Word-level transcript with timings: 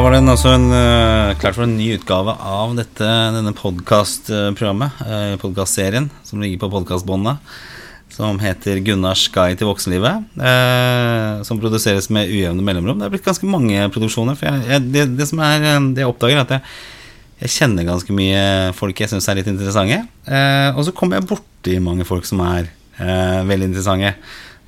da 0.00 0.04
var 0.06 0.14
det 0.16 0.32
altså 0.32 0.48
en, 0.56 0.70
uh, 0.72 1.34
klart 1.36 1.58
for 1.58 1.66
en 1.66 1.74
ny 1.76 1.90
utgave 1.92 2.32
av 2.32 2.70
dette, 2.72 3.04
denne 3.34 3.50
podkastprogrammet, 3.52 5.02
uh, 5.04 5.34
podkastserien, 5.42 6.06
som 6.24 6.40
ligger 6.40 6.62
på 6.62 6.70
podkastbåndet. 6.72 7.50
Som 8.16 8.40
heter 8.40 8.80
Gunnars 8.80 9.26
guide 9.28 9.58
til 9.60 9.68
voksenlivet. 9.68 10.24
eh, 10.40 11.42
som 11.44 11.60
produseres 11.60 12.08
med 12.10 12.32
ujevne 12.32 12.64
mellomrom. 12.64 12.98
Det 12.98 13.06
er 13.06 13.12
blitt 13.12 13.28
ganske 13.28 13.46
mange 13.46 13.76
produksjoner. 13.92 14.34
For 14.40 14.48
jeg, 14.48 14.64
jeg, 14.72 14.88
det, 14.90 15.04
det, 15.18 15.28
som 15.28 15.38
er, 15.44 15.68
det 15.94 16.02
jeg 16.02 16.08
oppdager, 16.08 16.40
er 16.40 16.48
at 16.48 16.54
jeg, 16.56 16.64
jeg 17.44 17.54
kjenner 17.58 17.86
ganske 17.86 18.16
mye 18.16 18.42
folk 18.74 19.04
jeg 19.04 19.12
syns 19.12 19.28
er 19.28 19.38
litt 19.38 19.52
interessante. 19.52 20.00
og 20.74 20.82
så 20.84 20.96
kommer 20.96 21.20
jeg 21.20 21.28
borti 21.30 21.78
mange 21.78 22.08
folk 22.08 22.26
som 22.26 22.40
er 22.48 22.72
veldig 23.46 23.70
interessante. 23.70 24.16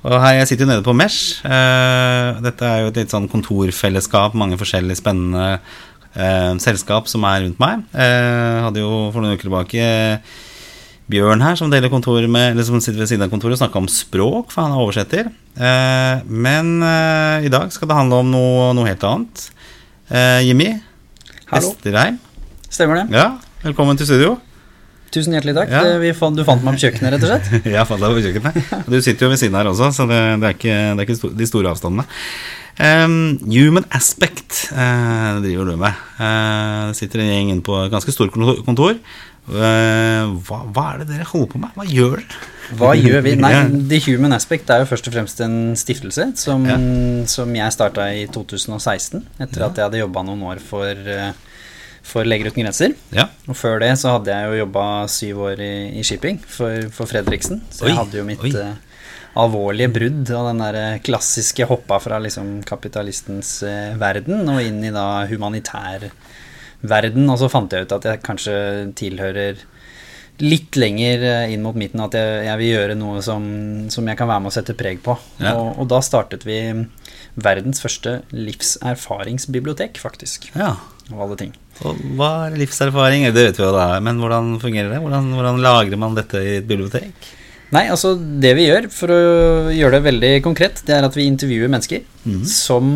Og 0.03 0.19
her, 0.19 0.39
Jeg 0.41 0.49
sitter 0.51 0.65
jo 0.65 0.71
nede 0.73 0.83
på 0.83 0.95
Mesh. 0.95 1.39
Uh, 1.45 2.39
dette 2.43 2.67
er 2.67 2.83
jo 2.83 2.91
et 2.91 2.99
litt 2.99 3.13
sånn 3.13 3.29
kontorfellesskap. 3.31 4.35
Mange 4.35 4.59
forskjellige 4.59 4.99
spennende 4.99 5.59
uh, 5.59 6.53
selskap 6.59 7.07
som 7.11 7.23
er 7.29 7.45
rundt 7.45 7.61
meg. 7.63 7.85
Uh, 7.95 8.67
hadde 8.67 8.83
jo 8.83 8.91
for 9.13 9.23
noen 9.23 9.37
uker 9.37 9.47
tilbake 9.47 9.87
Bjørn 11.11 11.43
her 11.43 11.57
som 11.59 11.71
deler 11.71 11.91
kontor 11.91 12.23
med 12.31 12.53
Eller 12.53 12.63
som 12.63 12.79
sitter 12.79 13.01
ved 13.01 13.09
siden 13.11 13.25
av 13.25 13.31
kontoret 13.31 13.57
og 13.57 13.59
snakker 13.59 13.81
om 13.81 13.89
språk, 13.91 14.53
for 14.53 14.63
han 14.63 14.71
er 14.71 14.83
oversetter. 14.83 15.31
men 16.31 16.77
i 17.43 17.51
dag 17.51 17.73
skal 17.75 17.91
det 17.91 17.97
handle 17.97 18.21
om 18.23 18.31
noe, 18.31 18.69
noe 18.71 18.87
helt 18.87 19.03
annet. 19.03 19.43
Jimmy 20.47 20.71
Vesterheim. 21.51 22.21
Stemmer 22.71 23.03
det. 23.03 23.19
Ja, 23.19 23.33
Velkommen 23.67 23.99
til 23.99 24.07
studio. 24.07 24.37
Tusen 25.13 25.35
hjertelig 25.35 25.53
takk. 25.59 25.69
Ja. 25.69 26.13
Fant, 26.17 26.37
du 26.37 26.45
fant 26.47 26.63
meg 26.65 26.79
på 26.79 26.87
kjøkkenet, 26.87 27.13
rett 27.13 27.25
og 27.27 27.31
slett? 27.35 27.67
jeg 27.75 27.85
fant 27.89 28.01
deg 28.01 28.17
på 28.17 28.23
kjøkkenet. 28.25 28.73
Du 28.89 28.97
sitter 28.97 29.27
jo 29.27 29.31
ved 29.35 29.41
siden 29.41 29.59
her 29.59 29.69
også, 29.69 29.91
så 29.93 30.09
det, 30.09 30.19
det 30.41 30.49
er 30.49 30.57
ikke, 30.57 30.77
det 30.97 31.03
er 31.03 31.09
ikke 31.09 31.33
de 31.37 31.49
store 31.49 31.73
avstandene. 31.73 32.07
Um, 32.73 33.37
human 33.45 33.85
aspect 33.93 34.71
uh, 34.73 35.37
driver 35.43 35.69
du 35.69 35.75
med. 35.77 35.93
Uh, 36.17 36.89
det 36.89 36.97
sitter 36.97 37.21
en 37.21 37.29
gjeng 37.29 37.53
inne 37.53 37.65
på 37.65 37.77
et 37.83 37.93
ganske 37.93 38.15
stort 38.15 38.33
kontor. 38.33 38.97
Uh, 39.43 40.33
hva, 40.47 40.63
hva, 40.71 40.87
er 40.93 41.03
det 41.03 41.11
dere 41.11 41.29
holder 41.29 41.51
på 41.51 41.61
med? 41.61 41.77
Hva 41.77 41.85
gjør 41.85 42.17
dere? 42.17 42.41
Hva 42.79 42.93
gjør 42.97 43.25
vi? 43.27 43.35
Nei, 43.37 43.53
The 43.91 43.99
Human 44.07 44.33
Aspect 44.33 44.71
er 44.73 44.81
jo 44.81 44.89
først 44.89 45.11
og 45.11 45.13
fremst 45.13 45.41
en 45.45 45.57
stiftelse 45.77 46.31
som, 46.39 46.65
ja. 46.65 46.79
som 47.29 47.51
jeg 47.53 47.75
starta 47.75 48.07
i 48.15 48.23
2016, 48.33 49.21
etter 49.43 49.61
ja. 49.61 49.67
at 49.67 49.77
jeg 49.77 49.85
hadde 49.85 50.01
jobba 50.01 50.23
noen 50.25 50.45
år 50.47 50.63
for 50.63 51.11
for 52.03 52.27
Leger 52.27 52.51
uten 52.51 52.65
grenser. 52.65 52.95
Ja. 53.15 53.29
Og 53.47 53.57
før 53.57 53.79
det 53.83 53.93
så 54.01 54.17
hadde 54.17 54.35
jeg 54.35 54.49
jo 54.49 54.59
jobba 54.63 54.85
syv 55.11 55.43
år 55.47 55.63
i, 55.63 55.73
i 55.99 56.03
shipping 56.05 56.39
for, 56.43 56.89
for, 56.93 57.09
Fredriksen. 57.09 57.63
Så 57.71 57.87
oi, 57.87 57.93
jeg 57.93 57.99
hadde 58.01 58.19
jo 58.19 58.25
mitt 58.27 58.43
uh, 58.59 58.75
alvorlige 59.39 59.91
brudd 59.95 60.29
og 60.35 60.49
den 60.51 60.61
der 60.61 60.79
eh, 60.81 61.01
klassiske 61.01 61.65
hoppa 61.69 61.97
fra 62.03 62.19
liksom 62.21 62.59
kapitalistens 62.67 63.55
uh, 63.65 63.95
verden 63.99 64.43
og 64.51 64.61
inn 64.61 64.83
i 64.83 64.93
da 64.93 65.23
humanitær 65.31 66.09
verden. 66.83 67.29
Og 67.31 67.39
så 67.41 67.49
fant 67.51 67.71
jeg 67.71 67.87
ut 67.87 67.95
at 67.97 68.09
jeg 68.11 68.25
kanskje 68.25 68.57
tilhører 68.99 69.63
litt 70.43 70.75
lenger 70.75 71.23
inn 71.53 71.61
mot 71.63 71.77
midten 71.77 72.01
at 72.01 72.15
jeg, 72.17 72.45
jeg 72.47 72.59
vil 72.59 72.71
gjøre 72.71 72.95
noe 72.97 73.19
som, 73.23 73.43
som, 73.93 74.07
jeg 74.09 74.17
kan 74.17 74.27
være 74.27 74.43
med 74.43 74.51
å 74.51 74.55
sette 74.55 74.75
preg 74.75 74.99
på. 75.05 75.15
Ja. 75.37 75.53
Og, 75.53 75.77
og, 75.77 75.85
da 75.93 76.01
startet 76.03 76.43
vi 76.47 76.57
verdens 77.39 77.79
første 77.81 78.19
livserfaringsbibliotek, 78.33 80.01
faktisk. 80.01 80.49
Ja. 80.57 80.73
Av 81.13 81.21
alle 81.27 81.37
ting. 81.39 81.53
Og 81.81 82.03
hva 82.17 82.29
er 82.47 82.59
livserfaring? 82.61 83.25
Det 83.33 83.47
vet 83.49 83.57
vi 83.59 83.65
hva 83.65 83.71
det 83.73 83.85
er, 83.95 84.03
men 84.05 84.21
hvordan 84.21 84.53
fungerer 84.61 84.93
det? 84.93 85.01
Hvordan, 85.01 85.31
hvordan 85.37 85.63
lagrer 85.63 85.99
man 85.99 86.17
dette 86.17 86.41
i 86.43 86.59
et 86.59 86.69
bibliotek? 86.69 87.31
Nei, 87.73 87.87
altså 87.89 88.13
Det 88.17 88.53
vi 88.53 88.67
gjør, 88.67 88.87
for 88.93 89.09
å 89.09 89.19
gjøre 89.73 89.97
det 89.97 90.07
veldig 90.07 90.31
konkret, 90.45 90.83
det 90.85 90.95
er 90.95 91.07
at 91.07 91.17
vi 91.17 91.25
intervjuer 91.25 91.71
mennesker 91.73 92.03
mm. 92.23 92.43
som 92.49 92.95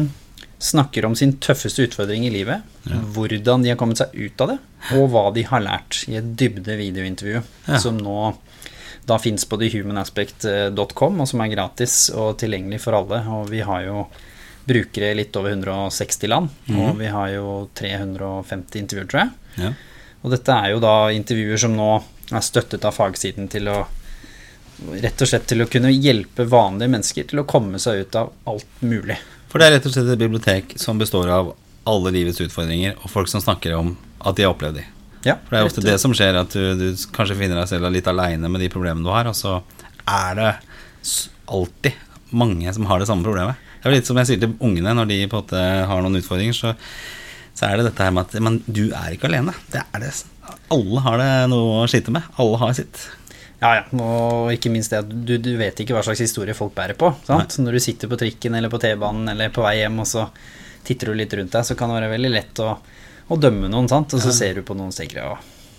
snakker 0.61 1.05
om 1.05 1.15
sin 1.17 1.35
tøffeste 1.41 1.85
utfordring 1.85 2.25
i 2.27 2.33
livet. 2.33 2.65
Ja. 2.89 3.01
Hvordan 3.15 3.65
de 3.65 3.73
har 3.73 3.79
kommet 3.79 4.01
seg 4.01 4.13
ut 4.13 4.41
av 4.45 4.53
det, 4.53 4.57
og 4.97 5.09
hva 5.13 5.27
de 5.33 5.45
har 5.49 5.63
lært 5.65 6.03
i 6.09 6.17
et 6.19 6.29
dybde 6.37 6.77
videointervju. 6.79 7.41
Ja. 7.67 7.81
Som 7.81 7.99
nå 8.01 8.33
da 9.07 9.15
fins 9.21 9.45
på 9.47 9.59
thehumanaspect.com, 9.61 11.21
og 11.23 11.29
som 11.29 11.43
er 11.43 11.53
gratis 11.53 12.07
og 12.11 12.35
tilgjengelig 12.41 12.81
for 12.83 12.97
alle. 12.97 13.21
Og 13.37 13.51
vi 13.53 13.61
har 13.63 13.85
jo 13.85 14.07
brukere 14.67 15.11
i 15.11 15.17
litt 15.21 15.35
over 15.39 15.53
160 15.53 16.27
land. 16.27 16.49
Mm. 16.67 16.79
Og 16.81 16.97
vi 16.99 17.11
har 17.13 17.29
jo 17.35 17.51
350 17.79 18.81
intervjuer, 18.81 19.07
tror 19.11 19.23
jeg. 19.23 19.63
Ja. 19.63 19.71
Og 20.23 20.33
dette 20.33 20.57
er 20.59 20.73
jo 20.73 20.81
da 20.83 20.95
intervjuer 21.15 21.61
som 21.61 21.77
nå 21.77 21.91
er 22.27 22.43
støttet 22.43 22.85
av 22.87 22.95
fagsiden 22.97 23.51
til 23.51 23.71
å 23.71 23.85
Rett 24.77 25.17
og 25.25 25.25
slett 25.25 25.47
til 25.49 25.63
å 25.63 25.65
kunne 25.65 25.89
hjelpe 25.89 26.43
vanlige 26.45 26.91
mennesker 26.93 27.25
til 27.25 27.39
å 27.41 27.43
komme 27.49 27.79
seg 27.81 28.03
ut 28.03 28.17
av 28.19 28.27
alt 28.45 28.83
mulig. 28.85 29.15
For 29.49 29.57
det 29.57 29.71
er 29.71 29.73
rett 29.73 29.87
og 29.89 29.95
slett 29.95 30.11
et 30.13 30.21
bibliotek 30.21 30.75
som 30.77 30.99
består 31.01 31.31
av 31.33 31.49
alle 31.89 32.11
livets 32.13 32.43
utfordringer, 32.45 32.93
og 33.01 33.09
folk 33.09 33.31
som 33.31 33.41
snakker 33.41 33.73
om 33.73 33.95
at 34.19 34.37
de 34.37 34.45
har 34.45 34.53
opplevd 34.53 34.77
de. 34.77 34.83
Ja, 35.25 35.39
For 35.47 35.55
det 35.55 35.63
er 35.63 35.71
ofte 35.71 35.85
det 35.87 35.97
som 35.97 36.13
skjer, 36.13 36.37
at 36.37 36.53
du, 36.53 36.77
du 36.77 37.07
kanskje 37.15 37.39
finner 37.39 37.57
deg 37.57 37.71
selv 37.71 37.89
litt 37.89 38.05
aleine 38.11 38.51
med 38.53 38.61
de 38.61 38.69
problemene 38.69 39.01
du 39.01 39.09
har, 39.09 39.31
og 39.31 39.33
så 39.39 39.57
er 40.05 40.37
det 40.37 40.51
alltid 41.57 41.97
mange 42.37 42.73
som 42.77 42.85
har 42.85 43.01
det 43.01 43.09
samme 43.09 43.25
problemet. 43.25 43.66
Det 43.77 43.89
er 43.89 43.95
litt 43.97 44.09
som 44.09 44.17
jeg 44.21 44.29
sier 44.29 44.41
til 44.41 44.55
ungene 44.63 44.95
når 44.97 45.11
de 45.11 45.19
på 45.25 45.37
en 45.37 45.45
måte 45.45 45.61
har 45.91 46.03
noen 46.03 46.19
utfordringer, 46.19 46.57
så, 46.57 46.73
så 47.57 47.69
er 47.69 47.77
det 47.77 47.89
dette 47.89 48.07
her 48.07 48.15
med 48.15 48.25
at 48.25 48.43
men, 48.43 48.59
du 48.65 48.87
er 48.89 49.15
ikke 49.15 49.29
alene. 49.29 49.55
Det 49.73 49.83
er 49.83 50.03
det. 50.03 50.11
Alle 50.73 51.03
har 51.05 51.21
det 51.21 51.31
noe 51.51 51.81
å 51.83 51.87
slite 51.89 52.13
med. 52.15 52.27
Alle 52.41 52.59
har 52.63 52.75
sitt. 52.77 53.01
Ja, 53.61 53.71
ja. 53.79 53.83
Og 53.97 54.51
ikke 54.53 54.71
minst 54.73 54.93
det 54.93 55.01
at 55.01 55.09
du, 55.09 55.37
du 55.41 55.51
vet 55.57 55.79
ikke 55.81 55.95
hva 55.97 56.03
slags 56.05 56.21
historie 56.21 56.55
folk 56.57 56.75
bærer 56.77 56.97
på. 56.99 57.09
Sant? 57.25 57.57
Når 57.63 57.77
du 57.77 57.83
sitter 57.83 58.11
på 58.11 58.19
trikken 58.19 58.57
eller 58.57 58.71
på 58.73 58.79
T-banen 58.81 59.33
eller 59.33 59.53
på 59.53 59.65
vei 59.65 59.79
hjem, 59.79 60.01
og 60.03 60.09
så 60.09 60.27
titter 60.87 61.11
du 61.11 61.19
litt 61.19 61.33
rundt 61.37 61.55
deg, 61.55 61.65
så 61.67 61.75
kan 61.77 61.91
det 61.91 61.99
være 61.99 62.13
veldig 62.13 62.31
lett 62.31 62.63
å, 62.63 62.73
å 63.27 63.39
dømme 63.41 63.69
noen, 63.71 63.89
sant? 63.91 64.13
og 64.13 64.23
så 64.23 64.31
ja. 64.31 64.37
ser 64.37 64.59
du 64.59 64.65
på 64.67 64.77
noen 64.77 64.93
og 64.93 64.97
tenker 64.97 65.23
ja, 65.23 65.33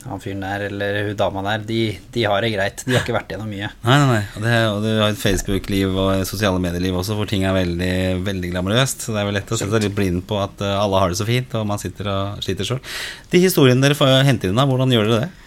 han 0.08 0.22
fyren 0.22 0.44
der 0.44 0.66
eller 0.68 0.98
hun 1.08 1.18
dama 1.18 1.42
der, 1.46 1.64
de, 1.68 1.80
de, 2.14 2.24
har 2.28 2.44
det 2.44 2.52
greit. 2.54 2.84
De 2.86 2.94
har 2.96 3.04
ikke 3.04 3.16
vært 3.16 3.34
gjennom 3.34 3.50
mye. 3.50 3.70
Nei, 3.84 3.96
nei, 3.96 4.06
nei. 4.10 4.22
Og, 4.34 4.44
det, 4.44 4.54
og 4.72 4.78
du 4.84 4.88
har 4.90 5.12
et 5.12 5.20
Facebook-liv 5.20 5.96
og 5.96 6.22
sosiale 6.28 6.62
medieliv 6.62 7.00
også 7.00 7.18
hvor 7.18 7.28
ting 7.30 7.44
er 7.48 7.56
veldig, 7.56 7.96
veldig 8.26 8.52
glamorøst. 8.54 9.04
Så 9.06 9.14
det 9.14 9.22
er 9.22 9.28
vel 9.30 9.38
lett 9.40 9.52
å 9.52 9.58
sette 9.60 9.74
seg 9.74 9.88
litt 9.88 9.98
blind 9.98 10.24
på 10.28 10.40
at 10.42 10.64
eh, 10.64 10.78
alle 10.78 11.02
har 11.02 11.12
det 11.12 11.20
så 11.20 11.28
fint, 11.28 11.58
og 11.58 11.68
man 11.68 11.82
sitter 11.82 12.10
og 12.12 12.46
sliter 12.46 12.68
sjøl. 12.68 12.80
De 13.32 13.42
historiene 13.42 13.84
dere 13.84 13.98
får 13.98 14.20
hente 14.28 14.50
inn, 14.50 14.58
da, 14.58 14.66
hvordan 14.68 14.94
gjør 14.94 15.12
dere 15.12 15.26
det? 15.26 15.46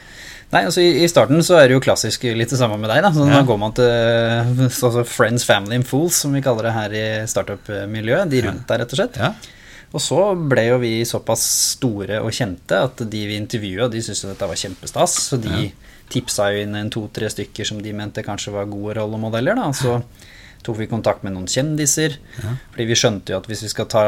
Nei, 0.51 0.65
altså 0.67 0.83
I 0.83 1.07
starten 1.07 1.39
så 1.47 1.55
er 1.61 1.69
det 1.69 1.77
jo 1.77 1.83
klassisk 1.83 2.25
litt 2.35 2.51
det 2.51 2.59
samme 2.59 2.75
med 2.79 2.91
deg. 2.91 2.99
da 3.05 3.13
så 3.15 3.23
ja. 3.23 3.37
Da 3.39 3.45
går 3.47 3.59
man 3.59 3.75
til 3.77 3.87
altså 4.67 5.05
Friends, 5.07 5.45
Family 5.47 5.79
and 5.79 5.87
Fools, 5.87 6.17
som 6.25 6.35
vi 6.35 6.43
kaller 6.43 6.67
det 6.67 6.75
her 6.75 6.95
i 6.95 7.05
startup-miljøet. 7.31 8.27
De 8.33 8.43
rundt 8.49 8.65
der, 8.67 8.83
rett 8.83 8.91
og 8.91 8.99
slett. 8.99 9.19
Ja. 9.21 9.31
Og 9.91 9.99
så 9.99 10.19
ble 10.35 10.65
jo 10.69 10.77
vi 10.81 10.93
såpass 11.07 11.43
store 11.75 12.21
og 12.23 12.31
kjente 12.35 12.79
at 12.87 13.01
de 13.11 13.23
vi 13.27 13.39
intervjua, 13.39 13.89
de 13.91 14.03
syntes 14.03 14.23
dette 14.29 14.47
var 14.47 14.59
kjempestas. 14.59 15.17
Så 15.27 15.39
de 15.41 15.51
ja. 15.51 15.95
tipsa 16.11 16.51
jo 16.53 16.61
inn 16.63 16.77
en 16.79 16.91
to-tre 16.93 17.27
stykker 17.31 17.67
som 17.67 17.81
de 17.83 17.91
mente 17.95 18.23
kanskje 18.23 18.55
var 18.55 18.71
gode 18.71 18.95
rollemodeller. 19.01 19.59
da, 19.59 19.71
Så 19.75 19.99
tok 20.63 20.79
vi 20.79 20.87
kontakt 20.91 21.25
med 21.27 21.35
noen 21.35 21.49
kjendiser. 21.51 22.15
Ja. 22.39 22.55
Fordi 22.71 22.87
vi 22.87 22.99
skjønte 22.99 23.33
jo 23.33 23.41
at 23.41 23.51
hvis 23.51 23.65
vi 23.67 23.73
skal 23.73 23.89
ta 23.91 24.05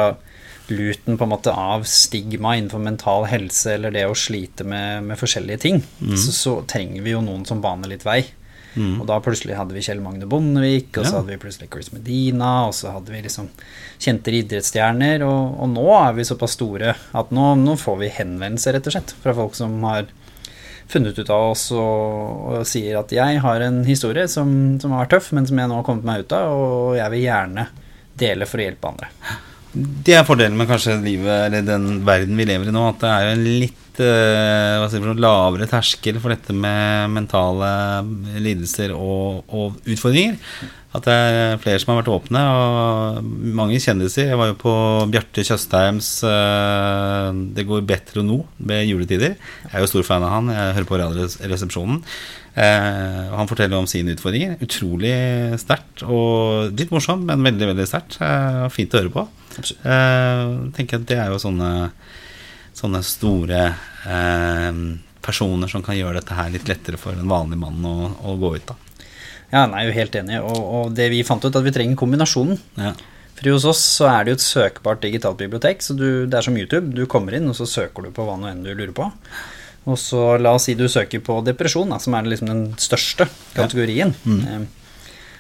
luten 0.71 1.17
på 1.19 1.25
en 1.25 1.33
måte 1.33 1.51
av 1.51 1.83
stigma 1.89 2.55
innenfor 2.55 2.79
mental 2.79 3.27
helse 3.27 3.73
eller 3.75 3.91
det 3.91 4.05
å 4.07 4.15
slite 4.15 4.63
med, 4.63 5.03
med 5.09 5.19
forskjellige 5.19 5.59
ting, 5.65 5.81
mm. 6.00 6.15
så, 6.15 6.31
så, 6.31 6.53
trenger 6.69 7.03
vi 7.03 7.11
jo 7.11 7.19
noen 7.25 7.44
som 7.47 7.61
baner 7.63 7.91
litt 7.91 8.05
vei. 8.07 8.21
Mm. 8.73 8.97
Og 9.01 9.07
da 9.09 9.19
plutselig 9.22 9.57
hadde 9.57 9.75
vi 9.75 9.84
Kjell 9.85 10.01
Magne 10.01 10.28
Bondevik, 10.29 10.89
og 10.97 11.06
så 11.06 11.19
hadde 11.19 11.34
vi 11.34 11.39
plutselig 11.41 11.69
Chris 11.73 11.91
Medina, 11.94 12.66
og 12.67 12.73
så 12.78 12.95
hadde 12.95 13.13
vi 13.13 13.22
liksom 13.25 13.51
kjente 14.01 14.34
idrettsstjerner, 14.34 15.25
og, 15.28 15.59
og, 15.59 15.69
nå 15.75 15.85
er 16.00 16.17
vi 16.17 16.28
såpass 16.28 16.57
store 16.57 16.95
at 16.95 17.31
nå, 17.35 17.53
nå, 17.62 17.78
får 17.79 18.01
vi 18.01 18.12
henvendelser, 18.17 18.78
rett 18.78 18.89
og 18.89 18.97
slett, 18.97 19.16
fra 19.23 19.35
folk 19.38 19.57
som 19.57 19.78
har 19.88 20.09
funnet 20.91 21.17
ut 21.17 21.29
av 21.31 21.53
oss 21.53 21.69
og, 21.72 22.50
og 22.51 22.67
sier 22.67 22.97
at 23.00 23.13
jeg 23.16 23.39
har 23.41 23.63
en 23.66 23.79
historie 23.88 24.28
som, 24.29 24.50
som, 24.81 24.94
har 24.94 25.06
vært 25.06 25.16
tøff, 25.17 25.31
men 25.38 25.47
som 25.50 25.62
jeg 25.62 25.72
nå 25.72 25.79
har 25.79 25.88
kommet 25.88 26.09
meg 26.09 26.25
ut 26.25 26.36
av, 26.38 26.53
og 26.53 26.94
jeg 27.00 27.13
vil 27.15 27.25
gjerne 27.27 27.69
dele 28.19 28.50
for 28.50 28.62
å 28.62 28.68
hjelpe 28.68 28.92
andre. 28.92 29.09
Det 29.73 30.13
er 30.13 30.25
fordelen 30.27 30.57
med 30.59 30.67
kanskje 30.69 30.99
livet, 31.01 31.47
eller 31.47 31.63
den 31.65 32.03
verden 32.05 32.37
vi 32.37 32.45
lever 32.45 32.69
i 32.69 32.73
nå, 32.75 32.83
at 32.91 32.99
det 33.01 33.09
er 33.09 33.29
en 33.31 33.41
litt 33.41 34.01
uh, 34.05 34.85
si, 34.91 35.01
lavere 35.01 35.65
terskel 35.69 36.19
for 36.21 36.29
dette 36.29 36.53
med 36.53 37.09
mentale 37.15 37.71
lidelser 38.37 38.93
og, 38.93 39.41
og, 39.49 39.81
utfordringer. 39.89 40.37
At 40.93 41.09
det 41.09 41.17
er 41.17 41.57
flere 41.63 41.81
som 41.81 41.89
har 41.89 42.03
vært 42.03 42.13
åpne, 42.13 42.45
og 42.53 43.33
mange 43.57 43.81
kjendiser. 43.81 44.29
Jeg 44.29 44.37
var 44.37 44.51
jo 44.51 44.59
på 44.61 44.77
Bjarte 45.09 45.41
Tjøstheims 45.41 46.13
uh, 46.21 47.33
'Det 47.33 47.65
går 47.65 47.89
bedre 47.89 48.21
nå' 48.21 48.43
ved 48.61 48.85
juletider. 48.91 49.33
Jeg 49.65 49.73
er 49.73 49.81
jo 49.81 49.89
stor 49.89 50.05
fan 50.05 50.29
av 50.29 50.35
han. 50.37 50.53
Jeg 50.53 50.77
hører 50.77 50.91
på 50.91 51.01
Radioresepsjonen. 51.01 52.03
Uh, 52.53 53.33
han 53.33 53.49
forteller 53.49 53.81
om 53.81 53.89
sine 53.89 54.13
utfordringer. 54.13 54.59
Utrolig 54.61 55.17
sterkt 55.57 56.05
og 56.05 56.77
litt 56.77 56.93
morsomt, 56.93 57.25
men 57.25 57.41
veldig 57.41 57.73
veldig 57.73 57.89
sterkt. 57.89 58.21
Fint 58.77 58.93
å 58.93 59.01
høre 59.01 59.17
på. 59.17 59.31
Uh, 59.83 60.69
tenker 60.75 61.00
at 61.00 61.07
Det 61.09 61.19
er 61.19 61.33
jo 61.33 61.41
sånne, 61.41 61.91
sånne 62.77 63.03
store 63.05 63.65
personer 65.23 65.69
som 65.71 65.83
kan 65.85 65.95
gjøre 65.95 66.19
dette 66.19 66.35
her 66.35 66.50
litt 66.51 66.67
lettere 66.67 67.00
for 67.00 67.15
en 67.15 67.29
vanlig 67.29 67.59
mann 67.61 67.85
å, 67.88 67.95
å 68.27 68.35
gå 68.41 68.50
ut 68.57 68.73
av. 68.73 68.81
Ja, 69.53 69.67
nei, 69.69 69.83
jeg 69.83 69.85
er 69.85 69.89
jo 69.89 69.97
helt 70.00 70.15
enig. 70.19 70.38
Og, 70.41 70.59
og, 70.59 70.94
det 70.97 71.09
vi 71.13 71.23
fant 71.25 71.44
ut, 71.45 71.53
at 71.53 71.65
vi 71.65 71.73
trenger 71.73 72.00
kombinasjonen. 72.00 72.57
Ja. 72.81 72.95
For 73.38 73.50
hos 73.53 73.67
oss 73.69 73.81
så 74.00 74.07
er 74.09 74.25
det 74.25 74.33
jo 74.33 74.39
et 74.39 74.45
søkbart 74.45 75.03
digitalt 75.05 75.41
bibliotek, 75.41 75.83
så 75.85 75.95
du, 75.97 76.25
det 76.29 76.39
er 76.39 76.45
som 76.45 76.57
YouTube. 76.57 76.94
Du 76.97 77.06
kommer 77.09 77.38
inn, 77.38 77.49
og 77.49 77.57
så 77.57 77.67
søker 77.69 78.06
du 78.06 78.13
på 78.13 78.25
hva 78.25 78.38
nå 78.39 78.49
enn 78.49 78.63
du 78.65 78.71
lurer 78.73 78.94
på. 78.97 79.09
Og 79.89 79.99
så 79.99 80.38
la 80.39 80.53
oss 80.56 80.69
si 80.69 80.77
du 80.79 80.85
søker 80.89 81.21
på 81.23 81.41
depresjon, 81.45 81.91
da, 81.91 81.99
som 82.01 82.15
er 82.15 82.29
liksom 82.29 82.49
den 82.49 82.63
største 82.81 83.27
kategorien. 83.53 84.13
Eh, 84.25 84.63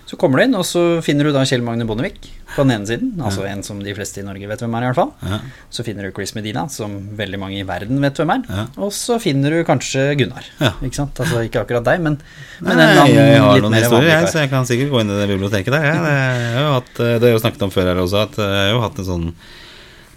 Så 0.05 0.17
kommer 0.19 0.39
du 0.39 0.43
inn, 0.43 0.55
og 0.59 0.65
så 0.67 0.81
finner 1.01 1.25
du 1.25 1.31
da 1.33 1.45
Kjell 1.47 1.63
Magne 1.65 1.85
Bondevik 1.87 2.25
på 2.53 2.65
den 2.65 2.73
ene 2.75 2.87
siden. 2.89 3.13
Altså 3.23 3.45
en 3.47 3.63
som 3.65 3.79
de 3.81 3.93
fleste 3.95 4.19
i 4.21 4.25
Norge 4.25 4.49
vet 4.49 4.61
hvem 4.61 4.75
er, 4.77 4.83
i 4.85 4.89
hvert 4.91 4.99
fall. 4.99 5.13
Ja. 5.25 5.39
Så 5.73 5.85
finner 5.87 6.05
du 6.05 6.11
Chris 6.13 6.35
Medina, 6.35 6.65
som 6.69 6.97
veldig 7.17 7.39
mange 7.41 7.61
i 7.61 7.65
verden 7.67 8.03
vet 8.03 8.19
hvem 8.19 8.33
er. 8.35 8.43
Ja. 8.51 8.65
Og 8.83 8.91
så 8.93 9.17
finner 9.23 9.55
du 9.55 9.63
kanskje 9.67 10.09
Gunnar. 10.19 10.45
Ja. 10.59 10.73
Ikke 10.83 10.99
sant? 10.99 11.23
Altså 11.23 11.41
ikke 11.47 11.63
akkurat 11.63 11.87
deg, 11.87 12.03
men, 12.03 12.19
men 12.59 12.77
Nei, 12.77 12.89
en 12.91 13.01
annen 13.05 13.17
jeg 13.17 13.41
har 13.45 13.57
litt 13.57 13.65
noen 13.65 13.79
historier, 13.79 14.11
jeg, 14.11 14.29
så 14.33 14.43
jeg 14.43 14.53
kan 14.53 14.69
sikkert 14.69 14.93
gå 14.93 15.01
inn 15.01 15.15
i 15.15 15.19
det 15.21 15.29
biblioteket 15.31 15.77
der. 15.77 15.87
Jeg, 15.87 16.03
det, 16.03 16.13
jeg 16.19 16.53
har 16.59 16.67
jo 16.67 16.75
hatt, 16.75 16.93
det 16.99 17.11
har 17.15 17.29
jeg 17.31 17.37
jo 17.39 17.43
snakket 17.47 17.67
om 17.69 17.75
før 17.79 17.91
her 17.93 18.03
også, 18.03 18.25
at 18.27 18.41
jeg 18.43 18.59
har 18.59 18.71
jo 18.75 18.83
hatt 18.83 19.01
en 19.01 19.09
sånn 19.09 19.27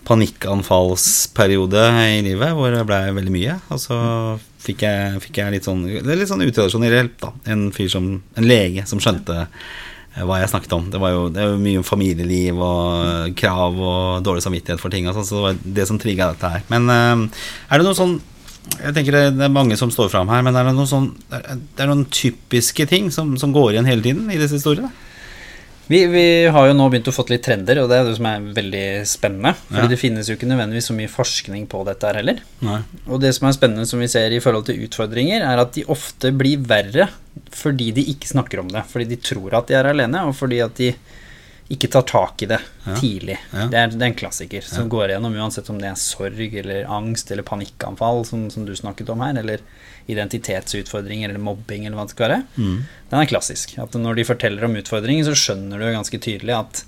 panikkanfallsperiode 0.06 1.86
i 2.14 2.20
livet 2.26 2.52
hvor 2.54 2.74
det 2.74 2.84
ble 2.86 3.00
veldig 3.16 3.32
mye. 3.34 3.56
Og 3.74 3.80
så 3.82 3.96
fikk 4.66 4.86
jeg, 4.86 5.24
fikk 5.24 5.40
jeg 5.42 5.54
litt 5.54 5.66
sånn 5.66 5.84
Det 5.86 6.04
er 6.04 6.18
litt 6.18 6.30
sånn 6.30 6.44
utradisjonell 6.46 6.96
hjelp, 6.98 7.18
da. 7.22 7.32
En 7.52 7.68
fyr 7.74 7.90
som 7.92 8.08
En 8.36 8.48
lege 8.48 8.86
som 8.90 9.02
skjønte 9.02 9.42
eh, 9.44 10.22
hva 10.26 10.38
jeg 10.40 10.48
snakket 10.48 10.72
om. 10.72 10.86
Det 10.92 11.00
var 11.00 11.12
jo, 11.12 11.26
det 11.32 11.44
var 11.44 11.58
mye 11.60 11.80
om 11.82 11.84
familieliv 11.86 12.62
og 12.64 13.34
krav 13.36 13.76
og 13.76 14.24
dårlig 14.24 14.46
samvittighet 14.46 14.80
for 14.80 14.92
ting. 14.92 15.08
sånn, 15.12 15.26
så 15.28 15.36
det 15.36 15.44
var 15.44 15.58
det 15.80 15.86
som 15.90 16.00
trigga 16.00 16.30
dette 16.32 16.52
her. 16.54 16.64
Men 16.72 16.88
eh, 16.92 17.44
er 17.68 17.82
det 17.82 17.88
noe 17.88 17.98
sånn 17.98 18.16
jeg 18.66 18.96
tenker 18.96 19.14
det, 19.14 19.24
det 19.38 19.44
er 19.46 19.52
mange 19.52 19.76
som 19.78 19.92
står 19.94 20.08
fram 20.10 20.30
her, 20.32 20.42
men 20.42 20.56
er 20.58 20.66
det 20.66 20.72
noen, 20.74 20.88
sånn, 20.90 21.04
det 21.30 21.84
er 21.84 21.86
noen 21.86 22.02
typiske 22.10 22.88
ting 22.90 23.12
som, 23.14 23.36
som 23.38 23.52
går 23.54 23.76
igjen 23.76 23.86
hele 23.88 24.02
tiden 24.02 24.26
i 24.32 24.40
disse 24.40 24.58
historiene? 24.58 24.90
Vi, 25.88 26.00
vi 26.10 26.22
har 26.50 26.66
jo 26.66 26.72
nå 26.74 26.88
begynt 26.90 27.06
å 27.06 27.14
få 27.14 27.22
litt 27.30 27.44
trender, 27.46 27.78
og 27.78 27.90
det 27.90 27.98
er 28.00 28.08
det 28.08 28.14
som 28.18 28.26
er 28.26 28.46
veldig 28.56 28.84
spennende. 29.06 29.52
Fordi 29.68 29.84
Ja. 29.84 29.90
det 29.92 29.98
finnes 30.00 30.26
jo 30.28 30.34
ikke 30.34 30.48
nødvendigvis 30.50 30.88
så 30.90 30.96
mye 30.98 31.12
forskning 31.12 31.66
på 31.70 31.84
dette 31.86 32.08
her 32.08 32.18
heller. 32.18 32.40
Nei. 32.66 32.80
Og 33.06 33.20
det 33.22 33.30
som 33.36 33.46
er 33.46 33.54
spennende 33.54 33.86
som 33.86 34.00
vi 34.02 34.08
ser 34.10 34.34
i 34.34 34.40
forhold 34.42 34.66
til 34.66 34.80
utfordringer, 34.88 35.44
er 35.46 35.62
at 35.62 35.72
de 35.78 35.84
ofte 35.84 36.32
blir 36.36 36.58
verre 36.66 37.08
fordi 37.52 37.92
de 37.94 38.02
ikke 38.10 38.32
snakker 38.32 38.58
om 38.64 38.68
det. 38.72 38.82
Fordi 38.90 39.06
de 39.12 39.16
tror 39.22 39.54
at 39.54 39.68
de 39.68 39.74
er 39.78 39.84
alene, 39.92 40.26
og 40.26 40.34
fordi 40.34 40.58
at 40.64 40.74
de 40.74 40.90
ikke 41.70 41.88
tar 41.90 42.02
tak 42.06 42.42
i 42.42 42.46
det 42.46 42.60
Ja. 42.86 42.94
tidlig. 42.94 43.38
Ja. 43.52 43.66
Det, 43.66 43.74
er, 43.78 43.86
det 43.94 44.02
er 44.02 44.10
en 44.10 44.14
klassiker 44.14 44.62
som 44.62 44.88
går 44.88 45.10
igjennom 45.10 45.34
uansett 45.34 45.68
om 45.70 45.78
det 45.78 45.88
er 45.90 45.96
sorg 45.98 46.54
eller 46.54 46.84
angst 46.86 47.30
eller 47.30 47.42
panikkanfall, 47.42 48.24
som, 48.26 48.48
som 48.50 48.64
du 48.66 48.74
snakket 48.74 49.08
om 49.10 49.20
her, 49.20 49.38
eller 49.38 49.58
identitetsutfordringer 50.10 51.30
eller 51.30 51.42
mobbing 51.42 51.86
eller 51.86 51.98
hva 51.98 52.06
det 52.06 52.14
skal 52.14 52.28
være. 52.28 52.42
Mm. 52.56 52.76
Den 53.10 53.20
er 53.20 53.30
klassisk. 53.30 53.76
At 53.82 53.96
når 53.98 54.18
de 54.18 54.26
forteller 54.28 54.66
om 54.66 54.76
utfordringer, 54.78 55.26
så 55.26 55.38
skjønner 55.38 55.82
du 55.82 55.88
ganske 55.90 56.20
tydelig 56.22 56.54
at 56.56 56.82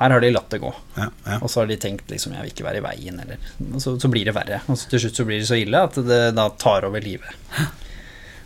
her 0.00 0.14
har 0.14 0.22
de 0.24 0.30
latt 0.32 0.48
det 0.52 0.62
gå. 0.62 0.70
Ja, 0.96 1.10
ja. 1.26 1.36
Og 1.40 1.50
så 1.52 1.60
har 1.60 1.68
de 1.68 1.76
tenkt 1.80 2.08
liksom 2.08 2.32
jeg 2.32 2.46
vil 2.46 2.54
ikke 2.54 2.64
være 2.64 2.80
i 2.80 2.84
veien, 2.86 3.18
eller 3.20 3.40
Og 3.66 3.82
så, 3.84 3.98
så 4.00 4.08
blir 4.12 4.28
det 4.28 4.36
verre. 4.36 4.62
Og 4.72 4.80
til 4.88 5.02
slutt 5.02 5.20
så 5.20 5.26
blir 5.28 5.42
det 5.42 5.48
så 5.50 5.58
ille 5.60 5.82
at 5.88 5.98
det 6.06 6.22
da 6.36 6.46
tar 6.60 6.86
over 6.88 7.04
livet. 7.04 7.60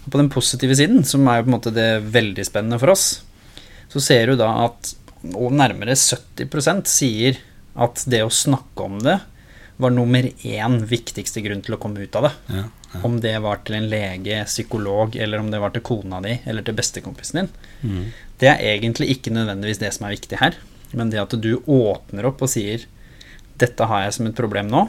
Og 0.04 0.10
på 0.10 0.20
den 0.20 0.32
positive 0.34 0.74
siden, 0.76 1.04
som 1.06 1.26
er 1.30 1.38
jo 1.38 1.46
på 1.46 1.52
en 1.52 1.56
måte 1.56 1.74
det 1.74 1.88
veldig 2.14 2.46
spennende 2.46 2.80
for 2.82 2.92
oss, 2.94 3.06
så 3.92 4.02
ser 4.02 4.32
du 4.32 4.40
da 4.40 4.50
at 4.64 4.94
og 5.32 5.54
nærmere 5.56 5.94
70% 5.96 6.90
sier 6.90 7.38
at 7.80 8.02
det 8.10 8.20
å 8.26 8.32
snakke 8.32 8.84
om 8.84 8.98
det 9.02 9.16
var 9.76 9.90
nummer 9.90 10.26
én 10.46 10.78
viktigste 10.86 11.42
grunn 11.44 11.62
til 11.64 11.76
å 11.76 11.80
komme 11.82 12.04
ut 12.04 12.16
av 12.18 12.28
det. 12.28 12.32
Ja, 12.54 12.64
ja. 12.94 13.00
Om 13.06 13.18
det 13.24 13.34
var 13.42 13.64
til 13.66 13.78
en 13.78 13.88
lege, 13.90 14.44
psykolog, 14.46 15.16
eller 15.16 15.42
om 15.42 15.50
det 15.50 15.60
var 15.62 15.74
til 15.74 15.82
kona 15.86 16.20
di 16.22 16.36
eller 16.46 16.66
til 16.66 16.76
bestekompisen 16.78 17.42
din. 17.42 17.50
Mm. 17.82 18.06
Det 18.38 18.50
er 18.52 18.62
egentlig 18.74 19.10
ikke 19.16 19.34
nødvendigvis 19.34 19.82
det 19.82 19.92
som 19.96 20.06
er 20.06 20.14
viktig 20.14 20.40
her, 20.40 20.58
men 20.94 21.10
det 21.10 21.22
at 21.22 21.34
du 21.42 21.56
åpner 21.58 22.30
opp 22.30 22.42
og 22.44 22.50
sier 22.50 22.86
'Dette 23.54 23.86
har 23.86 24.02
jeg 24.02 24.14
som 24.14 24.26
et 24.26 24.34
problem 24.34 24.66
nå', 24.66 24.88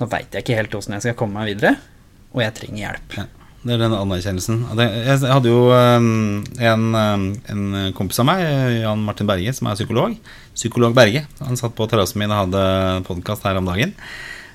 nå 0.00 0.06
veit 0.08 0.32
jeg 0.32 0.44
ikke 0.44 0.56
helt 0.56 0.74
åssen 0.74 0.96
jeg 0.96 1.04
skal 1.04 1.18
komme 1.20 1.36
meg 1.36 1.52
videre, 1.52 1.76
og 2.32 2.40
jeg 2.40 2.54
trenger 2.56 2.80
hjelp. 2.80 3.16
Ja, 3.18 3.26
det 3.60 3.74
er 3.74 3.82
den 3.82 3.92
anerkjennelsen. 3.92 4.62
Jeg 4.78 5.18
hadde 5.20 5.52
jo 5.52 5.68
um, 5.68 6.40
en, 6.56 6.86
um, 6.96 7.26
en 7.44 7.92
kompis 7.92 8.22
av 8.22 8.28
meg, 8.30 8.40
Jan 8.80 9.04
Martin 9.04 9.28
Berge, 9.28 9.52
som 9.52 9.68
er 9.68 9.76
psykolog. 9.76 10.16
Psykolog 10.60 10.92
Berge. 10.96 11.24
Han 11.40 11.56
satt 11.56 11.72
på 11.76 11.88
terrassen 11.88 12.20
min 12.20 12.32
og 12.34 12.42
hadde 12.44 12.64
podkast 13.06 13.46
her 13.48 13.56
om 13.56 13.68
dagen. 13.70 13.94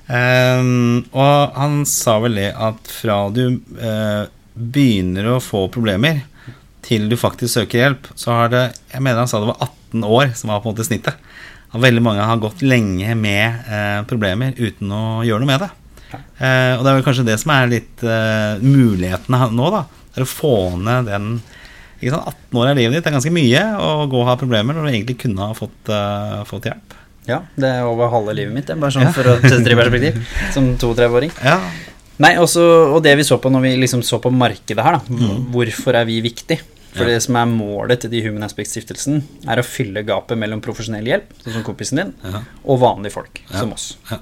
Um, 0.06 1.02
og 1.10 1.56
han 1.58 1.80
sa 1.90 2.20
vel 2.22 2.38
det 2.38 2.52
at 2.54 2.92
fra 2.94 3.24
du 3.34 3.58
uh, 3.58 4.28
begynner 4.54 5.32
å 5.34 5.42
få 5.42 5.66
problemer, 5.74 6.22
til 6.86 7.08
du 7.10 7.16
faktisk 7.18 7.56
søker 7.56 7.80
hjelp, 7.80 8.04
så 8.14 8.30
har 8.30 8.52
det 8.52 8.60
Jeg 8.92 9.02
mener 9.02 9.24
han 9.24 9.30
sa 9.30 9.40
det 9.42 9.50
var 9.50 9.64
18 9.66 10.04
år 10.06 10.36
som 10.38 10.52
var 10.52 10.62
på 10.62 10.70
en 10.70 10.76
måte 10.76 10.86
snittet. 10.86 11.18
Og 11.74 11.82
veldig 11.82 12.02
mange 12.04 12.28
har 12.28 12.38
gått 12.38 12.62
lenge 12.62 13.16
med 13.18 13.66
eh, 13.66 13.98
problemer 14.06 14.54
uten 14.54 14.92
å 14.94 15.02
gjøre 15.26 15.42
noe 15.42 15.50
med 15.50 15.64
det. 15.64 15.70
Eh, 16.14 16.72
og 16.76 16.84
det 16.84 16.90
er 16.92 16.94
vel 16.94 17.04
kanskje 17.08 17.26
det 17.26 17.36
som 17.42 17.52
er 17.56 17.72
litt 17.72 18.04
eh, 18.06 18.62
mulighetene 18.62 19.50
nå, 19.50 19.72
da. 19.74 19.82
Det 20.14 20.22
er 20.22 20.28
å 20.28 20.30
få 20.30 20.54
ned 20.78 21.10
den 21.10 21.32
18 22.02 22.58
år 22.60 22.70
av 22.70 22.76
livet 22.76 22.92
ditt 22.98 23.04
det 23.04 23.10
er 23.10 23.16
ganske 23.16 23.32
mye 23.32 23.62
å 23.80 24.06
gå 24.10 24.20
og 24.20 24.26
ha 24.28 24.36
problemer 24.36 24.74
når 24.76 24.84
du 24.86 24.90
egentlig 24.92 25.18
kunne 25.24 25.46
ha 25.48 25.54
fått, 25.56 25.88
uh, 25.88 26.44
fått 26.44 26.68
hjelp. 26.68 26.94
Ja, 27.26 27.40
det 27.58 27.66
er 27.66 27.82
over 27.88 28.08
halve 28.12 28.34
livet 28.36 28.54
mitt, 28.54 28.66
bare 28.78 28.92
sånn 28.94 29.02
Ja. 29.08 29.12
for 29.12 29.24
å 29.24 29.40
sette 29.42 29.74
perspektiv, 29.74 30.20
som 30.54 30.76
32-åring. 30.76 31.32
Ja, 31.42 31.60
Nei, 32.18 32.30
også, 32.40 32.62
og 32.96 33.02
det 33.04 33.12
vi 33.18 33.24
så 33.28 33.36
på 33.36 33.50
når 33.52 33.60
vi 33.60 33.70
liksom 33.76 34.00
så 34.02 34.16
på 34.24 34.30
markedet 34.32 34.80
her, 34.82 34.94
da. 34.96 35.26
Hvorfor 35.52 35.98
er 36.00 36.06
vi 36.08 36.22
viktig? 36.24 36.56
For 36.94 37.04
Ja. 37.04 37.10
det 37.12 37.18
som 37.26 37.36
er 37.36 37.44
målet 37.44 38.00
til 38.00 38.08
de 38.10 38.22
Human 38.24 38.42
Aspect-stiftelsen, 38.46 39.18
er 39.46 39.60
å 39.60 39.64
fylle 39.66 40.00
gapet 40.02 40.38
mellom 40.40 40.62
profesjonell 40.64 41.04
hjelp, 41.04 41.28
sånn 41.44 41.52
som 41.58 41.62
kompisen 41.66 41.96
din, 42.00 42.14
Ja. 42.24 42.40
og 42.64 42.80
vanlige 42.80 43.12
folk, 43.12 43.42
som 43.52 43.74
oss. 43.74 43.98
Ja. 44.10 44.16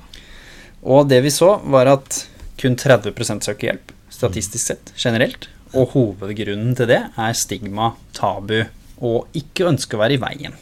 Og 0.83 1.07
det 1.09 1.23
vi 1.23 1.31
så, 1.31 1.61
var 1.71 1.87
at 1.87 2.27
kun 2.59 2.75
30% 2.75 3.47
søker 3.47 3.69
hjelp, 3.71 3.93
statistisk 4.11 4.67
sett, 4.67 4.91
generelt. 4.99 5.47
Og 5.75 5.95
hovedgrunnen 5.95 6.75
til 6.79 6.91
det 6.91 7.01
er 7.03 7.37
stigma, 7.39 7.93
tabu 8.17 8.61
og 9.05 9.35
ikke 9.37 9.69
ønske 9.73 9.97
å 9.97 10.03
være 10.05 10.17
i 10.17 10.23
veien. 10.23 10.55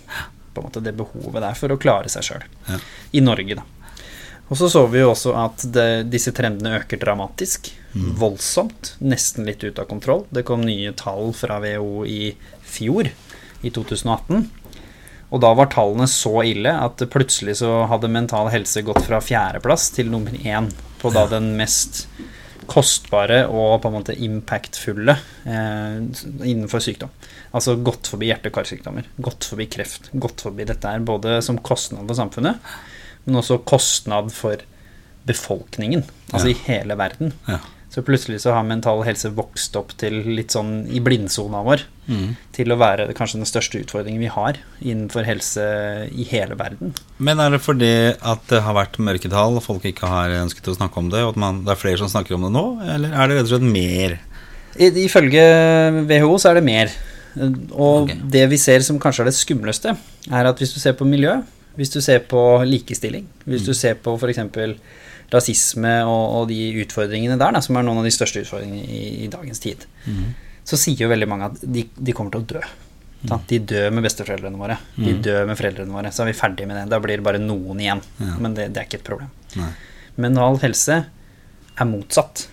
På 0.52 0.62
en 0.62 0.68
måte 0.68 0.82
det 0.84 0.94
behovet 0.96 1.44
der 1.44 1.56
for 1.58 1.72
å 1.72 1.78
klare 1.80 2.10
seg 2.12 2.26
sjøl. 2.26 2.46
Ja. 2.68 2.80
I 3.12 3.22
Norge, 3.24 3.60
da. 3.60 3.66
Og 4.52 4.58
så 4.60 4.68
så 4.68 4.82
vi 4.92 5.00
jo 5.00 5.12
også 5.12 5.32
at 5.38 5.62
det, 5.72 6.10
disse 6.12 6.32
trendene 6.36 6.78
øker 6.80 7.00
dramatisk. 7.00 7.70
Voldsomt. 7.92 8.94
Nesten 9.04 9.46
litt 9.48 9.64
ut 9.64 9.78
av 9.80 9.88
kontroll. 9.88 10.26
Det 10.28 10.44
kom 10.48 10.64
nye 10.66 10.92
tall 10.96 11.32
fra 11.36 11.60
WHO 11.62 12.04
i 12.08 12.34
fjor, 12.64 13.08
i 13.62 13.72
2018. 13.72 14.48
Og 15.32 15.40
da 15.40 15.54
var 15.56 15.70
tallene 15.72 16.08
så 16.10 16.42
ille 16.44 16.72
at 16.84 17.00
plutselig 17.12 17.58
så 17.62 17.86
hadde 17.88 18.12
mental 18.12 18.50
helse 18.52 18.84
gått 18.84 19.00
fra 19.06 19.22
fjerdeplass 19.24 19.88
til 19.96 20.12
nummer 20.12 20.34
én 20.36 20.68
på 21.00 21.12
da 21.14 21.24
den 21.30 21.54
mest 21.56 22.04
kostbare 22.70 23.42
og 23.50 23.80
på 23.82 23.90
en 23.90 23.94
måte 23.96 24.14
impactfulle 24.22 25.14
eh, 25.48 25.96
innenfor 26.46 26.82
sykdom. 26.84 27.10
Altså 27.52 27.74
godt 27.84 28.08
forbi 28.12 28.30
hjerte-karsykdommer, 28.30 29.08
godt 29.20 29.44
forbi 29.50 29.66
kreft, 29.72 30.10
godt 30.14 30.44
forbi 30.46 30.64
dette 30.68 30.88
her 30.88 31.04
både 31.06 31.40
som 31.44 31.58
kostnad 31.58 32.06
for 32.06 32.18
samfunnet, 32.18 32.72
men 33.26 33.38
også 33.42 33.58
kostnad 33.68 34.30
for 34.34 34.62
befolkningen, 35.26 36.02
altså 36.32 36.48
Ja. 36.48 36.54
i 36.54 36.60
hele 36.66 36.96
verden. 36.98 37.32
Ja. 37.48 37.58
Så 37.92 38.00
plutselig 38.00 38.38
så 38.40 38.54
har 38.56 38.64
mental 38.64 39.02
helse 39.04 39.28
vokst 39.36 39.74
opp 39.76 39.90
til 40.00 40.14
litt 40.32 40.54
sånn 40.54 40.86
i 40.88 41.00
blindsona 41.04 41.60
vår. 41.66 41.82
Mm. 42.08 42.30
Til 42.56 42.72
å 42.72 42.78
være 42.80 43.10
kanskje 43.16 43.42
den 43.42 43.48
største 43.50 43.82
utfordringen 43.82 44.22
vi 44.22 44.30
har 44.32 44.56
innenfor 44.80 45.26
helse 45.28 45.66
i 46.08 46.24
hele 46.30 46.56
verden. 46.56 46.94
Men 47.20 47.42
er 47.44 47.52
det 47.52 47.60
fordi 47.60 47.92
at 48.16 48.48
det 48.48 48.62
har 48.64 48.78
vært 48.78 48.96
mørketall, 48.96 49.60
og 49.60 49.66
folk 49.66 49.84
ikke 49.92 50.08
har 50.08 50.32
ønsket 50.40 50.72
å 50.72 50.76
snakke 50.78 51.02
om 51.02 51.12
det, 51.12 51.20
og 51.20 51.34
at 51.34 51.42
man, 51.44 51.60
det 51.66 51.74
er 51.74 51.82
flere 51.84 52.00
som 52.00 52.08
snakker 52.10 52.38
om 52.38 52.48
det 52.48 52.54
nå, 52.56 52.66
eller 52.96 53.12
er 53.12 53.28
det 53.28 53.36
rett 53.38 53.50
og 53.50 53.52
slett 53.52 53.68
mer? 53.76 54.16
I- 54.80 54.92
Ifølge 55.04 55.44
WHO 56.08 56.38
så 56.40 56.50
er 56.54 56.62
det 56.62 56.66
mer. 56.72 56.96
Og 57.36 58.06
okay. 58.08 58.16
det 58.24 58.46
vi 58.50 58.58
ser 58.60 58.80
som 58.84 58.98
kanskje 59.00 59.26
er 59.26 59.30
det 59.30 59.36
skumleste, 59.36 59.94
er 60.32 60.48
at 60.48 60.58
hvis 60.64 60.72
du 60.72 60.80
ser 60.80 60.96
på 60.96 61.04
miljø, 61.08 61.42
hvis 61.76 61.92
du 61.92 62.00
ser 62.04 62.24
på 62.28 62.40
likestilling, 62.68 63.24
hvis 63.48 63.64
du 63.64 63.72
ser 63.76 64.00
på 64.00 64.16
f.eks. 64.16 64.42
rasisme 65.32 65.96
og, 66.04 66.22
og 66.36 66.48
de 66.50 66.60
utfordringene 66.84 67.38
der, 67.40 67.56
da, 67.56 67.62
som 67.64 67.78
er 67.78 67.86
noen 67.86 68.02
av 68.02 68.08
de 68.08 68.14
største 68.14 68.44
utfordringene 68.44 68.84
i, 68.84 69.02
i 69.24 69.30
dagens 69.32 69.62
tid, 69.62 69.86
så 70.64 70.78
sier 70.78 71.04
jo 71.04 71.10
veldig 71.10 71.28
mange 71.30 71.50
at 71.50 71.62
de, 71.62 71.86
de 71.96 72.14
kommer 72.16 72.34
til 72.34 72.44
å 72.44 72.50
dø. 72.54 72.64
Sant? 73.22 73.46
De 73.50 73.58
dør 73.70 73.92
med 73.94 74.02
besteforeldrene 74.06 74.58
våre. 74.58 74.76
De 74.98 75.12
dør 75.22 75.46
med 75.46 75.58
foreldrene 75.58 75.94
våre. 75.94 76.10
Så 76.14 76.24
er 76.24 76.32
vi 76.32 76.38
ferdige 76.38 76.66
med 76.66 76.80
det. 76.80 76.88
Da 76.90 76.98
blir 77.02 77.20
det 77.20 77.26
bare 77.26 77.38
noen 77.42 77.78
igjen. 77.82 78.00
Ja. 78.18 78.32
Men 78.42 78.56
det, 78.56 78.72
det 78.74 78.82
er 78.82 78.88
ikke 78.88 78.98
et 78.98 79.06
problem. 79.06 79.30
Nei. 79.58 79.68
Mental 80.22 80.58
helse 80.64 80.96
er 81.78 81.88
motsatt. 81.88 82.48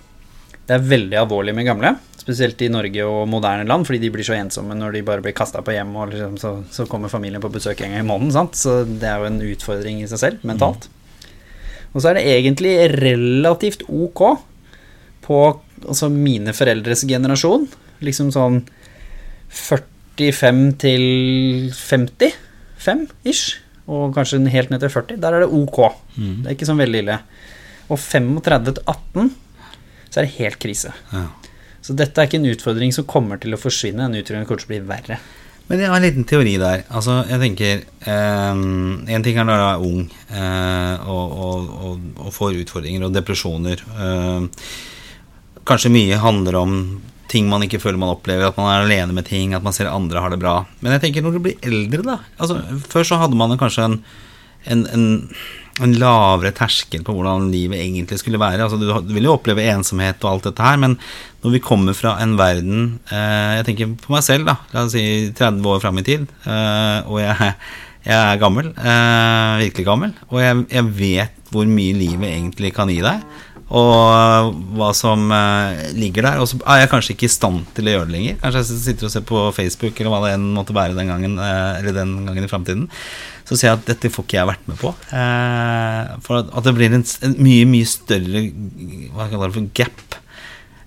Det 0.70 0.78
er 0.78 0.86
veldig 0.86 1.18
alvorlig 1.18 1.56
med 1.58 1.66
gamle, 1.66 1.96
spesielt 2.22 2.62
i 2.62 2.70
Norge 2.70 3.06
og 3.10 3.24
moderne 3.32 3.66
land, 3.66 3.88
fordi 3.90 4.04
de 4.04 4.12
blir 4.14 4.28
så 4.28 4.36
ensomme 4.38 4.78
når 4.78 5.00
de 5.00 5.02
bare 5.08 5.24
blir 5.26 5.34
kasta 5.34 5.64
på 5.66 5.74
hjem, 5.74 5.96
og 5.98 6.12
liksom, 6.14 6.38
så, 6.38 6.52
så 6.70 6.86
kommer 6.86 7.10
familien 7.10 7.42
på 7.42 7.50
besøk 7.50 7.82
en 7.82 7.96
gang 7.96 8.06
i 8.06 8.06
måneden. 8.06 8.36
Sant? 8.36 8.60
Så 8.60 8.84
det 8.86 9.10
er 9.10 9.24
jo 9.24 9.32
en 9.32 9.42
utfordring 9.50 10.04
i 10.04 10.10
seg 10.12 10.22
selv, 10.22 10.46
mentalt. 10.46 10.86
Og 11.94 12.02
så 12.02 12.12
er 12.12 12.20
det 12.20 12.28
egentlig 12.30 12.74
relativt 13.00 13.86
ok 13.88 14.22
på 15.26 15.40
altså 15.86 16.10
mine 16.12 16.54
foreldres 16.58 17.06
generasjon, 17.10 17.68
liksom 18.06 18.32
sånn 18.34 18.62
45 19.50 20.62
til 20.82 21.04
55 21.74 23.10
ish. 23.26 23.58
og 23.90 24.14
kanskje 24.14 24.38
helt 24.54 24.70
ned 24.70 24.84
til 24.84 24.92
40, 24.94 25.18
der 25.18 25.34
er 25.34 25.40
det 25.42 25.50
ok. 25.50 25.80
Det 26.14 26.50
er 26.52 26.54
ikke 26.54 26.68
sånn 26.70 26.82
veldig 26.82 27.00
ille. 27.02 27.16
Og 27.90 27.98
35 27.98 28.76
til 28.78 28.84
18, 28.86 29.32
så 30.10 30.20
er 30.20 30.28
det 30.28 30.36
helt 30.38 30.60
krise. 30.62 30.94
Ja. 31.10 31.24
Så 31.82 31.96
dette 31.98 32.22
er 32.22 32.28
ikke 32.30 32.38
en 32.38 32.52
utfordring 32.52 32.94
som 32.94 33.08
kommer 33.10 33.40
til 33.42 33.56
å 33.56 33.58
forsvinne, 33.58 34.06
en 34.06 34.18
utfordring 34.20 34.44
som 34.44 34.50
kommer 34.52 34.62
til 34.62 34.70
å 34.70 34.74
bli 34.76 34.82
verre. 34.92 35.18
Men 35.70 35.84
jeg 35.84 35.92
har 35.92 36.00
en 36.00 36.06
liten 36.08 36.26
teori 36.26 36.56
der. 36.58 36.84
Altså, 36.90 37.20
jeg 37.30 37.42
tenker 37.44 37.84
Én 38.10 38.64
En 39.06 39.26
ting 39.26 39.38
er 39.38 39.46
når 39.46 39.60
du 39.60 39.66
er 39.68 39.84
ung 39.86 40.00
eh, 40.34 40.96
og, 41.06 41.36
og, 41.46 41.68
og, 41.86 42.08
og 42.26 42.34
får 42.34 42.58
utfordringer 42.64 43.06
og 43.06 43.14
depresjoner. 43.14 43.84
Eh, 43.86 44.72
kanskje 45.70 45.94
mye 45.94 46.18
handler 46.18 46.58
om 46.58 46.74
ting 47.30 47.46
man 47.50 47.62
ikke 47.66 47.82
føler 47.82 48.02
man 48.02 48.16
opplever, 48.16 48.48
at 48.48 48.58
man 48.58 48.72
er 48.72 48.88
alene 48.88 49.14
med 49.14 49.28
ting, 49.30 49.54
at 49.54 49.66
man 49.66 49.76
ser 49.76 49.92
andre 49.92 50.24
har 50.24 50.34
det 50.34 50.42
bra. 50.42 50.64
Men 50.82 50.96
jeg 50.96 51.04
tenker 51.06 51.26
når 51.26 51.38
du 51.38 51.44
blir 51.46 51.66
eldre, 51.66 52.02
da 52.08 52.18
altså, 52.42 52.58
Før 52.90 53.06
så 53.06 53.20
hadde 53.22 53.38
man 53.38 53.54
kanskje 53.62 53.86
en, 53.86 54.00
en, 54.66 54.86
en, 54.96 55.06
en 55.86 55.96
lavere 56.00 56.52
terskel 56.56 57.04
på 57.06 57.16
hvordan 57.16 57.50
livet 57.54 57.80
egentlig 57.82 58.20
skulle 58.22 58.42
være. 58.42 58.66
Altså, 58.66 58.80
du, 58.80 59.14
vil 59.16 59.30
jo 59.30 59.36
oppleve 59.38 59.66
ensomhet 59.72 60.22
og 60.24 60.32
alt 60.34 60.50
dette 60.50 60.66
her, 60.66 60.80
men 60.82 60.98
når 61.44 61.56
vi 61.56 61.64
kommer 61.64 61.96
fra 61.96 62.18
en 62.20 62.34
verden 62.40 62.98
eh, 63.16 63.60
Jeg 63.60 63.68
tenker 63.70 63.94
på 64.02 64.12
meg 64.12 64.26
selv, 64.26 64.50
da. 64.50 64.58
La 64.74 64.86
oss 64.86 64.96
si 64.96 65.04
30 65.36 65.70
år 65.72 65.84
fram 65.84 66.02
i 66.02 66.06
tid, 66.08 66.26
eh, 66.44 66.98
og 67.08 67.22
jeg, 67.24 67.54
jeg 68.08 68.18
er 68.20 68.42
gammel. 68.42 68.74
Eh, 68.76 69.54
virkelig 69.66 69.88
gammel. 69.88 70.16
Og 70.32 70.42
jeg, 70.44 70.66
jeg 70.74 70.96
vet 71.00 71.54
hvor 71.54 71.70
mye 71.70 71.96
livet 71.98 72.30
egentlig 72.30 72.76
kan 72.76 72.92
gi 72.92 73.00
deg 73.02 73.24
og 73.70 74.56
hva 74.78 74.90
som 74.98 75.28
uh, 75.30 75.78
ligger 75.94 76.26
der. 76.26 76.42
Og 76.42 76.50
så 76.50 76.58
er 76.64 76.84
jeg 76.84 76.92
kanskje 76.94 77.14
ikke 77.16 77.28
i 77.28 77.34
stand 77.34 77.68
til 77.78 77.90
å 77.90 77.94
gjøre 77.94 78.08
det 78.10 78.16
lenger. 78.16 78.40
Kanskje 78.42 78.64
jeg 78.64 78.82
sitter 78.86 79.10
og 79.10 79.14
ser 79.14 79.26
på 79.30 79.44
Facebook 79.54 80.00
eller 80.00 80.14
hva 80.14 80.22
det 80.26 80.32
enn 80.38 80.48
måtte 80.56 80.76
være 80.76 80.98
den 80.98 81.12
gangen, 81.12 81.38
uh, 81.38 81.78
eller 81.78 81.94
den 81.94 82.16
gangen 82.26 82.48
i 82.48 82.50
framtiden. 82.50 82.88
Så 83.50 83.58
sier 83.58 83.72
jeg 83.72 83.80
at 83.80 83.88
dette 83.90 84.12
får 84.14 84.28
ikke 84.28 84.38
jeg 84.38 84.50
vært 84.52 84.70
med 84.70 84.78
på. 84.78 84.94
Eh, 85.10 86.16
for 86.26 86.44
at, 86.44 86.54
at, 86.54 86.68
det 86.68 86.76
blir 86.78 86.94
en, 86.94 87.04
en, 87.04 87.36
mye, 87.42 87.66
mye 87.66 87.90
større 87.90 88.44
Hva 89.16 89.26
kaller 89.32 89.50
det 89.50 89.58
for 89.58 89.72
gap. 89.80 90.18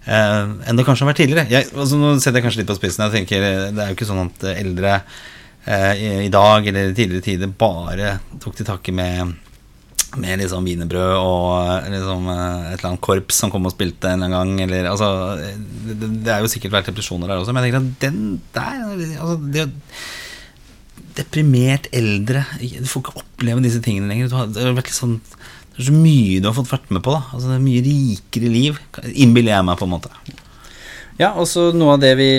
enn 0.07 0.79
det 0.79 0.87
kanskje 0.87 1.05
har 1.05 1.13
vært 1.13 1.23
tidligere. 1.25 1.47
Jeg, 1.51 1.71
altså, 1.75 1.99
nå 1.99 2.17
setter 2.19 2.39
jeg 2.39 2.47
kanskje 2.47 2.63
litt 2.63 2.71
på 2.71 2.79
spissen. 2.79 3.07
Jeg 3.09 3.23
tenker 3.23 3.47
Det 3.75 3.83
er 3.83 3.91
jo 3.91 3.99
ikke 3.99 4.09
sånn 4.09 4.29
at 4.29 4.51
eldre 4.55 5.01
i, 5.63 6.07
i 6.27 6.31
dag 6.33 6.67
eller 6.67 6.91
i 6.91 6.95
tidligere 6.97 7.23
tider 7.23 7.51
bare 7.55 8.17
tok 8.43 8.57
til 8.59 8.67
takke 8.67 8.95
med 8.95 9.37
med 10.21 10.43
liksom 10.43 10.67
wienerbrød 10.67 11.15
og 11.17 11.87
liksom 11.93 12.27
et 12.33 12.75
eller 12.77 12.89
annet 12.91 13.05
korps 13.05 13.39
som 13.43 13.53
kom 13.53 13.69
og 13.69 13.75
spilte 13.75 14.11
en 14.13 14.27
gang. 14.33 14.55
Eller, 14.65 14.89
altså, 14.91 15.39
det, 15.39 16.11
det 16.25 16.35
er 16.35 16.43
jo 16.45 16.51
sikkert 16.53 16.77
vært 16.77 16.91
depresjoner 16.91 17.31
der 17.31 17.41
også, 17.41 17.55
men 17.55 17.65
jeg 17.65 17.73
tenker 17.73 17.87
at 17.87 18.03
den 18.05 18.43
der 18.53 18.83
altså, 19.23 19.39
det, 19.55 19.69
Deprimert 21.17 21.89
eldre 21.93 22.45
Du 22.61 22.87
får 22.89 23.03
ikke 23.03 23.19
oppleve 23.21 23.65
disse 23.65 23.83
tingene 23.85 24.09
lenger. 24.13 24.31
Det 24.53 24.63
er, 24.63 24.95
sånn, 24.95 25.19
det 25.73 25.83
er 25.83 25.89
så 25.89 25.97
mye 25.97 26.41
du 26.41 26.49
har 26.49 26.57
fått 26.57 26.73
vært 26.73 26.93
med 26.95 27.05
på. 27.05 27.15
Da. 27.15 27.25
Altså, 27.33 27.51
det 27.51 27.59
er 27.59 27.67
Mye 27.67 27.85
rikere 27.87 28.53
liv, 28.53 28.81
innbiller 29.13 29.57
jeg 29.57 29.69
meg 29.69 29.81
på 29.81 29.89
en 29.89 29.95
måte. 29.97 30.13
Ja, 31.21 31.35
og 31.37 31.45
så 31.49 31.69
noe 31.77 31.99
av 31.99 32.01
det 32.03 32.15
vi 32.17 32.31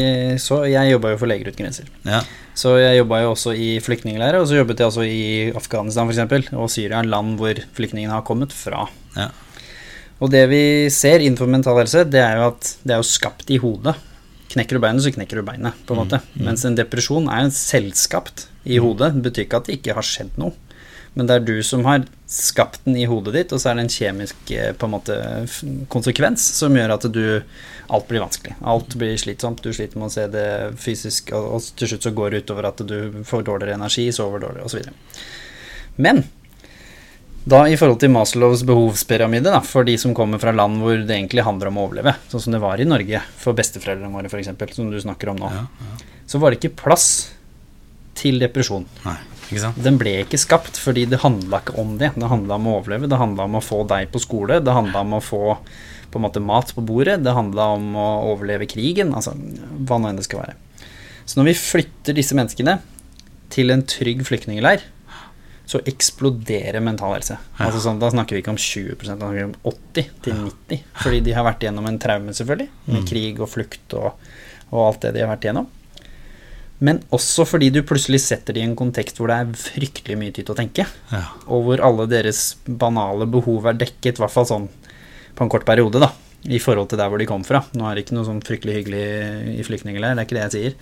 så 0.41 0.63
Jeg 0.65 0.95
jobba 0.95 1.13
jo 1.13 1.19
for 1.21 1.29
Leger 1.29 1.51
uten 1.51 1.61
grenser. 1.61 1.89
Ja. 2.07 2.23
Så 2.57 2.75
jeg 2.81 2.99
jobba 2.99 3.21
jo 3.23 3.31
også 3.33 3.53
i 3.57 3.69
flyktningleirer, 3.81 4.41
og 4.41 4.49
så 4.49 4.59
jobbet 4.59 4.81
jeg 4.81 4.89
også 4.89 5.05
i 5.07 5.23
Afghanistan 5.57 6.09
f.eks. 6.09 6.51
og 6.53 6.69
Syria, 6.69 7.01
land 7.05 7.37
hvor 7.39 7.57
flyktningene 7.77 8.13
har 8.13 8.25
kommet 8.27 8.53
fra. 8.53 8.85
Ja. 9.17 9.29
Og 10.21 10.31
det 10.31 10.43
vi 10.51 10.63
ser 10.93 11.23
innenfor 11.23 11.49
mental 11.49 11.79
helse, 11.81 12.05
det 12.07 12.21
er 12.21 12.39
jo 12.39 12.49
at 12.51 12.73
det 12.83 12.95
er 12.95 13.01
jo 13.01 13.09
skapt 13.09 13.49
i 13.53 13.59
hodet. 13.61 13.95
Knekker 14.53 14.77
du 14.77 14.83
beinet, 14.83 15.03
så 15.05 15.13
knekker 15.13 15.39
du 15.39 15.45
beinet, 15.47 15.77
på 15.87 15.95
en 15.95 16.03
måte. 16.03 16.21
Mm. 16.33 16.43
Mens 16.49 16.65
en 16.67 16.77
depresjon 16.77 17.29
er 17.31 17.47
en 17.47 17.53
selvskapt 17.53 18.47
i 18.69 18.77
hodet. 18.81 19.15
Det 19.15 19.25
betyr 19.27 19.47
ikke 19.47 19.61
at 19.61 19.69
det 19.69 19.79
ikke 19.79 19.97
har 19.97 20.05
skjedd 20.07 20.37
noe. 20.41 20.53
Men 21.13 21.29
det 21.29 21.35
er 21.35 21.45
du 21.45 21.57
som 21.65 21.83
har 21.85 22.05
skapt 22.29 22.81
den 22.87 22.95
i 22.97 23.05
hodet 23.09 23.35
ditt, 23.35 23.53
og 23.53 23.61
så 23.61 23.69
er 23.69 23.77
det 23.77 23.83
en 23.85 23.93
kjemisk 23.93 24.53
på 24.79 24.87
en 24.87 24.93
måte, 24.95 25.17
konsekvens 25.93 26.45
som 26.57 26.73
gjør 26.77 26.95
at 26.97 27.07
du 27.13 27.25
Alt 27.93 28.07
blir 28.07 28.23
vanskelig. 28.23 28.55
Alt 28.63 28.95
blir 28.95 29.17
slitsomt. 29.19 29.59
Du 29.61 29.73
sliter 29.75 29.99
med 29.99 30.07
å 30.07 30.13
se 30.13 30.23
det 30.31 30.47
fysisk, 30.79 31.33
og 31.35 31.59
til 31.77 31.91
slutt 31.91 32.05
så 32.07 32.13
går 32.15 32.31
det 32.31 32.39
utover 32.45 32.69
at 32.69 32.79
du 32.87 33.19
får 33.27 33.43
dårligere 33.49 33.75
energi, 33.75 34.07
sover 34.15 34.41
dårligere 34.41 34.69
osv. 34.69 34.87
Men 36.01 36.23
da 37.43 37.65
i 37.67 37.75
forhold 37.75 37.99
til 37.99 38.11
Maslows 38.13 38.61
behovspyramide, 38.67 39.51
da, 39.51 39.59
for 39.67 39.83
de 39.87 39.97
som 39.99 40.13
kommer 40.15 40.39
fra 40.39 40.53
land 40.55 40.79
hvor 40.79 40.95
det 40.95 41.11
egentlig 41.11 41.43
handler 41.43 41.69
om 41.69 41.79
å 41.81 41.85
overleve, 41.89 42.15
sånn 42.31 42.45
som 42.45 42.55
det 42.55 42.61
var 42.63 42.79
i 42.79 42.87
Norge 42.87 43.19
for 43.39 43.57
besteforeldrene 43.57 44.13
våre 44.13 44.31
f.eks., 44.31 44.75
som 44.77 44.91
du 44.91 44.99
snakker 45.03 45.33
om 45.33 45.41
nå, 45.41 45.51
Ja, 45.51 45.65
ja. 45.67 46.17
så 46.29 46.39
var 46.39 46.53
det 46.53 46.61
ikke 46.61 46.77
plass 46.85 47.07
til 48.15 48.39
depresjon. 48.39 48.87
Nei? 49.03 49.17
Den 49.83 49.99
ble 50.01 50.15
ikke 50.23 50.39
skapt 50.39 50.79
fordi 50.81 51.03
det 51.11 51.19
handla 51.21 51.59
ikke 51.61 51.75
om 51.81 51.97
det. 51.99 52.13
Det 52.15 52.29
handla 52.31 52.57
om 52.57 52.69
å 52.69 52.77
overleve, 52.79 53.09
det 53.11 53.19
handla 53.19 53.45
om 53.49 53.59
å 53.59 53.63
få 53.63 53.83
deg 53.89 54.09
på 54.13 54.21
skole, 54.23 54.61
det 54.63 54.73
handla 54.73 55.03
om 55.03 55.17
å 55.19 55.21
få 55.21 55.57
på 56.13 56.19
en 56.21 56.25
måte 56.27 56.41
mat 56.45 56.71
på 56.73 56.81
bordet, 56.85 57.19
det 57.25 57.33
handla 57.33 57.71
om 57.75 57.95
å 57.97 58.07
overleve 58.31 58.67
krigen, 58.69 59.13
altså 59.17 59.33
hva 59.33 59.97
nå 59.99 60.11
enn 60.11 60.19
det 60.19 60.25
skal 60.27 60.43
være. 60.43 60.55
Så 61.25 61.39
når 61.39 61.51
vi 61.51 61.55
flytter 61.57 62.17
disse 62.17 62.37
menneskene 62.37 62.77
til 63.53 63.73
en 63.73 63.81
trygg 63.89 64.21
flyktningleir, 64.27 64.85
så 65.69 65.79
eksploderer 65.87 66.83
mental 66.83 67.13
helse. 67.15 67.37
Altså 67.63 67.79
sånn, 67.85 68.01
da 68.01 68.09
snakker 68.11 68.35
vi 68.35 68.41
ikke 68.43 68.53
om 68.53 68.59
20 68.59 68.97
da 68.99 69.15
snakker 69.15 69.37
vi 69.37 69.45
om 69.47 69.53
80 69.71 70.09
til 70.25 70.41
90 70.43 70.81
Fordi 70.99 71.21
de 71.23 71.35
har 71.37 71.47
vært 71.47 71.63
gjennom 71.63 71.87
en 71.87 71.99
traume, 72.03 72.35
selvfølgelig, 72.35 72.67
med 72.91 73.07
krig 73.07 73.39
og 73.39 73.49
flukt 73.53 73.95
og, 73.99 74.19
og 74.73 74.81
alt 74.89 75.07
det 75.07 75.13
de 75.15 75.23
har 75.23 75.31
vært 75.31 75.47
gjennom. 75.47 75.69
Men 76.83 76.99
også 77.15 77.45
fordi 77.47 77.69
du 77.71 77.79
plutselig 77.87 78.19
setter 78.25 78.55
det 78.55 78.63
i 78.63 78.67
en 78.67 78.75
kontekst 78.75 79.19
hvor 79.19 79.31
det 79.31 79.37
er 79.39 79.55
fryktelig 79.55 80.17
mye 80.19 80.33
tid 80.35 80.49
til 80.49 80.55
å 80.55 80.59
tenke. 80.59 80.85
Ja. 81.13 81.23
Og 81.47 81.63
hvor 81.67 81.83
alle 81.87 82.09
deres 82.11 82.57
banale 82.67 83.27
behov 83.31 83.69
er 83.71 83.79
dekket, 83.79 84.19
i 84.19 84.23
hvert 84.23 84.33
fall 84.33 84.49
sånn 84.49 84.67
på 85.33 85.45
en 85.45 85.51
kort 85.53 85.65
periode, 85.65 86.01
da. 86.03 86.11
I 86.43 86.59
forhold 86.59 86.89
til 86.91 86.99
der 86.99 87.07
hvor 87.07 87.21
de 87.21 87.29
kom 87.29 87.45
fra. 87.47 87.63
Nå 87.71 87.87
er 87.87 87.95
det 87.95 88.03
ikke 88.03 88.17
noe 88.17 88.27
sånn 88.27 88.43
fryktelig 88.43 88.81
hyggelig 88.81 89.05
i 89.55 89.63
flyktningleir, 89.63 90.17
det 90.17 90.25
er 90.25 90.27
ikke 90.27 90.39
det 90.41 90.45
jeg 90.49 90.55
sier. 90.57 90.75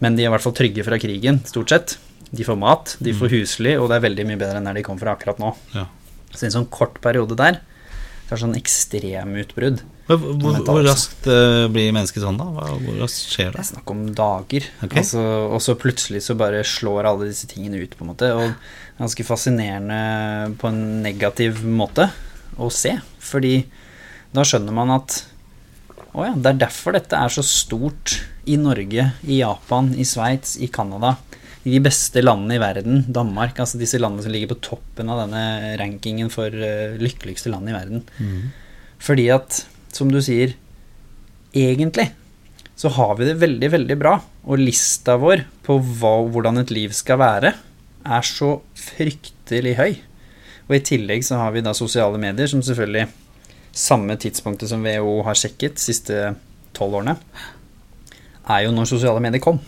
Men 0.00 0.16
de 0.16 0.24
er 0.24 0.30
i 0.30 0.32
hvert 0.32 0.46
fall 0.46 0.56
trygge 0.56 0.86
fra 0.86 0.98
krigen, 1.02 1.42
stort 1.50 1.74
sett. 1.74 1.96
De 2.34 2.46
får 2.46 2.58
mat, 2.58 2.96
de 3.04 3.14
får 3.16 3.32
husly, 3.34 3.76
og 3.78 3.90
det 3.90 3.98
er 3.98 4.06
veldig 4.08 4.26
mye 4.30 4.40
bedre 4.40 4.60
enn 4.60 4.70
der 4.70 4.80
de 4.80 4.84
kom 4.86 4.98
fra 5.00 5.14
akkurat 5.14 5.40
nå. 5.42 5.52
Ja. 5.74 5.86
Så 6.34 6.44
i 6.44 6.48
en 6.50 6.56
sånn 6.56 6.70
kort 6.72 7.00
periode 7.04 7.36
der, 7.38 7.60
så 8.24 8.32
er 8.32 8.36
det 8.36 8.42
sånn 8.42 8.56
ekstremutbrudd. 8.58 9.82
Hvor, 10.08 10.20
hvor, 10.40 10.56
hvor 10.66 10.82
raskt 10.84 11.28
uh, 11.30 11.64
blir 11.72 11.92
mennesket 11.96 12.24
sånn, 12.24 12.36
da? 12.40 12.48
Hvor 12.52 12.96
raskt 13.00 13.30
skjer 13.32 13.52
Det 13.52 13.56
det? 13.56 13.62
er 13.62 13.68
snakk 13.70 13.92
om 13.94 14.00
dager. 14.16 14.66
Okay. 14.84 15.00
Altså, 15.00 15.22
og 15.48 15.62
så 15.64 15.76
plutselig 15.80 16.24
så 16.26 16.36
bare 16.36 16.64
slår 16.68 17.08
alle 17.08 17.30
disse 17.30 17.48
tingene 17.48 17.80
ut, 17.80 17.94
på 17.96 18.04
en 18.04 18.10
måte. 18.10 18.32
Og 18.36 18.50
det 18.50 18.98
ganske 18.98 19.26
fascinerende 19.26 20.54
på 20.60 20.70
en 20.70 20.82
negativ 21.02 21.64
måte 21.66 22.08
å 22.60 22.70
se. 22.72 22.96
Fordi 23.22 23.56
da 24.34 24.44
skjønner 24.46 24.76
man 24.76 24.92
at 24.94 25.22
å 26.14 26.28
ja, 26.28 26.34
det 26.38 26.52
er 26.52 26.60
derfor 26.68 26.94
dette 26.94 27.18
er 27.18 27.32
så 27.32 27.42
stort 27.42 28.20
i 28.46 28.54
Norge, 28.60 29.08
i 29.26 29.40
Japan, 29.40 29.90
i 29.98 30.06
Sveits, 30.06 30.54
i 30.62 30.68
Canada. 30.70 31.16
I 31.64 31.72
de 31.72 31.80
beste 31.84 32.20
landene 32.20 32.58
i 32.58 32.60
verden, 32.60 33.04
Danmark, 33.08 33.56
altså 33.62 33.80
disse 33.80 34.00
landene 34.00 34.24
som 34.24 34.34
ligger 34.34 34.52
på 34.52 34.60
toppen 34.68 35.08
av 35.08 35.22
denne 35.24 35.44
rankingen 35.80 36.28
for 36.32 36.52
eh, 36.52 36.98
lykkeligste 37.00 37.52
land 37.52 37.70
i 37.70 37.76
verden. 37.76 38.04
Fordi 39.00 39.30
at, 39.32 39.62
som 39.96 40.12
du 40.12 40.20
sier, 40.24 40.52
egentlig 41.56 42.10
så 42.76 42.90
har 42.90 43.14
vi 43.18 43.28
det 43.28 43.38
veldig, 43.40 43.70
veldig 43.70 43.96
bra. 44.00 44.16
Og 44.50 44.60
lista 44.60 45.16
vår 45.20 45.44
på 45.64 45.78
hva, 45.78 46.16
hvordan 46.28 46.60
et 46.60 46.72
liv 46.74 46.94
skal 46.96 47.20
være, 47.22 47.54
er 48.04 48.26
så 48.26 48.58
fryktelig 48.76 49.76
høy. 49.78 49.92
Og 50.68 50.78
i 50.78 50.84
tillegg 50.84 51.24
så 51.24 51.38
har 51.40 51.54
vi 51.54 51.62
da 51.64 51.74
sosiale 51.76 52.18
medier, 52.20 52.48
som 52.50 52.62
selvfølgelig 52.64 53.08
samme 53.74 54.16
tidspunktet 54.20 54.70
som 54.70 54.84
WHO 54.84 55.20
har 55.26 55.38
sjekket, 55.38 55.80
siste 55.82 56.34
tolv 56.74 57.00
årene, 57.00 57.16
er 58.50 58.66
jo 58.66 58.74
når 58.74 58.90
sosiale 58.90 59.22
medier 59.22 59.42
kom. 59.42 59.60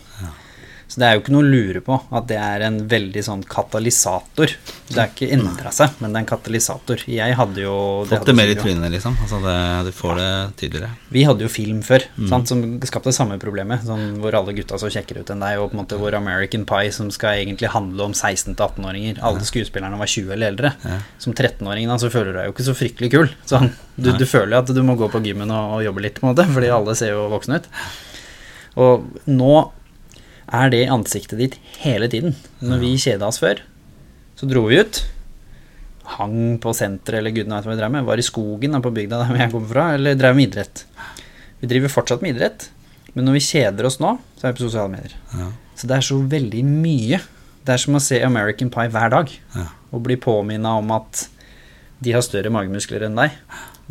Så 0.87 1.01
det 1.01 1.07
er 1.07 1.17
jo 1.17 1.21
ikke 1.23 1.33
noe 1.35 1.43
å 1.43 1.47
lure 1.51 1.81
på 1.83 1.97
at 2.15 2.27
det 2.29 2.37
er 2.39 2.63
en 2.63 2.77
veldig 2.87 3.23
sånn 3.25 3.41
katalysator. 3.47 4.53
Det 4.87 4.95
er 4.95 5.09
ikke 5.11 5.27
endra 5.35 5.71
seg, 5.75 5.97
men 5.99 6.13
det 6.13 6.21
er 6.21 6.23
en 6.23 6.29
katalysator. 6.29 7.03
Jeg 7.11 7.35
hadde 7.35 7.65
jo 7.65 7.75
Fått 8.07 8.13
hadde 8.21 8.29
det 8.31 8.37
mer 8.39 8.53
i 8.53 8.55
trynet, 8.55 8.93
liksom? 8.93 9.17
Altså 9.25 9.41
det, 9.43 9.57
du 9.89 9.91
får 9.95 10.15
det 10.21 10.29
tydeligere? 10.61 10.93
vi 11.11 11.23
hadde 11.27 11.43
jo 11.45 11.49
film 11.51 11.79
før 11.85 12.03
sant, 12.29 12.49
som 12.49 12.63
skapte 12.87 13.13
samme 13.15 13.37
problemet. 13.41 13.83
Sånn, 13.87 14.17
hvor 14.21 14.35
alle 14.37 14.55
gutta 14.57 14.79
så 14.79 14.89
kjekkere 14.91 15.23
ut 15.23 15.31
enn 15.33 15.43
deg, 15.43 15.59
og 15.59 15.71
på 15.71 15.77
en 15.77 15.81
måte 15.83 15.99
hvor 15.99 16.15
American 16.17 16.65
Pie, 16.67 16.91
som 16.95 17.11
skal 17.13 17.41
egentlig 17.43 17.71
handle 17.73 18.09
om 18.09 18.15
16-18-åringer 18.15 19.21
Alle 19.27 19.47
skuespillerne 19.47 19.99
var 19.99 20.11
20 20.11 20.35
eller 20.35 20.53
eldre. 20.53 20.73
Ja. 20.83 20.99
Som 21.23 21.35
13-åring 21.35 21.91
da, 21.91 21.99
så 22.01 22.11
føler 22.13 22.31
du 22.31 22.39
deg 22.39 22.49
jo 22.49 22.55
ikke 22.55 22.67
så 22.67 22.77
fryktelig 22.77 23.11
kul. 23.15 23.31
Sånn, 23.49 23.71
du, 23.95 24.11
du 24.15 24.27
føler 24.29 24.57
jo 24.57 24.63
at 24.63 24.75
du 24.75 24.83
må 24.85 24.97
gå 24.99 25.09
på 25.11 25.23
gymmen 25.25 25.51
og, 25.51 25.77
og 25.77 25.87
jobbe 25.87 26.05
litt, 26.05 26.19
på 26.19 26.27
en 26.27 26.33
måte, 26.33 26.47
fordi 26.53 26.71
alle 26.73 26.95
ser 26.99 27.15
jo 27.15 27.27
voksne 27.33 27.61
ut. 27.61 27.71
Og 28.77 29.07
nå 29.31 29.53
er 30.53 30.69
det 30.71 30.85
ansiktet 30.93 31.39
ditt 31.41 31.55
hele 31.83 32.07
tiden. 32.11 32.35
Når 32.63 32.79
vi 32.83 32.93
kjeda 33.01 33.27
oss 33.27 33.39
før, 33.41 33.59
så 34.39 34.47
dro 34.49 34.65
vi 34.69 34.79
ut. 34.79 35.01
Hang 36.17 36.55
på 36.63 36.71
senteret 36.77 37.19
eller 37.19 37.33
gudene 37.35 37.57
vet 37.57 37.67
hva 37.67 37.73
vi 37.75 37.79
drev 37.81 37.91
med. 37.97 38.05
Var 38.07 38.21
i 38.21 38.25
skogen 38.25 38.77
på 38.83 38.93
bygda 38.95 39.19
der 39.25 39.41
jeg 39.41 39.51
kommer 39.51 39.71
fra, 39.73 39.87
eller 39.97 40.15
drev 40.19 40.37
med 40.37 40.47
idrett. 40.49 40.85
Vi 41.59 41.67
driver 41.67 41.91
fortsatt 41.91 42.21
med 42.23 42.35
idrett, 42.35 42.69
men 43.13 43.25
når 43.27 43.39
vi 43.39 43.43
kjeder 43.47 43.87
oss 43.89 43.99
nå, 43.99 44.13
så 44.37 44.47
er 44.47 44.53
vi 44.53 44.59
på 44.61 44.67
sosiale 44.69 44.93
medier. 44.93 45.15
Ja. 45.35 45.49
Så 45.77 45.89
det 45.89 45.97
er 45.97 46.05
så 46.05 46.17
veldig 46.31 46.63
mye 46.65 47.19
Det 47.67 47.73
er 47.75 47.81
som 47.83 47.97
å 47.97 47.99
se 48.01 48.17
American 48.23 48.69
Pie 48.71 48.87
hver 48.93 49.09
dag 49.11 49.31
Ja. 49.53 49.65
og 49.91 49.99
bli 50.05 50.15
påminna 50.15 50.77
om 50.79 50.87
at 50.95 51.25
de 51.99 52.13
har 52.15 52.21
større 52.23 52.47
magemuskler 52.53 53.03
enn 53.03 53.17
deg. 53.19 53.33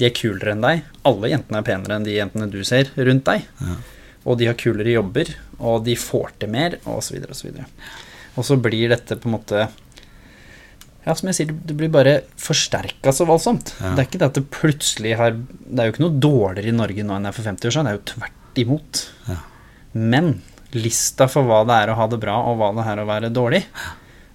De 0.00 0.06
er 0.06 0.14
kulere 0.16 0.54
enn 0.54 0.62
deg. 0.64 0.80
Alle 1.04 1.28
jentene 1.28 1.58
er 1.60 1.66
penere 1.66 1.98
enn 1.98 2.06
de 2.06 2.14
jentene 2.16 2.48
du 2.50 2.62
ser 2.64 2.88
rundt 2.96 3.26
deg. 3.28 3.44
Ja. 3.60 3.75
Og 4.26 4.38
de 4.40 4.49
har 4.50 4.59
kulere 4.59 4.97
jobber, 4.97 5.30
og 5.62 5.85
de 5.87 5.95
får 5.99 6.33
til 6.40 6.50
mer, 6.52 6.78
og 6.85 7.02
så 7.04 7.14
videre 7.14 7.33
og 7.35 7.38
så 7.38 7.47
videre. 7.49 7.66
Og 8.37 8.47
så 8.47 8.56
blir 8.61 8.90
dette 8.92 9.18
på 9.18 9.30
en 9.30 9.37
måte 9.38 9.66
Ja, 11.06 11.14
som 11.14 11.28
jeg 11.30 11.37
sier, 11.38 11.52
det 11.54 11.76
blir 11.78 11.90
bare 11.95 12.16
forsterka 12.42 13.12
så 13.14 13.25
voldsomt. 13.28 13.71
Ja. 13.78 13.92
Det 13.95 14.02
er 14.02 14.09
ikke 14.09 14.18
det 14.18 14.26
at 14.26 14.40
det 14.40 14.49
plutselig 14.50 15.12
har 15.21 15.37
Det 15.38 15.78
er 15.78 15.87
jo 15.87 15.95
ikke 15.95 16.02
noe 16.02 16.18
dårligere 16.18 16.73
i 16.73 16.75
Norge 16.75 17.06
nå 17.06 17.14
enn 17.14 17.28
det 17.28 17.30
er 17.30 17.37
for 17.37 17.47
50 17.47 17.71
år 17.71 17.76
siden, 17.76 17.87
det 17.87 17.92
er 17.95 18.00
jo 18.00 18.09
tvert 18.11 18.61
imot. 18.64 19.02
Ja. 19.30 19.38
Men 19.95 20.33
lista 20.75 21.28
for 21.30 21.47
hva 21.47 21.62
det 21.68 21.78
er 21.85 21.92
å 21.92 21.97
ha 22.00 22.09
det 22.11 22.18
bra, 22.21 22.35
og 22.50 22.59
hva 22.59 22.73
det 22.75 22.87
er 22.90 23.00
å 23.00 23.06
være 23.09 23.30
dårlig, 23.33 23.62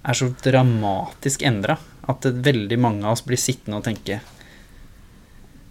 er 0.02 0.18
så 0.18 0.30
dramatisk 0.42 1.44
endra 1.46 1.76
at 2.10 2.24
veldig 2.24 2.78
mange 2.80 3.04
av 3.06 3.14
oss 3.14 3.22
blir 3.26 3.38
sittende 3.38 3.78
og 3.78 3.84
tenke 3.86 4.18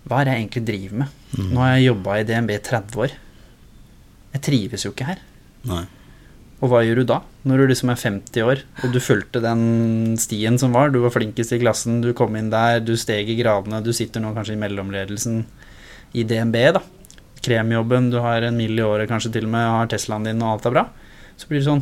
Hva 0.08 0.22
er 0.22 0.30
det 0.30 0.36
jeg 0.36 0.44
egentlig 0.46 0.64
driver 0.70 1.02
med? 1.02 1.18
Nå 1.52 1.60
har 1.64 1.74
jeg 1.76 1.90
jobba 1.90 2.16
i 2.20 2.24
DNB 2.30 2.54
i 2.56 2.62
30 2.64 3.04
år. 3.04 3.18
Jeg 4.32 4.46
trives 4.46 4.86
jo 4.86 4.94
ikke 4.94 5.10
her. 5.12 5.20
Nei. 5.68 5.84
Og 6.62 6.70
hva 6.70 6.84
gjør 6.86 7.02
du 7.02 7.08
da, 7.10 7.18
når 7.50 7.64
du 7.64 7.72
liksom 7.72 7.90
er 7.90 7.98
50 7.98 8.44
år, 8.46 8.60
og 8.86 8.92
du 8.94 9.00
fulgte 9.02 9.42
den 9.42 10.14
stien 10.22 10.60
som 10.62 10.76
var? 10.78 10.92
Du 10.94 11.00
var 11.02 11.14
flinkest 11.14 11.56
i 11.56 11.62
klassen, 11.62 12.04
du 12.04 12.12
kom 12.18 12.36
inn 12.38 12.52
der, 12.54 12.78
du 12.86 12.94
steg 13.02 13.32
i 13.34 13.38
gradene, 13.40 13.80
du 13.82 13.90
sitter 13.98 14.22
nå 14.22 14.36
kanskje 14.36 14.54
i 14.54 14.62
mellomledelsen 14.62 15.40
i 16.14 16.26
DNB, 16.28 16.60
da. 16.78 16.84
Kremjobben, 17.42 18.12
du 18.14 18.20
har 18.22 18.46
en 18.46 18.60
mill 18.62 18.78
i 18.78 18.86
året 18.86 19.10
kanskje 19.10 19.34
til 19.34 19.48
og 19.50 19.56
med, 19.56 19.66
har 19.74 19.90
Teslaen 19.90 20.28
din, 20.30 20.44
og 20.46 20.54
alt 20.60 20.70
er 20.70 20.76
bra. 20.78 20.86
Så 21.42 21.50
blir 21.50 21.64
det 21.64 21.66
sånn 21.72 21.82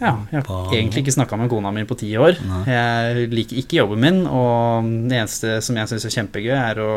Ja, 0.00 0.16
jeg 0.32 0.42
har 0.48 0.74
egentlig 0.74 1.04
ikke 1.04 1.14
snakka 1.14 1.38
med 1.38 1.50
kona 1.52 1.70
mi 1.70 1.84
på 1.86 1.94
ti 2.00 2.10
år. 2.18 2.34
Jeg 2.66 3.28
liker 3.30 3.62
ikke 3.62 3.78
jobben 3.78 4.02
min, 4.02 4.22
og 4.26 4.88
det 5.06 5.20
eneste 5.20 5.60
som 5.62 5.78
jeg 5.78 5.92
syns 5.92 6.08
er 6.08 6.16
kjempegøy, 6.16 6.54
er 6.56 6.80
å 6.82 6.92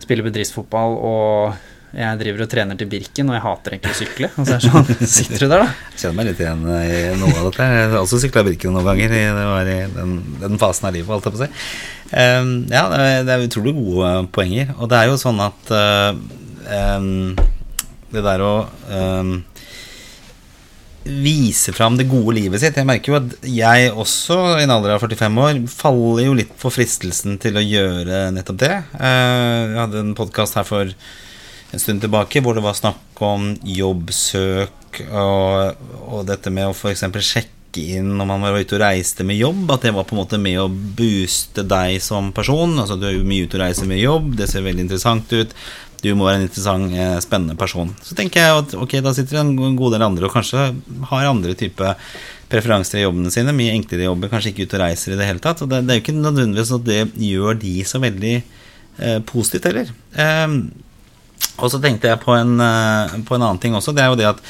spille 0.00 0.24
bedriftsfotball, 0.24 0.96
og 0.96 1.58
jeg 1.96 2.18
driver 2.20 2.44
og 2.44 2.50
trener 2.52 2.78
til 2.78 2.88
Birken, 2.90 3.30
og 3.30 3.36
jeg 3.36 3.44
hater 3.44 3.74
egentlig 3.74 3.94
å 3.94 3.98
sykle. 3.98 4.30
Og 4.34 4.48
så 4.48 4.56
er 4.56 4.64
sånn, 4.64 4.88
sitter 5.16 5.44
du 5.44 5.46
der, 5.46 5.62
da? 5.64 5.92
Kjenner 5.94 6.16
meg 6.18 6.28
litt 6.28 6.42
igjen 6.42 6.64
i 6.68 6.98
noe 7.16 7.32
av 7.32 7.46
dette. 7.48 7.68
Jeg 7.72 7.86
har 7.86 8.00
også 8.02 8.20
sykla 8.22 8.44
Birken 8.46 8.76
noen 8.76 8.88
ganger. 8.90 9.14
Det 9.14 9.46
var 9.52 9.70
i 9.72 9.78
den, 9.94 10.16
den 10.42 10.60
fasen 10.60 10.90
av 10.90 10.96
livet, 10.96 11.08
holdt 11.14 11.30
jeg 11.30 11.36
på 11.36 11.40
å 11.40 11.46
si. 11.46 11.52
Um, 12.08 12.52
ja, 12.72 12.86
det 13.24 13.32
er, 13.32 13.44
utrolig 13.48 13.76
gode 13.76 14.14
poenger. 14.36 14.74
Og 14.76 14.90
det 14.92 15.00
er 15.00 15.10
jo 15.10 15.20
sånn 15.20 15.40
at 15.44 15.72
eh, 15.76 16.20
ehm, 16.78 17.36
Det 18.08 18.24
der 18.24 18.44
å 18.44 18.52
um, 18.88 19.32
vise 21.08 21.72
fram 21.72 21.96
det 21.96 22.08
gode 22.08 22.34
livet 22.36 22.60
sitt 22.60 22.76
Jeg 22.76 22.88
merker 22.88 23.12
jo 23.12 23.18
at 23.18 23.46
jeg 23.48 23.92
også, 23.92 24.36
i 24.58 24.64
en 24.66 24.72
alder 24.74 24.96
av 24.96 25.04
45 25.04 25.40
år, 25.44 25.62
faller 25.72 26.26
jo 26.26 26.36
litt 26.36 26.52
for 26.60 26.74
fristelsen 26.74 27.38
til 27.40 27.56
å 27.56 27.64
gjøre 27.64 28.26
nettopp 28.36 28.60
det. 28.60 28.74
Eh, 28.98 29.62
jeg 29.72 29.80
hadde 29.80 30.04
en 30.04 30.14
podkast 30.18 30.58
her 30.58 30.68
for 30.68 30.92
en 31.72 31.82
stund 31.82 32.02
tilbake 32.04 32.42
hvor 32.44 32.56
det 32.56 32.64
var 32.64 32.76
snakk 32.76 33.22
om 33.24 33.52
jobbsøk 33.66 35.02
og, 35.08 35.86
og 36.08 36.26
dette 36.28 36.52
med 36.54 36.70
å 36.70 36.76
f.eks. 36.76 37.04
sjekke 37.20 37.56
inn 37.98 38.14
når 38.16 38.28
man 38.30 38.42
var 38.42 38.56
ute 38.56 38.78
og 38.78 38.82
reiste 38.82 39.26
med 39.26 39.38
jobb, 39.38 39.66
at 39.74 39.84
det 39.84 39.92
var 39.94 40.06
på 40.08 40.16
en 40.16 40.22
måte 40.22 40.40
med 40.40 40.56
å 40.62 40.70
booste 40.70 41.62
deg 41.68 41.98
som 42.02 42.32
person. 42.34 42.72
Altså 42.80 42.96
Du 42.98 43.04
er 43.06 43.18
jo 43.18 43.28
mye 43.28 43.44
ute 43.44 43.58
og 43.58 43.62
reiser 43.66 43.90
med 43.90 44.00
jobb, 44.00 44.32
det 44.38 44.48
ser 44.50 44.64
veldig 44.64 44.86
interessant 44.86 45.34
ut. 45.36 45.52
Du 45.98 46.08
må 46.14 46.28
være 46.28 46.40
en 46.40 46.46
interessant, 46.46 46.94
eh, 46.94 47.18
spennende 47.20 47.58
person. 47.58 47.90
Så 48.06 48.14
tenker 48.18 48.40
jeg 48.40 48.58
at 48.62 48.74
ok, 48.78 48.98
da 49.02 49.12
sitter 49.14 49.36
det 49.36 49.44
en 49.44 49.76
god 49.78 49.96
del 49.96 50.06
andre 50.06 50.28
og 50.28 50.34
kanskje 50.34 50.68
har 51.10 51.26
andre 51.26 51.56
type 51.58 51.94
preferanser 52.48 53.00
i 53.00 53.04
jobbene 53.04 53.32
sine. 53.34 53.54
Mye 53.56 53.74
enklere 53.74 54.06
jobber, 54.06 54.30
kanskje 54.32 54.54
ikke 54.54 54.68
ute 54.68 54.78
og 54.78 54.84
reiser 54.86 55.14
i 55.14 55.18
det 55.18 55.26
hele 55.28 55.42
tatt. 55.42 55.64
Og 55.64 55.70
det, 55.70 55.82
det 55.84 55.94
er 55.94 55.98
jo 55.98 56.04
ikke 56.06 56.18
nødvendigvis 56.20 56.74
at 56.78 56.86
det 56.86 57.00
gjør 57.28 57.58
de 57.60 57.74
så 57.84 58.00
veldig 58.02 58.36
eh, 58.38 59.18
positivt 59.28 59.68
heller. 59.68 59.90
Eh, 60.14 60.46
og 61.58 61.70
så 61.72 61.80
tenkte 61.82 62.10
jeg 62.10 62.20
på 62.22 62.34
en, 62.36 62.58
eh, 62.62 63.16
på 63.26 63.34
en 63.38 63.42
annen 63.44 63.62
ting 63.62 63.74
også. 63.74 63.94
Det 63.96 64.04
er 64.04 64.12
jo 64.12 64.18
det 64.20 64.28
at 64.34 64.42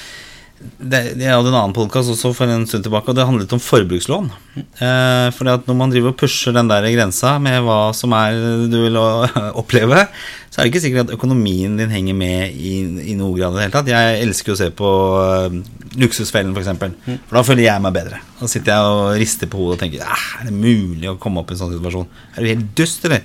det, 0.59 1.15
Jeg 1.21 1.31
hadde 1.31 1.53
en 1.53 1.55
annen 1.55 1.75
podkast 1.77 2.11
også 2.11 2.33
for 2.35 2.51
en 2.51 2.65
stund 2.67 2.83
tilbake, 2.83 3.13
og 3.13 3.15
det 3.15 3.27
handlet 3.29 3.53
om 3.55 3.61
forbrukslån. 3.63 4.27
Eh, 4.59 5.29
at 5.31 5.69
når 5.69 5.77
man 5.79 5.93
driver 5.93 6.11
og 6.11 6.17
pusher 6.19 6.53
den 6.57 6.67
der 6.71 6.83
grensa 6.91 7.37
med 7.39 7.63
hva 7.63 7.93
som 7.95 8.13
er 8.19 8.35
du 8.67 8.75
vil 8.89 8.99
oppleve, 9.61 10.09
så 10.51 10.59
er 10.59 10.67
det 10.67 10.73
ikke 10.73 10.83
sikkert 10.83 11.07
at 11.07 11.15
økonomien 11.15 11.77
din 11.79 11.93
henger 11.95 12.17
med 12.19 12.57
i, 12.59 12.81
i 13.13 13.15
noe 13.19 13.37
grad 13.39 13.55
i 13.55 13.61
det 13.61 13.67
hele 13.69 13.77
tatt. 13.77 13.93
Jeg 13.93 14.19
elsker 14.25 14.55
å 14.55 14.59
se 14.59 14.71
på 14.75 14.91
uh, 15.23 15.61
Luksusfellen, 16.01 16.51
f.eks. 16.57 16.59
For, 16.59 16.65
eksempel. 16.67 17.21
for 17.29 17.39
da 17.39 17.45
føler 17.47 17.67
jeg 17.69 17.85
meg 17.85 17.95
bedre. 17.95 18.21
Da 18.41 18.51
sitter 18.51 18.75
jeg 18.75 18.91
og 18.97 19.15
rister 19.23 19.53
på 19.53 19.63
hodet 19.63 19.79
og 19.79 19.83
tenker 19.85 20.05
"Ah, 20.09 20.27
Er 20.41 20.51
det 20.51 20.59
mulig 20.59 21.07
å 21.13 21.19
komme 21.23 21.45
opp 21.45 21.53
i 21.53 21.55
en 21.55 21.63
sånn 21.63 21.77
situasjon? 21.77 22.11
Er 22.35 22.43
du 22.43 22.51
helt 22.51 22.71
dust, 22.83 23.07
eller? 23.07 23.23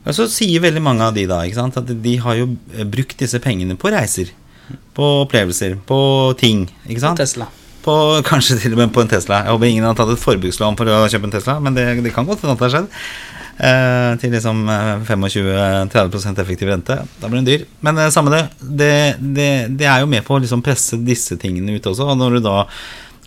Og 0.00 0.16
så 0.16 0.26
sier 0.32 0.62
veldig 0.64 0.82
mange 0.82 1.04
av 1.04 1.16
de 1.16 1.26
da 1.28 1.42
sant, 1.54 1.76
at 1.76 1.88
de 2.04 2.14
har 2.24 2.38
jo 2.38 2.52
eh, 2.74 2.86
brukt 2.88 3.18
disse 3.20 3.40
pengene 3.42 3.76
på 3.78 3.92
reiser. 3.92 4.32
På 4.96 5.24
opplevelser, 5.24 5.76
på 5.86 5.98
ting. 6.40 6.64
Ikke 6.86 7.02
sant? 7.02 7.20
Tesla. 7.20 7.50
På, 7.84 7.94
kanskje 8.30 8.60
til 8.62 8.76
og 8.76 8.84
med 8.84 8.94
på 8.94 9.04
en 9.04 9.10
Tesla. 9.10 9.44
Jeg 9.44 9.54
håper 9.56 9.72
ingen 9.72 9.88
har 9.88 9.98
tatt 9.98 10.14
et 10.14 10.22
forbrukslån 10.22 10.78
for 10.78 10.88
å 10.88 11.02
kjøpe 11.10 11.28
en 11.28 11.36
Tesla, 11.36 11.58
men 11.60 11.76
det, 11.76 11.90
det 12.04 12.14
kan 12.16 12.28
godt 12.28 12.44
hende 12.44 12.56
at 12.56 12.62
det 12.62 12.70
har 12.70 12.78
skjedd. 12.78 13.04
Eh, 13.60 14.14
til 14.22 14.32
liksom 14.32 14.62
eh, 14.72 15.02
25-30% 15.04 16.40
effektiv 16.40 16.70
rente. 16.70 16.96
Da 17.20 17.28
blir 17.28 17.42
den 17.42 17.48
dyr. 17.48 17.66
Men 17.84 17.98
eh, 18.00 18.12
samme 18.14 18.32
det, 18.32 18.44
det, 18.60 18.94
det. 19.20 19.50
Det 19.82 19.88
er 19.88 20.00
jo 20.00 20.08
med 20.08 20.24
på 20.24 20.38
å 20.38 20.40
liksom 20.40 20.64
presse 20.64 20.96
disse 21.04 21.36
tingene 21.40 21.76
ut 21.76 21.90
også. 21.90 22.08
Og 22.08 22.16
når 22.16 22.38
du 22.38 22.46
da 22.46 22.62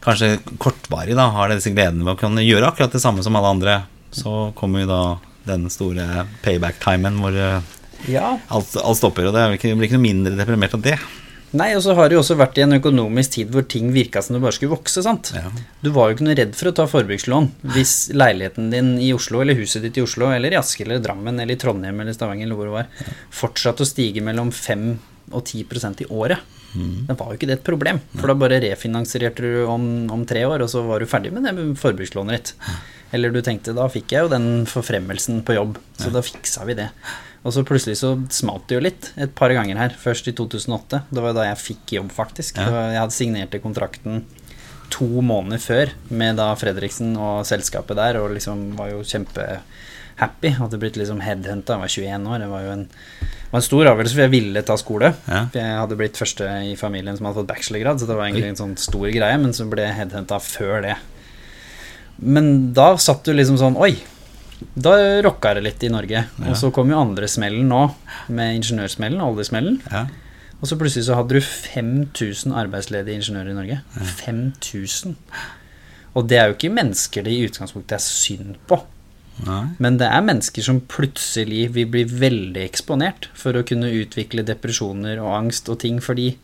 kanskje 0.03 0.39
kortvarig 0.59 1.13
da 1.15 1.29
har 1.35 1.53
disse 1.53 1.71
gledene 1.71 2.01
ved 2.01 2.15
å 2.15 2.19
kunne 2.19 2.43
gjøre 2.43 2.71
akkurat 2.71 2.95
det 2.95 3.03
samme 3.03 3.21
som 3.23 3.37
alle 3.37 3.53
andre, 3.53 3.77
så 4.13 4.49
kommer 4.57 4.83
jo 4.83 4.89
da 4.89 5.03
den 5.47 5.67
store 5.73 6.25
payback-timen 6.45 7.19
hvor 7.23 7.35
eh, 7.35 7.59
Ja. 8.11 8.37
alt, 8.51 8.75
alt 8.79 8.97
stopper. 8.99 9.27
Og 9.29 9.35
det 9.35 9.43
blir 9.49 9.59
ikke, 9.59 9.75
blir 9.79 9.87
ikke 9.89 9.99
noe 9.99 10.07
mindre 10.09 10.37
deprimert 10.39 10.73
av 10.75 10.81
det. 10.85 10.97
Nei, 11.53 11.67
og 11.77 11.83
så 11.85 11.93
har 11.93 12.09
det 12.09 12.15
jo 12.17 12.21
også 12.23 12.33
vært 12.39 12.57
i 12.57 12.63
en 12.65 12.73
økonomisk 12.79 13.35
tid 13.35 13.51
hvor 13.53 13.61
ting 13.69 13.91
virka 13.93 14.23
som 14.25 14.33
det 14.33 14.41
bare 14.41 14.55
skulle 14.57 14.73
vokse, 14.73 15.03
sant. 15.05 15.29
Ja. 15.37 15.51
Du 15.85 15.91
var 15.93 16.09
jo 16.09 16.15
ikke 16.17 16.25
noe 16.25 16.33
redd 16.39 16.55
for 16.57 16.71
å 16.71 16.73
ta 16.79 16.87
forbrukslån 16.89 17.51
hvis 17.75 17.93
leiligheten 18.17 18.71
din 18.73 18.89
i 18.97 19.11
Oslo, 19.13 19.43
eller 19.43 19.53
huset 19.59 19.85
ditt 19.85 19.99
i 20.01 20.01
Oslo, 20.01 20.31
eller 20.33 20.55
i 20.55 20.57
Asker 20.57 20.89
eller 20.89 21.03
Drammen 21.03 21.37
eller 21.37 21.53
i 21.53 21.59
Trondheim 21.61 22.01
eller 22.01 22.17
Stavanger 22.17 22.47
eller 22.49 22.57
hvor 22.57 22.71
det 22.71 22.75
var, 22.79 23.13
fortsatte 23.43 23.85
å 23.85 23.91
stige 23.91 24.23
mellom 24.25 24.49
5 24.49 24.87
og 25.29 25.45
10% 25.45 26.01
i 26.07 26.09
året. 26.09 26.41
Det 26.73 27.13
var 27.19 27.29
jo 27.29 27.37
ikke 27.37 27.51
det 27.51 27.59
et 27.59 27.67
problem, 27.69 27.99
for 28.17 28.31
da 28.31 28.33
bare 28.33 28.57
refinansierte 28.63 29.45
du 29.45 29.61
om, 29.69 29.83
om 30.09 30.23
tre 30.25 30.41
år, 30.49 30.65
og 30.65 30.71
så 30.73 30.81
var 30.87 31.05
du 31.05 31.05
ferdig 31.05 31.29
med 31.35 31.45
det 31.45 31.53
med 31.53 31.75
forbrukslånet 31.77 32.33
ditt. 32.33 32.55
Eller 33.13 33.33
du 33.33 33.41
tenkte 33.45 33.75
da 33.77 33.85
fikk 33.91 34.15
jeg 34.15 34.25
jo 34.25 34.31
den 34.31 34.65
forfremmelsen 34.69 35.43
på 35.45 35.55
jobb, 35.57 35.77
så 36.01 36.09
da 36.13 36.23
fiksa 36.25 36.65
vi 36.65 36.77
det. 36.79 36.89
Og 37.43 37.51
så 37.51 37.65
plutselig 37.67 37.97
så 37.99 38.13
smalt 38.31 38.69
det 38.69 38.77
jo 38.77 38.83
litt 38.85 39.09
et 39.19 39.33
par 39.35 39.51
ganger 39.53 39.79
her. 39.79 39.95
Først 39.99 40.29
i 40.31 40.33
2008. 40.35 41.03
Det 41.11 41.23
var 41.23 41.35
da 41.35 41.49
jeg 41.49 41.59
fikk 41.59 41.97
jobb, 41.97 42.13
faktisk. 42.15 42.57
Ja. 42.57 42.69
Var, 42.71 42.93
jeg 42.95 43.01
hadde 43.03 43.17
signert 43.17 43.57
kontrakten 43.63 44.23
to 44.93 45.07
måneder 45.25 45.61
før 45.61 45.91
med 46.13 46.37
da 46.37 46.51
Fredriksen 46.59 47.15
og 47.17 47.43
selskapet 47.49 47.97
der, 47.97 48.19
og 48.21 48.33
liksom 48.35 48.71
var 48.77 48.93
jo 48.93 49.03
kjempehappy. 49.03 50.53
Hadde 50.59 50.79
blitt 50.79 50.99
liksom 50.99 51.23
headhunta. 51.25 51.75
Jeg 51.75 51.83
var 51.83 51.95
21 51.97 52.29
år. 52.31 52.43
Det 52.45 52.51
var 52.53 52.65
jo 52.65 52.75
en, 52.77 52.85
var 53.51 53.59
en 53.59 53.67
stor 53.67 53.91
avgjørelse, 53.91 54.15
for 54.15 54.25
jeg 54.25 54.35
ville 54.37 54.65
ta 54.69 54.77
skole. 54.79 55.13
Ja. 55.27 55.45
Jeg 55.57 55.79
hadde 55.81 55.99
blitt 55.99 56.19
første 56.21 56.47
i 56.69 56.77
familien 56.79 57.19
som 57.19 57.27
hadde 57.27 57.41
fått 57.41 57.51
bachelorgrad, 57.51 57.99
så 57.99 58.07
det 58.07 58.19
var 58.19 58.29
egentlig 58.29 58.53
en 58.53 58.61
sånn 58.63 58.77
stor 58.79 59.09
greie, 59.11 59.41
men 59.41 59.55
så 59.57 59.67
ble 59.67 59.89
jeg 59.89 59.99
headhunta 59.99 60.39
før 60.45 60.85
det. 60.87 60.95
Men 62.17 62.73
da 62.77 62.93
satt 63.01 63.25
du 63.25 63.33
liksom 63.33 63.57
sånn 63.59 63.77
Oi, 63.81 63.95
da 64.73 64.95
rocka 65.25 65.53
det 65.57 65.63
litt 65.65 65.83
i 65.83 65.91
Norge. 65.91 66.25
Ja. 66.27 66.49
Og 66.49 66.57
så 66.59 66.71
kom 66.73 66.91
jo 66.91 67.01
andre 67.01 67.27
smellen 67.31 67.67
nå, 67.71 67.87
med 68.33 68.59
ingeniørsmellen, 68.59 69.23
oljesmellen. 69.23 69.81
Ja. 69.91 70.05
Og 70.61 70.69
så 70.69 70.77
plutselig 70.79 71.09
så 71.09 71.17
hadde 71.19 71.35
du 71.35 71.43
5000 71.43 72.55
arbeidsledige 72.55 73.19
ingeniører 73.19 73.51
i 73.51 73.57
Norge. 73.57 73.81
5000. 74.23 75.17
Og 76.13 76.29
det 76.29 76.39
er 76.39 76.47
jo 76.47 76.55
ikke 76.55 76.71
mennesker 76.71 77.25
det 77.25 77.33
i 77.33 77.43
utgangspunktet 77.49 77.97
er 77.97 78.03
synd 78.05 78.55
på. 78.69 78.79
Nei. 79.43 79.63
Men 79.81 79.97
det 79.97 80.07
er 80.07 80.23
mennesker 80.23 80.63
som 80.63 80.79
plutselig 80.87 81.65
vil 81.75 81.89
bli 81.91 82.05
veldig 82.07 82.63
eksponert 82.63 83.27
for 83.37 83.57
å 83.57 83.65
kunne 83.67 83.91
utvikle 83.91 84.45
depresjoner 84.45 85.19
og 85.19 85.33
angst 85.39 85.71
og 85.73 85.81
ting, 85.83 85.97
fordi 86.05 86.35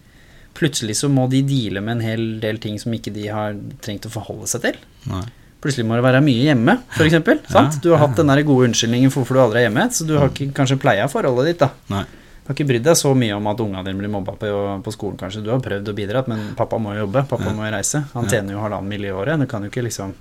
plutselig 0.58 0.98
så 1.00 1.08
må 1.14 1.28
de 1.32 1.44
deale 1.46 1.84
med 1.86 2.00
en 2.00 2.04
hel 2.04 2.26
del 2.44 2.60
ting 2.60 2.80
som 2.82 2.96
ikke 2.96 3.14
de 3.16 3.30
har 3.32 3.56
trengt 3.86 4.10
å 4.10 4.14
forholde 4.14 4.50
seg 4.52 4.66
til. 4.66 4.82
Nei. 5.08 5.28
Plutselig 5.62 5.86
må 5.86 5.96
det 6.00 6.04
være 6.06 6.22
mye 6.24 6.44
hjemme, 6.48 6.78
f.eks. 6.96 7.18
sant? 7.52 7.82
Du 7.84 7.90
har 7.92 8.00
hatt 8.06 8.16
den 8.16 8.28
der 8.32 8.42
gode 8.48 8.70
unnskyldningen 8.70 9.12
for 9.12 9.22
hvorfor 9.26 9.36
du 9.36 9.42
aldri 9.44 9.60
er 9.60 9.68
hjemme, 9.70 9.90
så 9.92 10.06
du 10.08 10.14
har 10.18 10.30
ikke 10.32 10.54
kanskje 10.56 10.78
pleia 10.80 11.08
forholdet 11.12 11.50
ditt, 11.52 11.60
da. 11.66 11.70
Nei. 11.92 12.04
Du 12.06 12.48
har 12.54 12.56
ikke 12.56 12.68
brydd 12.72 12.86
deg 12.88 12.96
så 12.98 13.12
mye 13.14 13.36
om 13.36 13.48
at 13.52 13.60
ungene 13.60 13.84
dine 13.86 14.00
blir 14.00 14.10
mobba 14.10 14.34
på, 14.40 14.48
på 14.86 14.94
skolen, 14.96 15.18
kanskje. 15.20 15.44
Du 15.44 15.52
har 15.52 15.60
prøvd 15.60 15.92
å 15.92 15.94
bidra, 15.98 16.24
men 16.32 16.54
pappa 16.58 16.80
må 16.82 16.96
jo 16.96 17.04
jobbe, 17.04 17.26
pappa 17.30 17.52
Ja. 17.52 17.54
må 17.54 17.68
jo 17.68 17.74
reise. 17.76 18.06
Han 18.16 18.24
Ja. 18.26 18.30
tjener 18.30 18.56
jo 18.56 18.64
halvannen 18.64 18.88
mill. 18.88 19.04
i 19.06 19.12
året. 19.12 19.38
Det 19.40 19.50
kan 19.50 19.62
jo 19.64 19.70
ikke 19.70 19.84
liksom 19.84 20.14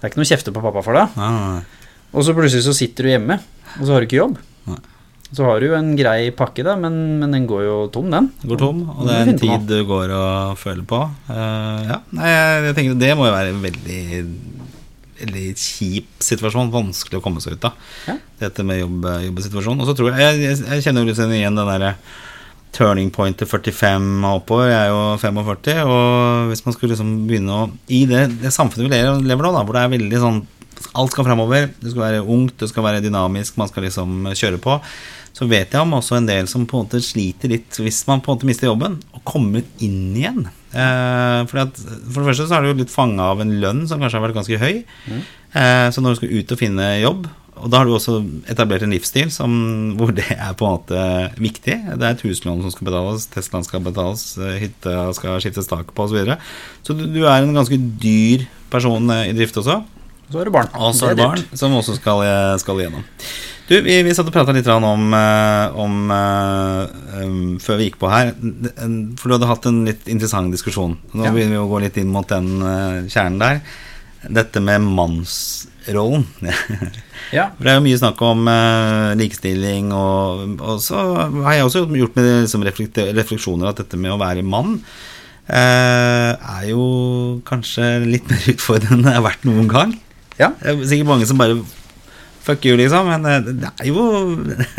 Det 0.00 0.04
er 0.04 0.08
ikke 0.12 0.20
noe 0.20 0.28
kjefte 0.30 0.52
på 0.54 0.62
pappa 0.62 0.82
for 0.84 0.92
det. 0.94 1.08
Nei, 1.16 1.30
nei. 1.32 1.62
Og 2.14 2.22
så 2.22 2.32
plutselig 2.36 2.62
så 2.62 2.72
sitter 2.76 3.02
du 3.02 3.08
hjemme, 3.10 3.40
og 3.80 3.86
så 3.86 3.92
har 3.92 4.00
du 4.00 4.06
ikke 4.06 4.20
jobb. 4.22 4.36
Nei. 4.68 4.76
Så 5.28 5.44
har 5.44 5.60
du 5.60 5.68
jo 5.68 5.76
en 5.76 5.90
grei 5.96 6.30
pakke, 6.32 6.64
da, 6.64 6.74
men, 6.80 6.94
men 7.20 7.34
den 7.34 7.48
går 7.48 7.64
jo 7.66 7.74
tom, 7.92 8.08
den. 8.12 8.30
Går 8.48 8.60
tom, 8.62 8.80
og 8.94 9.08
det 9.08 9.16
er 9.16 9.32
en 9.32 9.40
tid 9.42 9.66
du 9.68 9.76
går 9.88 10.14
og 10.16 10.54
føler 10.60 10.86
på. 10.88 11.02
Uh, 11.28 11.80
ja, 11.84 11.98
Nei, 12.16 12.30
jeg, 12.32 12.76
tenker 12.78 13.02
Det 13.02 13.10
må 13.18 13.28
jo 13.28 13.34
være 13.36 13.52
en 13.52 13.60
veldig 13.66 14.00
Veldig 15.18 15.44
kjip 15.58 16.22
situasjon. 16.22 16.68
Vanskelig 16.70 17.18
å 17.18 17.22
komme 17.24 17.42
seg 17.42 17.56
ut 17.58 17.64
av. 17.66 17.86
Ja. 18.06 18.14
Dette 18.38 18.62
med 18.62 18.78
jobb, 18.78 19.02
jobbesituasjonen. 19.24 19.82
Og 19.82 19.88
så 19.90 19.96
tror 19.98 20.14
jeg 20.14 20.44
Jeg, 20.44 20.60
jeg 20.62 20.84
kjenner 20.84 21.02
jo 21.02 21.10
litt 21.10 21.18
sånn 21.18 21.34
igjen 21.34 21.58
den 21.58 21.66
derre 21.66 21.96
turning 22.76 23.10
point 23.10 23.34
til 23.38 23.48
45 23.48 24.06
og 24.22 24.44
oppover. 24.44 24.68
Jeg 24.70 24.78
er 24.78 24.92
jo 24.92 25.00
45, 25.18 25.80
og 25.90 26.52
hvis 26.52 26.62
man 26.66 26.76
skulle 26.76 26.94
liksom 26.94 27.10
begynne 27.26 27.56
å 27.56 27.66
I 27.90 28.04
det, 28.10 28.22
det 28.44 28.54
samfunnet 28.54 28.86
vi 28.86 29.26
lever 29.26 29.42
nå, 29.42 29.52
da, 29.56 29.64
hvor 29.64 29.74
det 29.74 29.82
er 29.82 29.94
veldig 29.96 30.22
sånn 30.22 30.40
Alt 30.98 31.14
skal 31.14 31.26
framover. 31.26 31.70
Det 31.80 31.92
skal 31.92 32.04
være 32.04 32.24
ungt, 32.24 32.58
det 32.60 32.68
skal 32.70 32.86
være 32.86 33.04
dynamisk, 33.04 33.58
man 33.60 33.70
skal 33.70 33.86
liksom 33.88 34.28
kjøre 34.32 34.60
på 34.62 34.80
så 35.38 35.46
vet 35.46 35.74
jeg 35.74 35.84
om 35.84 35.94
også 35.94 36.18
en 36.18 36.28
del 36.28 36.48
som 36.50 36.64
på 36.66 36.74
en 36.74 36.86
måte 36.86 37.00
sliter 37.04 37.52
litt 37.52 37.76
hvis 37.78 38.00
man 38.08 38.22
på 38.24 38.32
en 38.32 38.38
måte 38.38 38.48
mister 38.48 38.66
jobben, 38.66 38.96
og 39.14 39.22
kommer 39.28 39.62
inn 39.84 40.16
igjen. 40.18 40.46
Eh, 40.72 41.42
at, 41.46 41.82
for 42.10 42.20
det 42.20 42.30
første 42.32 42.48
så 42.48 42.56
er 42.56 42.64
du 42.64 42.72
jo 42.72 42.78
litt 42.80 42.92
fanga 42.92 43.30
av 43.34 43.42
en 43.44 43.52
lønn 43.62 43.84
som 43.88 44.02
kanskje 44.02 44.18
har 44.18 44.26
vært 44.26 44.38
ganske 44.40 44.58
høy. 44.58 44.80
Mm. 45.06 45.20
Eh, 45.60 45.84
så 45.94 46.02
når 46.02 46.16
du 46.16 46.20
skal 46.20 46.32
ut 46.34 46.54
og 46.54 46.60
finne 46.60 46.88
jobb, 46.98 47.28
og 47.58 47.70
da 47.70 47.80
har 47.80 47.88
du 47.88 47.94
også 47.94 48.16
etablert 48.50 48.84
en 48.86 48.94
livsstil 48.94 49.30
som, 49.34 49.52
hvor 49.98 50.10
det 50.14 50.26
er 50.30 50.54
på 50.58 50.66
en 50.66 50.76
måte 50.76 51.04
viktig. 51.42 51.76
Det 51.90 51.98
er 51.98 52.14
et 52.14 52.22
huslån 52.26 52.62
som 52.64 52.74
skal 52.74 52.90
betales, 52.90 53.26
Teslaen 53.30 53.66
skal 53.66 53.82
betales, 53.86 54.24
hytta 54.62 55.08
skal 55.18 55.38
skiftes 55.42 55.70
tak 55.70 55.90
på 55.94 56.06
osv. 56.06 56.14
Så, 56.14 56.18
videre. 56.18 56.38
så 56.86 56.98
du, 56.98 57.06
du, 57.10 57.22
er 57.26 57.42
en 57.42 57.54
ganske 57.54 57.78
dyr 57.78 58.46
person 58.74 59.10
i 59.20 59.34
drift 59.38 59.58
også. 59.58 59.80
Så 60.28 60.40
er 60.40 60.48
det 60.48 60.54
barn. 60.54 60.72
Og 60.76 60.96
så 60.96 61.10
er 61.10 61.16
det 61.16 61.24
barn 61.24 61.44
som 61.56 61.76
også 61.78 61.96
skal, 61.96 62.24
skal 62.60 62.82
igjennom. 62.82 63.06
Du, 63.68 63.74
vi, 63.84 63.98
vi 64.00 64.14
satt 64.16 64.30
og 64.30 64.32
prata 64.32 64.54
litt 64.56 64.68
om, 64.72 65.10
eh, 65.12 65.74
om 65.76 65.96
um, 66.08 67.40
Før 67.60 67.76
vi 67.76 67.90
gikk 67.90 67.98
på 68.00 68.08
her 68.08 68.30
For 68.32 69.28
du 69.28 69.34
hadde 69.34 69.50
hatt 69.50 69.68
en 69.68 69.82
litt 69.84 70.08
interessant 70.08 70.54
diskusjon. 70.54 70.96
Nå 71.12 71.26
ja. 71.26 71.34
begynner 71.34 71.58
vi 71.58 71.60
å 71.60 71.68
gå 71.68 71.82
litt 71.84 71.98
inn 72.00 72.08
mot 72.12 72.28
den 72.30 72.48
uh, 72.64 73.04
kjernen 73.12 73.36
der. 73.42 73.60
Dette 74.24 74.62
med 74.64 74.86
mannsrollen. 74.86 76.24
ja. 77.36 77.50
For 77.58 77.68
det 77.68 77.74
er 77.74 77.78
jo 77.78 77.84
mye 77.84 78.00
snakk 78.00 78.24
om 78.24 78.48
uh, 78.48 79.12
likestilling, 79.20 79.92
og, 79.92 80.56
og, 80.56 80.80
så 80.82 81.04
har 81.44 81.58
jeg 81.58 81.68
også 81.68 81.84
gjort 81.92 82.16
med 82.18 82.32
liksom, 82.46 82.66
refleksjoner 83.20 83.70
at 83.70 83.84
dette 83.84 84.00
med 84.00 84.16
å 84.16 84.20
være 84.20 84.46
mann 84.48 84.78
uh, 84.80 86.32
er 86.32 86.66
jo 86.72 86.82
kanskje 87.48 87.98
litt 88.08 88.32
mer 88.32 88.52
utfordrende 88.56 88.96
enn 88.96 89.10
det 89.10 89.18
har 89.20 89.28
vært 89.28 89.48
noen 89.48 89.70
gang. 89.70 89.98
Ja. 90.38 90.52
Det 90.60 90.72
er 90.72 90.82
sikkert 90.86 91.12
mange 91.12 91.28
som 91.28 91.40
bare 91.40 91.58
fuck 92.48 92.64
you, 92.64 92.76
liksom. 92.78 93.08
Men 93.10 93.28
eh, 93.28 93.48
det 93.48 93.72
er 93.74 93.88
jo 93.90 94.04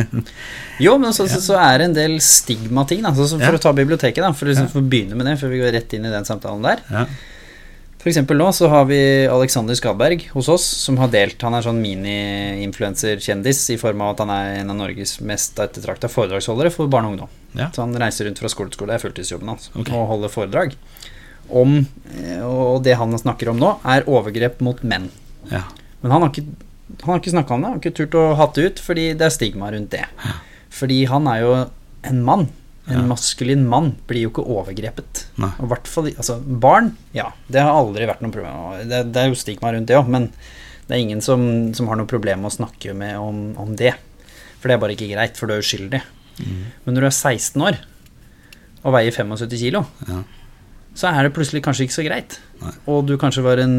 Jo, 0.86 0.96
men 1.02 1.12
så, 1.16 1.28
så, 1.28 1.42
så, 1.44 1.58
er 1.60 1.82
det 1.82 1.90
en 1.90 1.98
del 1.98 2.20
stigmating. 2.24 3.04
Da. 3.04 3.12
Så, 3.16 3.36
for 3.36 3.58
å 3.58 3.62
ta 3.62 3.74
biblioteket, 3.76 4.24
da, 4.24 4.32
for, 4.32 4.48
liksom, 4.48 4.70
for, 4.72 4.80
å 4.80 4.92
begynne 4.92 5.18
med 5.20 5.28
det, 5.28 5.36
før 5.42 5.52
vi 5.52 5.60
går 5.60 5.76
rett 5.76 5.98
inn 5.98 6.08
i 6.08 6.14
den 6.14 6.28
samtalen 6.28 6.64
der. 6.64 6.86
Ja. 6.88 7.04
For 8.00 8.08
eksempel 8.08 8.40
nå 8.40 8.46
så 8.56 8.70
har 8.72 8.86
vi 8.88 9.00
Alexander 9.28 9.76
Skadberg 9.76 10.30
hos 10.32 10.48
oss, 10.48 10.64
som 10.86 10.96
har 11.02 11.10
delt 11.12 11.42
Han 11.44 11.58
er 11.58 11.66
sånn 11.66 11.82
mini-influenser-kjendis 11.84 13.66
i 13.76 13.78
form 13.82 14.06
av 14.06 14.14
at 14.14 14.24
han 14.24 14.32
er 14.32 14.52
en 14.62 14.72
av 14.72 14.78
Norges 14.80 15.18
mest 15.20 15.60
ettertrakta 15.60 16.08
foredragsholdere 16.08 16.72
for 16.72 16.88
barn 16.88 17.10
og 17.10 17.18
ungdom. 17.18 17.34
Ja. 17.60 17.68
Så 17.76 17.84
han 17.84 17.98
reiser 18.00 18.30
rundt 18.30 18.40
fra 18.40 18.52
skole 18.52 18.72
til 18.72 18.80
skole, 18.80 18.94
det 18.94 19.02
er 19.02 19.04
fulltidsjobben 19.04 19.52
hans, 19.52 19.68
okay. 19.74 19.92
og 19.92 20.08
holder 20.14 20.32
foredrag 20.32 20.78
om 21.50 21.80
eh, 22.14 22.44
Og 22.46 22.84
det 22.86 22.94
han 22.96 23.18
snakker 23.20 23.52
om 23.52 23.60
nå, 23.60 23.74
er 23.84 24.08
overgrep 24.08 24.64
mot 24.64 24.80
menn. 24.86 25.10
Ja. 25.52 25.64
Men 26.04 26.16
han 26.16 26.26
har 26.26 26.34
ikke 26.34 26.48
han 27.02 27.12
har 27.14 27.20
ikke 27.22 27.36
snakka 27.36 27.54
om 27.54 27.62
det, 27.62 27.68
han 27.68 27.76
har 27.76 27.82
ikke 27.84 27.98
turt 28.00 28.16
å 28.18 28.24
hatt 28.40 28.56
det 28.58 28.64
ut, 28.66 28.80
fordi 28.82 29.04
det 29.18 29.28
er 29.28 29.34
stigma 29.34 29.70
rundt 29.74 29.92
det. 29.94 30.06
Fordi 30.74 31.04
han 31.10 31.28
er 31.30 31.44
jo 31.44 31.52
en 32.10 32.24
mann. 32.26 32.48
En 32.90 33.06
maskulin 33.06 33.68
mann 33.70 33.92
blir 34.10 34.26
jo 34.26 34.32
ikke 34.32 34.46
overgrepet. 34.50 35.28
Nei. 35.38 35.52
Og 35.62 35.70
hvert 35.70 35.90
fall, 35.90 36.08
altså 36.10 36.40
Barn, 36.42 36.96
ja, 37.14 37.28
det 37.54 37.62
har 37.62 37.78
aldri 37.78 38.08
vært 38.10 38.24
noe 38.26 38.34
problem. 38.34 38.88
Det, 38.90 39.04
det 39.14 39.22
er 39.22 39.30
jo 39.30 39.38
stigma 39.38 39.76
rundt 39.76 39.92
det 39.92 40.00
òg, 40.00 40.10
men 40.10 40.32
det 40.88 40.98
er 40.98 41.04
ingen 41.04 41.22
som, 41.22 41.44
som, 41.78 41.92
har 41.92 42.00
noe 42.00 42.10
problem 42.10 42.42
med 42.42 42.50
å 42.50 42.56
snakke 42.58 42.96
med 42.98 43.20
om, 43.22 43.44
om, 43.62 43.76
det. 43.78 43.94
For 44.58 44.72
det 44.72 44.80
er 44.80 44.82
bare 44.82 44.98
ikke 44.98 45.12
greit, 45.12 45.38
for 45.38 45.46
du 45.46 45.54
er 45.54 45.62
uskyldig. 45.62 46.02
Mm. 46.42 46.66
Men 46.88 46.98
når 46.98 47.06
du 47.06 47.10
er 47.12 47.18
16 47.20 47.68
år 47.70 47.80
og 48.80 48.96
veier 48.96 49.14
75 49.14 49.62
kilo, 49.62 49.86
ja 50.10 50.24
så 50.98 51.10
er 51.12 51.26
det 51.26 51.34
plutselig 51.36 51.62
kanskje 51.64 51.86
ikke 51.86 51.96
så 51.96 52.06
greit. 52.06 52.38
Nei. 52.60 52.72
Og 52.92 53.04
du 53.08 53.14
kanskje 53.22 53.44
var 53.46 53.62
en 53.62 53.76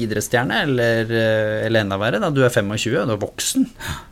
idrettsstjerne, 0.00 0.62
eller, 0.64 1.10
eh, 1.10 1.66
eller, 1.66 1.84
enda 1.84 1.98
verre, 2.00 2.20
da. 2.22 2.30
Du 2.32 2.42
er 2.44 2.52
25, 2.52 3.04
du 3.10 3.14
er 3.16 3.20
voksen, 3.20 3.66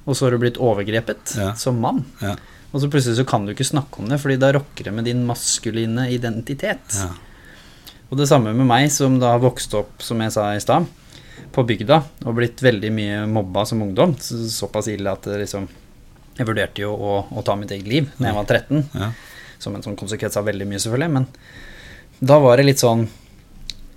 og 0.05 0.17
så 0.17 0.27
har 0.27 0.35
du 0.35 0.43
blitt 0.43 0.61
overgrepet 0.61 1.37
ja. 1.39 1.53
som 1.59 1.81
mann. 1.81 2.03
Ja. 2.21 2.35
Og 2.73 2.83
så 2.83 2.89
plutselig 2.93 3.21
så 3.21 3.29
kan 3.29 3.47
du 3.47 3.53
ikke 3.55 3.69
snakke 3.69 4.01
om 4.01 4.09
det, 4.11 4.19
fordi 4.21 4.39
da 4.41 4.53
rokker 4.57 4.89
det 4.89 4.95
med 4.97 5.09
din 5.09 5.25
maskuline 5.29 6.09
identitet. 6.13 6.99
Ja. 6.99 7.11
Og 8.13 8.19
det 8.21 8.29
samme 8.29 8.53
med 8.57 8.69
meg, 8.69 8.91
som 8.93 9.17
da 9.21 9.35
har 9.35 9.41
vokst 9.45 9.73
opp, 9.79 10.03
som 10.05 10.21
jeg 10.21 10.35
sa 10.35 10.51
i 10.53 10.61
stad, 10.61 10.89
på 11.53 11.65
bygda, 11.69 11.99
og 12.27 12.37
blitt 12.37 12.61
veldig 12.65 12.91
mye 12.93 13.25
mobba 13.29 13.65
som 13.69 13.81
ungdom. 13.85 14.17
Så, 14.21 14.41
såpass 14.53 14.91
ille 14.93 15.13
at 15.13 15.29
liksom 15.29 15.69
Jeg 16.33 16.49
vurderte 16.49 16.81
jo 16.81 16.95
å, 16.97 17.17
å 17.29 17.43
ta 17.45 17.53
mitt 17.61 17.75
eget 17.75 17.89
liv 17.89 18.07
da 18.17 18.31
jeg 18.31 18.37
var 18.39 18.47
13, 18.49 18.87
som 19.61 19.75
en 19.77 19.83
sånn 19.85 19.99
konsekvens 20.01 20.39
av 20.41 20.47
veldig 20.49 20.65
mye, 20.65 20.81
selvfølgelig. 20.81 21.11
men 21.13 21.27
da 22.23 22.39
var 22.39 22.61
det 22.61 22.69
litt 22.69 22.83
sånn 22.83 23.09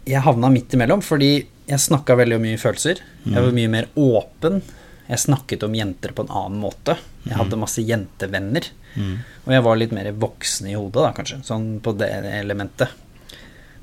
Jeg 0.05 0.25
havna 0.25 0.49
midt 0.53 0.73
imellom, 0.73 1.03
fordi 1.05 1.45
jeg 1.65 1.81
snakka 1.81 2.17
veldig 2.19 2.37
mye 2.41 2.57
følelser. 2.61 2.99
Jeg 3.25 3.37
var 3.41 3.49
mm. 3.49 3.55
mye 3.57 3.69
mer 3.73 3.87
åpen. 3.97 4.59
Jeg 5.07 5.21
snakket 5.23 5.63
om 5.65 5.73
jenter 5.77 6.13
på 6.13 6.25
en 6.25 6.29
annen 6.29 6.59
måte. 6.61 6.93
Jeg 7.23 7.33
mm. 7.33 7.39
hadde 7.39 7.57
masse 7.61 7.81
jentevenner. 7.85 8.67
Mm. 8.93 9.15
Og 9.47 9.55
jeg 9.55 9.63
var 9.65 9.79
litt 9.81 9.95
mer 9.97 10.11
voksen 10.21 10.69
i 10.69 10.75
hodet, 10.77 11.01
da, 11.01 11.09
kanskje. 11.17 11.39
Sånn 11.47 11.65
på 11.81 11.95
det 11.97 12.11
elementet. 12.35 12.93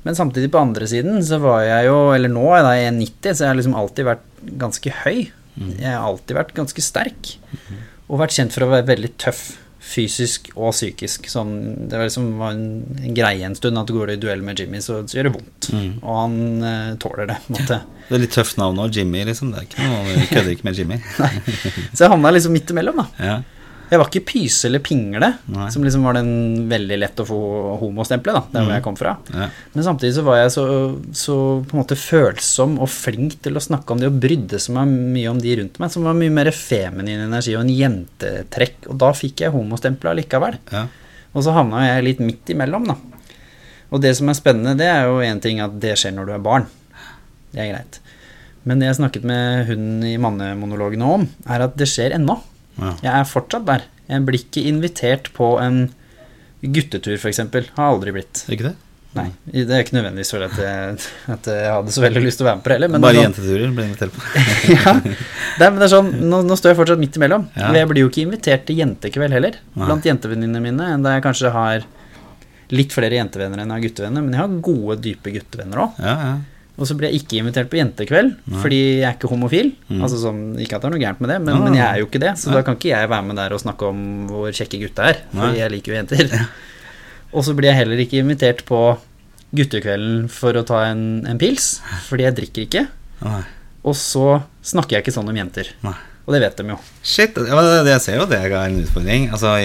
Men 0.07 0.15
samtidig, 0.15 0.51
på 0.51 0.63
andre 0.63 0.87
siden, 0.87 1.19
så 1.23 1.39
var 1.43 1.61
jeg 1.63 1.87
jo 1.87 1.97
Eller 2.11 2.31
nå 2.31 2.43
er 2.55 2.65
jeg 2.75 2.93
1,90, 2.93 3.19
så 3.35 3.45
jeg 3.45 3.51
har 3.51 3.59
liksom 3.59 3.75
alltid 3.79 4.07
vært 4.11 4.25
ganske 4.63 4.95
høy. 5.03 5.17
Jeg 5.79 5.91
har 5.91 6.07
alltid 6.07 6.39
vært 6.39 6.55
ganske 6.55 6.83
sterk. 6.83 7.35
Og 8.07 8.19
vært 8.19 8.35
kjent 8.35 8.55
for 8.55 8.65
å 8.65 8.71
være 8.73 8.89
veldig 8.91 9.11
tøff 9.21 9.43
fysisk 9.83 10.49
og 10.55 10.71
psykisk. 10.71 11.27
Sånn, 11.31 11.53
det 11.89 11.99
var 11.99 12.07
liksom 12.07 12.29
var 12.39 12.55
en, 12.55 13.13
greie 13.15 13.43
en 13.45 13.57
stund 13.57 13.79
at 13.79 13.91
går 13.93 14.09
du 14.09 14.15
i 14.15 14.21
duell 14.25 14.43
med 14.45 14.59
Jimmy, 14.59 14.81
så, 14.83 15.01
så 15.07 15.19
gjør 15.19 15.29
det 15.29 15.33
vondt. 15.35 15.69
Mm. 15.75 15.89
Og 15.99 16.19
han 16.21 16.37
uh, 16.63 16.93
tåler 17.03 17.33
det. 17.33 17.39
Måtte. 17.53 17.81
Det 18.03 18.17
er 18.17 18.19
litt 18.25 18.33
tøft 18.35 18.57
navn 18.59 18.81
òg, 18.83 18.91
Jimmy. 18.91 19.21
liksom 19.23 19.53
Det 19.53 19.61
er 19.61 19.67
ikke 19.69 19.85
noe, 19.87 20.15
Vi 20.17 20.25
kødder 20.27 20.49
ikke 20.51 20.67
med 20.67 20.79
Jimmy. 20.79 20.97
så 21.95 22.03
jeg 22.03 22.11
havna 22.11 22.33
liksom 22.35 22.51
midt 22.53 22.73
imellom, 22.73 22.99
da. 22.99 23.05
Ja. 23.23 23.37
Jeg 23.93 23.99
var 24.01 24.09
ikke 24.09 24.25
pyse 24.25 24.65
eller 24.65 24.81
pingle, 24.81 25.27
Nei. 25.53 25.67
som 25.69 25.83
liksom 25.85 26.05
var 26.07 26.15
den 26.17 26.63
veldig 26.71 26.95
lett 26.97 27.19
å 27.21 27.25
få 27.29 27.41
homostempelet, 27.77 28.39
da, 28.39 28.41
der 28.55 28.63
hvor 28.63 28.71
mm. 28.71 28.73
jeg 28.73 28.85
kom 28.87 28.95
fra. 28.97 29.11
Ja. 29.29 29.49
Men 29.75 29.85
samtidig 29.85 30.15
så 30.15 30.23
var 30.25 30.39
jeg 30.39 30.53
så, 30.55 30.63
så, 31.13 31.35
på 31.61 31.75
en 31.75 31.81
måte 31.83 31.97
følsom 31.99 32.79
og 32.81 32.89
flink 32.89 33.37
til 33.45 33.59
å 33.59 33.61
snakke 33.61 33.93
om 33.93 34.01
det 34.01 34.09
og 34.09 34.17
brydde 34.23 34.57
meg 34.73 34.95
mye 35.13 35.29
om 35.29 35.41
de 35.43 35.53
rundt 35.59 35.77
meg, 35.77 35.93
som 35.93 36.07
var 36.09 36.17
mye 36.17 36.33
mer 36.33 36.49
feminin 36.57 37.21
energi 37.27 37.53
og 37.53 37.67
en 37.67 37.73
jentetrekk. 37.75 38.87
Og 38.89 38.97
da 39.03 39.11
fikk 39.13 39.43
jeg 39.45 39.53
homostempelet 39.53 40.15
allikevel. 40.15 40.57
Ja. 40.73 40.87
Og 41.33 41.45
så 41.45 41.53
havna 41.53 41.83
jeg 41.85 42.07
litt 42.07 42.23
midt 42.23 42.49
imellom, 42.55 42.89
da. 42.89 42.97
Og 43.93 44.01
det 44.01 44.15
som 44.17 44.31
er 44.31 44.39
spennende, 44.39 44.73
det 44.79 44.89
er 44.89 45.05
jo 45.05 45.21
én 45.21 45.41
ting 45.41 45.61
at 45.61 45.75
det 45.81 45.93
skjer 46.01 46.15
når 46.15 46.31
du 46.31 46.33
er 46.33 46.47
barn. 46.49 46.65
Det 47.53 47.61
er 47.61 47.75
greit. 47.75 47.99
Men 48.65 48.79
det 48.81 48.89
jeg 48.89 48.97
snakket 49.01 49.27
med 49.27 49.67
hun 49.69 49.85
i 50.07 50.15
mannemonologene 50.21 51.13
om, 51.19 51.27
er 51.45 51.67
at 51.67 51.77
det 51.77 51.89
skjer 51.91 52.17
ennå. 52.17 52.39
Ja. 52.77 52.93
Jeg 53.01 53.11
er 53.13 53.27
fortsatt 53.29 53.67
der. 53.67 53.85
Jeg 54.09 54.25
blir 54.27 54.39
ikke 54.41 54.63
invitert 54.69 55.29
på 55.35 55.53
en 55.63 55.85
guttetur, 56.63 57.15
f.eks. 57.19 57.43
Har 57.75 57.91
aldri 57.91 58.15
blitt. 58.15 58.45
Ikke 58.51 58.71
det? 58.71 58.75
Nei, 59.13 59.27
det 59.45 59.69
er 59.69 59.83
ikke 59.83 59.93
nødvendigvis 59.93 60.31
for 60.33 60.41
at 60.41 60.55
jeg, 60.57 60.93
at 61.29 61.47
jeg 61.51 61.65
hadde 61.69 61.91
så 61.93 62.01
veldig 62.01 62.21
lyst 62.23 62.39
til 62.39 62.47
å 62.47 62.47
være 62.47 62.57
med 62.57 62.63
på 62.65 62.71
det 62.71 62.77
heller. 62.79 62.93
Bare 62.95 63.13
sånn, 63.13 63.25
jenteturer 63.27 63.73
blir 63.77 63.85
invitert 63.85 64.15
på. 64.15 64.23
ja, 64.73 64.93
det 65.03 65.67
er, 65.67 65.67
men 65.67 65.77
det 65.77 65.85
er 65.85 65.91
sånn, 65.91 66.09
nå, 66.31 66.39
nå, 66.47 66.57
står 66.57 66.73
jeg 66.73 66.79
fortsatt 66.79 67.01
midt 67.03 67.19
imellom. 67.19 67.45
Ja. 67.53 67.69
Jeg 67.77 67.89
blir 67.91 68.01
jo 68.01 68.09
ikke 68.09 68.23
invitert 68.23 68.65
til 68.65 68.81
jentekveld 68.81 69.37
heller, 69.37 69.59
Nei. 69.75 69.85
blant 69.85 70.07
jentevenninnene 70.09 70.63
mine, 70.65 70.87
enn 70.95 71.05
da 71.05 71.13
jeg 71.13 71.25
kanskje 71.27 71.53
har 71.53 71.85
litt 72.73 72.95
flere 72.95 73.19
jentevenner 73.19 73.61
enn 73.61 73.69
jeg 73.69 73.77
har 73.77 73.85
guttevenner. 73.85 74.25
Men 74.25 74.33
jeg 74.33 74.41
har 74.41 74.57
gode, 74.65 74.97
dype 75.05 75.35
guttevenner 75.35 75.83
òg. 75.85 76.01
Ja, 76.01 76.15
ja. 76.31 76.33
Og 76.73 76.87
så 76.89 76.95
blir 76.97 77.11
jeg 77.11 77.21
ikke 77.21 77.37
invitert 77.37 77.69
på 77.69 77.77
jentekveld 77.77 78.31
Nei. 78.49 78.59
fordi 78.63 78.79
jeg 78.81 79.05
er 79.05 79.13
ikke 79.13 79.29
homofil. 79.29 79.71
Mm. 79.91 79.99
Altså 80.01 80.17
sånn, 80.23 80.41
Ikke 80.57 80.79
at 80.79 80.81
det 80.81 80.89
er 80.89 80.95
noe 80.95 81.01
gærent 81.03 81.21
med 81.21 81.29
det, 81.29 81.39
men, 81.45 81.59
men 81.67 81.77
jeg 81.77 81.85
er 81.85 81.99
jo 82.01 82.07
ikke 82.07 82.21
det. 82.23 82.31
Så 82.41 82.49
Nei. 82.49 82.57
da 82.57 82.63
kan 82.65 82.79
ikke 82.79 82.89
jeg 82.89 83.11
være 83.11 83.27
med 83.29 83.37
der 83.37 83.53
og 83.53 83.61
snakke 83.61 83.89
om 83.93 83.99
hvor 84.31 84.47
kjekke 84.49 84.79
gutta 84.81 85.09
er. 85.11 85.19
Fordi 85.35 85.61
jeg 85.61 85.73
liker 85.75 85.93
jo 85.93 85.99
jenter. 85.99 86.33
og 87.35 87.45
så 87.45 87.53
blir 87.57 87.69
jeg 87.69 87.81
heller 87.83 88.01
ikke 88.01 88.23
invitert 88.23 88.65
på 88.65 88.79
guttekvelden 89.53 90.25
for 90.33 90.57
å 90.57 90.65
ta 90.65 90.87
en, 90.89 91.03
en 91.29 91.37
pils, 91.41 91.75
fordi 92.07 92.25
jeg 92.25 92.37
drikker 92.41 92.65
ikke. 92.65 92.87
Og 93.83 93.95
så 93.99 94.41
snakker 94.65 94.97
jeg 94.97 95.05
ikke 95.05 95.13
sånn 95.13 95.29
om 95.29 95.37
jenter. 95.37 95.69
Nei. 95.85 95.93
Og 96.23 96.31
det 96.31 96.39
vet 96.39 96.55
de 96.61 96.63
jo. 96.71 96.77
Shit, 97.03 97.35
Jeg 97.35 97.99
ser 97.99 98.15
jo 98.15 98.25
det 98.31 98.37
er 98.39 98.53
en 98.55 98.77
utfordring. 98.79 99.25
Altså 99.35 99.57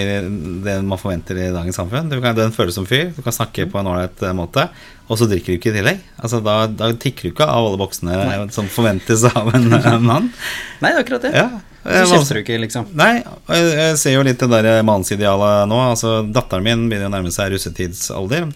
Det 0.65 0.73
man 0.83 0.99
forventer 0.99 1.37
i 1.39 1.45
dagens 1.55 1.77
samfunn. 1.79 2.09
Du 2.11 2.17
kan, 2.19 2.35
den 2.35 2.51
føles 2.51 2.75
som 2.75 2.87
fyr, 2.89 3.13
du 3.15 3.21
kan 3.23 3.31
snakke 3.35 3.63
på 3.71 3.79
en 3.79 3.87
ålreit 3.87 4.23
eh, 4.27 4.33
måte, 4.35 4.65
og 5.07 5.17
så 5.17 5.25
drikker 5.31 5.53
du 5.53 5.57
ikke 5.59 5.71
i 5.71 5.77
tillegg. 5.77 6.01
Altså 6.19 6.41
Da, 6.43 6.57
da 6.67 6.91
tikker 6.91 7.29
du 7.29 7.31
ikke 7.31 7.47
av 7.47 7.69
alle 7.69 7.79
boksene 7.79 8.11
Nei. 8.27 8.37
som 8.51 8.67
forventes 8.67 9.23
av 9.31 9.47
en, 9.55 9.69
en 9.79 10.03
mann. 10.03 10.27
Nei, 10.83 10.91
det 10.91 10.97
er 10.97 11.03
akkurat 11.05 11.27
det. 11.29 11.31
Ja. 11.39 11.47
Eh, 11.87 12.03
Så 12.03 12.17
kjefter 12.19 12.35
du 12.35 12.41
ikke, 12.43 12.59
liksom. 12.65 12.89
Nei, 12.99 13.13
jeg, 13.23 13.69
jeg 13.79 13.95
ser 14.03 14.17
jo 14.17 14.25
litt 14.27 14.43
det 14.43 14.49
der 14.51 14.83
mannsidealet 14.83 15.69
nå. 15.71 15.79
Altså, 15.93 16.17
Datteren 16.27 16.67
min 16.67 16.83
begynner 16.91 17.07
å 17.07 17.13
nærme 17.15 17.31
seg 17.31 17.53
russetidsalder, 17.55 18.49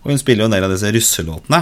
og 0.00 0.08
hun 0.08 0.18
spiller 0.22 0.46
jo 0.46 0.48
en 0.48 0.56
del 0.56 0.64
av 0.64 0.72
disse 0.72 0.88
russelåtene. 0.96 1.60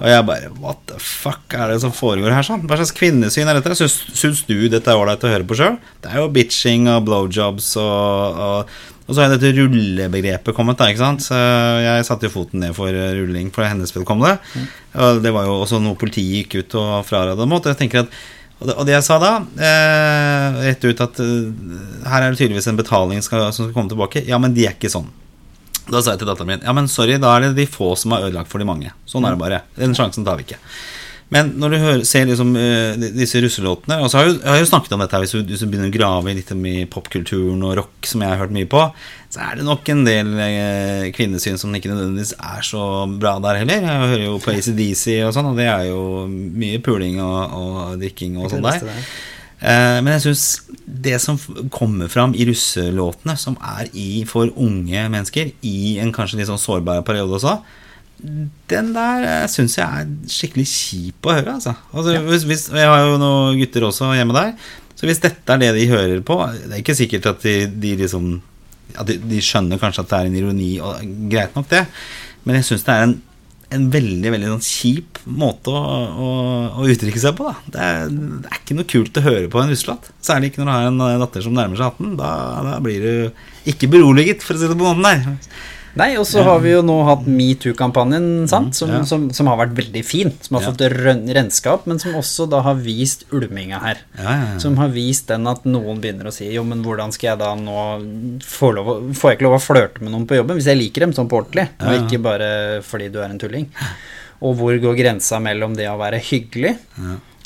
Og 0.00 0.08
jeg 0.08 0.24
bare 0.28 0.52
What 0.62 0.84
the 0.88 0.98
fuck 1.02 1.56
er 1.56 1.72
det 1.72 1.80
som 1.82 1.92
foregår 1.94 2.32
her? 2.32 2.46
sånn? 2.46 2.64
Hva 2.68 2.78
slags 2.80 2.94
kvinnesyn 2.96 3.50
er 3.50 3.58
dette? 3.58 3.76
Syns, 3.78 3.98
syns 4.16 4.42
du 4.48 4.56
dette 4.72 4.88
er 4.88 4.98
ålreit 4.98 5.24
å 5.26 5.32
høre 5.32 5.46
på 5.48 5.58
sjøl? 5.58 5.76
Det 6.02 6.12
er 6.12 6.22
jo 6.22 6.32
bitching 6.32 6.88
og 6.92 7.04
blowjobs 7.08 7.74
og, 7.82 8.42
og 8.46 8.80
og 9.02 9.16
så 9.16 9.24
har 9.24 9.32
dette 9.32 9.50
rullebegrepet 9.56 10.54
kommet, 10.54 10.78
da, 10.78 10.86
ikke 10.88 11.02
sant. 11.02 11.24
Så 11.26 11.36
jeg 11.36 12.04
satte 12.06 12.28
jo 12.28 12.32
foten 12.32 12.62
ned 12.62 12.76
for 12.76 12.94
rulling 12.94 13.50
for 13.52 13.66
hennes 13.66 13.90
vedkommende. 13.92 14.38
Og 14.94 15.18
det 15.24 15.32
var 15.34 15.48
jo 15.48 15.56
også 15.64 15.80
noe 15.82 15.98
politiet 15.98 16.46
gikk 16.46 16.62
ut 16.62 16.76
og 16.80 16.92
fraråda 17.08 17.44
mot. 17.50 17.66
Og 17.66 18.12
og 18.62 18.84
det 18.86 18.94
jeg 18.94 19.04
sa 19.06 19.16
da, 19.18 19.32
eh, 19.58 20.60
rett 20.68 20.84
ut 20.86 21.00
at 21.02 21.18
eh, 21.18 22.06
her 22.06 22.22
er 22.22 22.30
det 22.30 22.38
tydeligvis 22.38 22.68
en 22.70 22.78
betaling 22.78 23.24
skal, 23.24 23.48
som 23.50 23.66
skal 23.66 23.74
komme 23.74 23.90
tilbake. 23.90 24.22
Ja, 24.28 24.38
men 24.38 24.54
de 24.54 24.68
er 24.68 24.76
ikke 24.76 24.92
sånn. 24.92 25.08
Da 25.90 26.00
sa 26.02 26.12
jeg 26.14 26.20
til 26.22 26.28
datteren 26.30 26.46
min 26.52 26.62
Ja, 26.62 26.72
men 26.76 26.86
sorry, 26.88 27.16
da 27.18 27.34
er 27.36 27.48
det 27.48 27.56
de 27.58 27.66
få 27.66 27.94
som 27.98 28.12
har 28.14 28.28
ødelagt 28.28 28.48
for 28.52 28.62
de 28.62 28.68
mange. 28.68 28.92
Sånn 29.08 29.24
er 29.26 29.34
det 29.34 29.40
bare. 29.42 29.62
Den 29.78 29.94
sjansen 29.98 30.24
tar 30.24 30.36
vi 30.38 30.44
ikke. 30.46 30.60
Men 31.32 31.54
når 31.56 31.70
du 31.72 31.76
hører, 31.80 32.00
ser 32.04 32.26
liksom 32.28 32.50
uh, 32.52 32.92
disse 33.16 33.40
russelåtene 33.40 33.96
Og 34.04 34.10
så 34.12 34.18
har 34.18 34.26
jeg, 34.26 34.34
jo- 34.34 34.40
jeg 34.42 34.50
har 34.52 34.58
jo 34.60 34.66
snakket 34.68 34.92
om 34.92 35.00
dette 35.00 35.16
her 35.16 35.22
hvis 35.24 35.32
du, 35.32 35.38
hvis 35.48 35.62
du 35.64 35.66
begynner 35.72 35.88
å 35.88 35.94
grave 35.94 36.34
litt 36.36 36.50
i 36.52 36.74
popkulturen 36.92 37.62
og 37.64 37.72
rock, 37.78 38.04
som 38.04 38.20
jeg 38.20 38.28
har 38.34 38.36
hørt 38.42 38.52
mye 38.52 38.68
på, 38.68 38.82
så 39.32 39.40
er 39.40 39.56
det 39.56 39.64
nok 39.64 39.88
en 39.94 40.04
del 40.04 40.28
uh, 40.36 41.08
kvinnesyn 41.16 41.56
som 41.56 41.72
ikke 41.72 41.88
nødvendigvis 41.88 42.34
er 42.36 42.60
så 42.68 42.84
bra 43.16 43.38
der 43.40 43.62
heller. 43.62 43.80
Jeg 43.80 44.10
hører 44.12 44.24
jo 44.26 44.36
på 44.44 44.52
ACDC 44.52 45.06
og 45.24 45.32
sånn, 45.38 45.48
og 45.54 45.56
det 45.56 45.70
er 45.72 45.86
jo 45.88 46.02
mye 46.28 46.82
puling 46.84 47.16
og, 47.24 47.56
og 47.62 47.96
drikking 48.04 48.36
og 48.36 48.52
sånn 48.52 48.60
der. 48.68 49.00
Eh, 49.62 49.98
Men 50.02 50.16
jeg 50.16 50.24
syns 50.26 50.46
det 50.84 51.18
som 51.22 51.38
kommer 51.70 52.10
fram 52.10 52.34
i 52.34 52.46
russelåtene, 52.48 53.36
som 53.38 53.56
er 53.62 53.88
i 53.94 54.24
for 54.28 54.50
unge 54.56 55.06
mennesker, 55.08 55.52
i 55.62 55.98
en 56.02 56.12
kanskje 56.14 56.40
litt 56.40 56.50
sånn 56.50 56.60
sårbar 56.60 57.04
periode 57.06 57.38
også, 57.38 57.60
den 58.70 58.92
der 58.94 59.48
syns 59.50 59.74
jeg 59.78 59.82
er 59.82 60.10
skikkelig 60.30 60.66
kjip 60.70 61.26
å 61.26 61.34
høre, 61.34 61.56
altså. 61.56 61.74
altså 61.90 62.20
hvis, 62.28 62.44
hvis, 62.46 62.68
jeg 62.70 62.86
har 62.86 63.02
jo 63.08 63.18
noen 63.18 63.58
gutter 63.58 63.88
også 63.88 64.12
hjemme 64.14 64.36
der, 64.36 64.52
så 64.94 65.08
hvis 65.08 65.22
dette 65.24 65.54
er 65.54 65.58
det 65.58 65.72
de 65.74 65.88
hører 65.90 66.20
på 66.22 66.36
Det 66.52 66.68
er 66.68 66.82
ikke 66.82 66.94
sikkert 66.94 67.26
at 67.32 67.42
de, 67.42 67.54
de 67.82 67.96
liksom 67.98 68.36
at 69.00 69.08
de, 69.08 69.16
de 69.24 69.40
skjønner 69.42 69.80
kanskje 69.80 70.04
at 70.04 70.10
det 70.10 70.18
er 70.18 70.28
en 70.28 70.38
ironi, 70.38 70.70
og 70.84 71.14
greit 71.32 71.56
nok 71.56 71.70
det, 71.70 71.86
men 72.44 72.58
jeg 72.58 72.68
syns 72.68 72.86
det 72.86 72.94
er 72.94 73.06
en 73.06 73.16
en 73.72 73.88
veldig 73.92 74.32
veldig 74.34 74.50
sånn 74.54 74.64
kjip 74.66 75.20
måte 75.38 75.72
å, 75.72 75.82
å, 75.82 76.30
å 76.82 76.86
uttrykke 76.92 77.20
seg 77.22 77.36
på. 77.38 77.50
Det, 77.66 77.78
er, 77.80 78.10
det 78.12 78.50
er 78.50 78.60
ikke 78.60 78.76
noe 78.78 78.88
kult 78.92 79.20
å 79.20 79.24
høre 79.24 79.50
på 79.52 79.60
en 79.62 79.72
russelatt. 79.72 80.10
Særlig 80.24 80.50
ikke 80.50 80.62
når 80.62 80.68
du 80.68 80.74
har 80.74 80.88
en 80.90 81.04
eh, 81.06 81.20
datter 81.22 81.44
som 81.44 81.56
nærmer 81.56 81.80
seg 81.80 81.92
18. 81.94 82.16
Da, 82.20 82.32
da 82.68 82.78
blir 82.84 83.06
du 83.06 83.70
ikke 83.72 83.90
beroliget, 83.92 84.44
for 84.44 84.58
å 84.58 84.62
si 84.62 84.70
det 84.70 84.78
på 84.78 84.88
måten 84.88 85.06
der. 85.06 85.38
Nei, 85.94 86.14
og 86.16 86.24
så 86.24 86.40
har 86.46 86.60
vi 86.64 86.70
jo 86.72 86.78
nå 86.80 86.94
hatt 87.04 87.26
metoo-kampanjen, 87.28 88.46
sant, 88.48 88.72
som, 88.78 88.88
ja. 88.94 89.00
som, 89.04 89.26
som 89.36 89.48
har 89.50 89.58
vært 89.60 89.74
veldig 89.76 90.02
fin. 90.08 90.30
Som 90.40 90.56
har 90.56 90.62
Ja. 90.64 90.70
fått 90.72 90.84
renskap, 91.36 91.84
men 91.90 91.98
som 92.00 92.14
også 92.16 92.46
da 92.48 92.62
har 92.64 92.78
vist 92.80 93.26
ulminga 93.30 93.80
her. 93.82 94.00
Ja, 94.16 94.22
ja, 94.24 94.46
ja. 94.54 94.58
Som 94.62 94.78
har 94.80 94.88
vist 94.94 95.28
den 95.28 95.46
at 95.50 95.66
noen 95.68 96.00
begynner 96.00 96.30
å 96.30 96.32
si 96.32 96.48
Jo, 96.54 96.64
men 96.64 96.80
hvordan 96.82 97.12
skal 97.12 97.32
jeg 97.34 97.42
da 97.42 97.52
nå 97.60 98.40
få 98.40 98.72
lov, 98.74 98.86
å- 98.88 99.12
Får 99.14 99.30
jeg 99.30 99.38
ikke 99.38 99.48
lov 99.50 99.58
å 99.58 99.62
flørte 99.66 100.00
med 100.00 100.12
noen 100.14 100.26
på 100.26 100.36
jobben 100.40 100.56
hvis 100.56 100.70
jeg 100.72 100.78
liker 100.80 101.00
dem 101.06 101.12
sånn 101.12 101.28
på 101.28 101.42
ordentlig, 101.42 101.68
Ja, 101.78 101.92
ja. 101.92 101.98
og 102.00 102.06
ikke 102.08 102.22
bare 102.22 102.50
fordi 102.82 103.10
du 103.12 103.20
er 103.20 103.28
en 103.30 103.38
tulling? 103.38 103.68
Og 104.42 104.56
hvor 104.58 104.72
går 104.80 104.96
grensa 104.98 105.38
mellom 105.40 105.76
det 105.76 105.86
å 105.92 105.98
være 106.00 106.18
hyggelig 106.18 106.76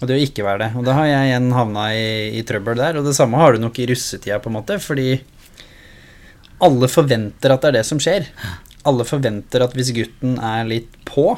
og 0.00 0.06
det 0.08 0.16
å 0.16 0.22
ikke 0.22 0.44
være 0.44 0.58
det? 0.58 0.70
Og 0.78 0.84
da 0.86 0.94
har 0.94 1.06
jeg 1.10 1.30
igjen 1.32 1.50
havna 1.52 1.88
i, 1.92 2.38
i 2.38 2.42
trøbbel 2.46 2.76
der. 2.78 2.96
Og 3.00 3.04
det 3.04 3.14
samme 3.16 3.36
har 3.40 3.52
du 3.52 3.58
nok 3.58 3.78
i 3.80 3.86
russetida, 3.90 4.38
på 4.40 4.46
en 4.52 4.56
måte, 4.62 4.78
fordi 4.80 5.20
alle 6.62 6.88
forventer 6.88 7.52
at 7.52 7.62
det 7.64 7.68
er 7.68 7.76
det 7.80 7.86
som 7.88 7.98
skjer. 8.00 8.28
Alle 8.86 9.04
forventer 9.04 9.64
at 9.66 9.74
hvis 9.76 9.90
gutten 9.96 10.38
er 10.38 10.64
litt 10.68 10.92
på, 11.08 11.34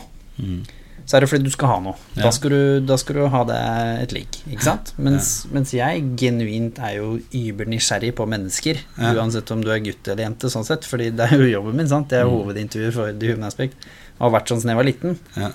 så 1.08 1.16
er 1.16 1.24
det 1.24 1.28
fordi 1.30 1.46
du 1.48 1.50
skal 1.54 1.70
ha 1.72 1.76
noe. 1.80 1.96
Ja. 2.18 2.26
Da, 2.26 2.30
skal 2.36 2.52
du, 2.52 2.58
da 2.84 2.98
skal 3.00 3.16
du 3.16 3.22
ha 3.32 3.40
deg 3.48 4.02
et 4.04 4.12
lik, 4.12 4.38
ikke 4.52 4.66
sant? 4.66 4.92
Mens, 5.00 5.30
mens 5.54 5.72
jeg 5.72 6.02
genuint 6.20 6.76
er 6.84 6.98
jo 6.98 7.14
übernysgjerrig 7.32 8.12
på 8.18 8.26
mennesker, 8.28 8.82
Ja. 9.00 9.14
uansett 9.16 9.50
om 9.54 9.62
du 9.64 9.70
er 9.72 9.80
gutt 9.80 10.06
eller 10.12 10.26
jente, 10.26 10.50
sånn 10.52 10.66
sett, 10.68 10.84
fordi 10.84 11.08
det 11.16 11.30
er 11.32 11.40
jo 11.40 11.48
jobben 11.48 11.80
min, 11.80 11.88
sant? 11.88 12.10
Det 12.12 12.20
er 12.20 12.28
jo 12.28 12.42
hovedintervjuet 12.42 12.94
for 12.94 13.12
The 13.16 13.32
Human 13.32 13.48
Aspect, 13.48 13.74
Jeg 14.18 14.20
har 14.26 14.34
vært 14.34 14.48
sånn 14.52 14.60
siden 14.60 14.74
jeg 14.74 14.80
var 14.82 14.88
liten. 14.90 15.18
Ja. 15.38 15.50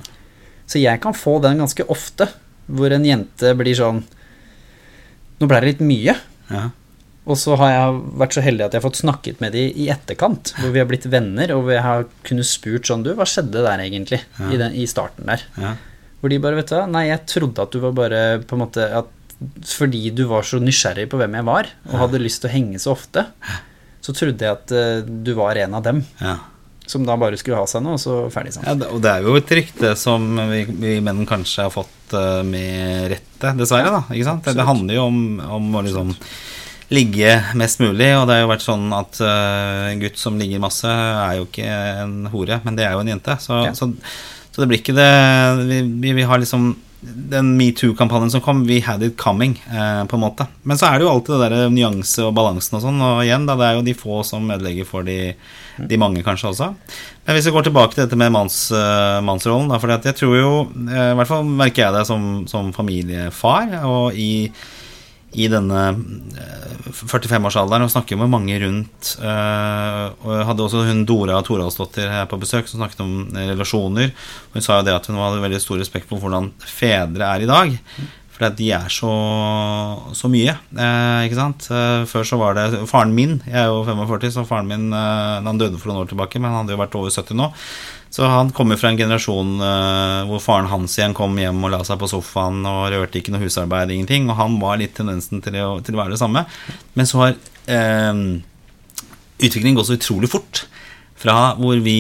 Så 0.65 0.80
jeg 0.82 1.02
kan 1.04 1.13
få 1.13 1.38
den 1.43 1.58
ganske 1.62 1.86
ofte, 1.91 2.30
hvor 2.67 2.91
en 2.95 3.04
jente 3.06 3.54
blir 3.60 3.76
sånn 3.76 4.04
Nå 5.41 5.47
ble 5.49 5.58
det 5.60 5.67
litt 5.73 5.82
mye. 5.84 6.13
Ja. 6.49 6.69
Og 7.24 7.38
så 7.40 7.56
har 7.56 7.70
jeg 7.72 8.00
vært 8.20 8.36
så 8.36 8.42
heldig 8.44 8.66
at 8.66 8.74
jeg 8.76 8.82
har 8.82 8.88
fått 8.90 9.00
snakket 9.00 9.40
med 9.40 9.54
de 9.56 9.62
i 9.80 9.86
etterkant, 9.94 10.52
hvor 10.60 10.74
vi 10.76 10.82
har 10.82 10.88
blitt 10.90 11.06
venner, 11.08 11.54
og 11.56 11.70
vi 11.70 11.78
har 11.80 12.04
kunnet 12.28 12.48
spurt 12.50 12.90
sånn 12.90 13.06
Du, 13.06 13.14
hva 13.16 13.24
skjedde 13.30 13.64
der 13.64 13.80
egentlig? 13.86 14.20
Ja. 14.40 14.50
I, 14.52 14.60
den, 14.60 14.76
I 14.76 14.84
starten 14.92 15.30
der. 15.32 15.46
Ja. 15.56 15.76
Hvor 16.20 16.32
de 16.34 16.40
bare, 16.44 16.58
vet 16.60 16.72
du 16.72 16.80
nei, 16.92 17.06
jeg 17.10 17.24
trodde 17.32 17.64
at 17.64 17.72
du 17.76 17.80
var 17.84 17.96
bare 17.96 18.24
på 18.48 18.56
en 18.58 18.62
måte 18.66 18.88
at 19.00 19.08
Fordi 19.68 20.10
du 20.16 20.26
var 20.30 20.44
så 20.48 20.60
nysgjerrig 20.64 21.08
på 21.12 21.18
hvem 21.20 21.34
jeg 21.40 21.48
var, 21.48 21.68
og 21.90 21.98
hadde 22.06 22.22
lyst 22.22 22.44
til 22.44 22.52
å 22.52 22.54
henge 22.54 22.80
så 22.80 22.94
ofte, 22.94 23.26
så 24.04 24.14
trodde 24.16 24.44
jeg 24.46 24.56
at 24.60 24.72
uh, 24.76 25.04
du 25.04 25.34
var 25.40 25.56
en 25.64 25.74
av 25.80 25.84
dem 25.84 26.04
Ja. 26.22 26.38
som 26.88 27.04
da 27.08 27.16
bare 27.20 27.40
skulle 27.40 27.60
ha 27.60 27.68
seg 27.68 27.84
noe, 27.84 27.96
og 27.98 28.04
så 28.04 28.18
ferdig 28.32 28.54
sånn. 28.56 28.68
Ja, 28.68 28.76
og 28.92 29.00
det 29.04 29.12
er 29.16 29.24
jo 29.28 29.36
et 29.40 29.52
rykte 29.56 29.94
som 30.00 30.28
vi, 30.52 30.64
vi 30.68 30.98
menn 31.04 31.24
kanskje 31.28 31.66
har 31.70 31.72
fått 31.76 32.16
eh, 32.20 32.42
med 32.44 33.08
rette, 33.16 33.54
dessverre. 33.60 33.92
da, 33.96 34.02
ikke 34.12 34.28
sant? 34.28 34.44
Det, 34.48 34.56
det 34.60 34.66
handler 34.68 35.00
jo 35.00 35.06
om, 35.08 35.22
om 35.60 35.70
å 35.80 35.84
liksom 35.88 36.12
ligge 36.91 37.36
mest 37.56 37.80
mulig, 37.80 38.10
og 38.17 38.28
det 38.28 38.36
har 38.38 38.43
jo 38.43 38.52
vært 38.52 38.65
sånn 38.65 38.88
at 38.98 39.19
eh, 39.24 39.91
en 39.93 40.00
gutt 40.04 40.17
som 40.19 40.39
ligger 40.39 40.60
masse, 40.63 40.88
er 40.89 41.38
jo 41.39 41.46
ikke 41.48 41.67
en 42.04 42.15
hore, 42.34 42.60
men 42.65 42.76
det 42.76 42.86
er 42.88 42.93
jo 42.98 43.04
en 43.06 43.13
jente. 43.15 43.38
Så, 43.39 43.65
Ja. 43.67 43.74
så, 43.78 43.91
så 44.54 44.62
det 44.62 44.67
blir 44.69 44.82
ikke 44.84 44.93
det 44.98 45.12
Vi, 45.67 45.82
vi, 46.04 46.12
vi 46.13 46.26
har 46.28 46.38
liksom 46.39 46.76
den 47.04 47.58
metoo-kampanjen 47.60 48.30
som 48.32 48.39
kom, 48.39 48.62
we 48.63 48.78
had 48.80 49.02
it 49.04 49.17
coming, 49.19 49.58
eh, 49.67 50.04
på 50.08 50.15
en 50.15 50.22
måte. 50.24 50.46
Men 50.63 50.78
så 50.80 50.88
er 50.88 51.00
det 51.02 51.04
jo 51.04 51.10
alltid 51.12 51.36
det 51.36 51.50
der 51.52 51.69
nyanse 51.74 52.24
og 52.24 52.32
balansen 52.38 52.78
og 52.78 52.84
sånn, 52.86 53.02
og 53.04 53.24
igjen, 53.26 53.43
da, 53.50 53.58
det 53.60 53.65
er 53.67 53.76
jo 53.76 53.82
de 53.89 53.96
få 53.98 54.22
som 54.24 54.48
ødelegger 54.56 54.88
for 54.88 55.04
de, 55.04 55.34
de 55.84 55.98
mange, 56.00 56.24
kanskje 56.24 56.54
også. 56.54 56.69
Men 57.26 57.36
hvis 57.36 57.50
vi 57.50 57.54
går 57.58 57.67
tilbake 57.67 57.98
til 57.98 58.06
dette 58.06 58.15
med 58.22 58.32
manns, 58.32 58.72
eh, 58.72 59.19
mannsrollen, 59.19 59.67
da, 59.74 59.82
for 59.84 59.91
jeg 59.91 60.15
tror 60.15 60.38
jo, 60.39 60.54
eh, 60.88 61.10
i 61.12 61.17
hvert 61.19 61.28
fall 61.34 61.43
merker 61.43 61.89
jeg 61.89 61.98
det 61.98 62.06
som, 62.08 62.30
som 62.48 62.72
familiefar, 62.72 63.76
og 63.84 64.15
i 64.15 64.48
i 65.34 65.50
denne 65.52 65.82
eh, 66.39 66.88
45-årsalderen 66.93 67.86
og 67.86 67.91
snakker 67.93 68.19
med 68.19 68.32
mange 68.32 68.58
rundt. 68.63 69.13
eh, 69.19 70.06
og 70.24 70.34
jeg 70.38 70.48
hadde 70.50 70.65
også 70.67 70.84
hun 70.88 71.06
Dora 71.10 71.41
Toralsdottir 71.46 72.12
her 72.12 72.28
på 72.30 72.39
besøk 72.41 72.69
som 72.69 72.82
snakket 72.82 73.04
om 73.06 73.13
eh, 73.34 73.52
relasjoner. 73.54 74.12
Og 74.50 74.60
hun 74.60 74.65
sa 74.65 74.80
jo 74.80 74.88
det 74.89 74.98
at 74.98 75.08
hun 75.10 75.22
hadde 75.22 75.43
veldig 75.43 75.62
stor 75.63 75.82
respekt 75.82 76.10
for 76.12 76.22
hvordan 76.24 76.52
fedre 76.60 77.30
er 77.30 77.46
i 77.46 77.50
dag. 77.50 77.80
For 78.34 78.50
de 78.58 78.69
er 78.74 78.89
så, 78.89 79.12
så 80.17 80.30
mye, 80.32 80.56
eh, 80.74 81.19
ikke 81.28 81.38
sant. 81.38 81.67
Eh, 81.69 82.06
før 82.10 82.26
så 82.26 82.39
var 82.41 82.58
det 82.58 82.84
Faren 82.89 83.13
min, 83.13 83.38
jeg 83.46 83.60
er 83.62 83.69
jo 83.69 83.84
45, 83.86 84.32
så 84.34 84.46
faren 84.50 84.69
min 84.69 84.88
eh, 84.89 85.43
Han 85.46 85.62
døde 85.62 85.78
for 85.78 85.91
noen 85.91 86.02
år 86.02 86.10
tilbake, 86.10 86.41
men 86.41 86.50
han 86.50 86.63
hadde 86.63 86.74
jo 86.74 86.82
vært 86.82 86.98
over 86.98 87.13
70 87.13 87.38
nå. 87.38 87.52
Så 88.13 88.26
han 88.30 88.52
kommer 88.54 88.78
fra 88.78 88.91
en 88.91 88.97
generasjon 88.97 89.56
uh, 89.58 90.21
hvor 90.30 90.41
faren 90.43 90.69
hans 90.69 90.99
igjen 90.99 91.15
kom 91.17 91.34
hjem 91.41 91.63
og 91.65 91.71
la 91.73 91.80
seg 91.88 91.97
på 91.97 92.12
sofaen 92.12 92.60
og 92.69 92.91
rørte 92.93 93.17
ikke 93.17 93.34
noe 93.34 93.41
husarbeid, 93.41 93.89
ingenting. 93.89 94.28
Og 94.30 94.38
han 94.38 94.60
var 94.62 94.78
litt 94.78 94.93
tendensen 94.99 95.41
til 95.41 95.58
å, 95.58 95.80
til 95.82 95.97
å 95.97 96.02
være 96.04 96.13
det 96.13 96.19
samme. 96.21 96.43
Men 96.93 97.10
så 97.10 97.23
har 97.23 97.34
uh, 97.34 98.19
utviklingen 99.41 99.80
gått 99.80 99.89
så 99.89 99.97
utrolig 99.97 100.30
fort. 100.30 100.67
Fra 101.23 101.56
hvor 101.58 101.80
vi 101.82 101.95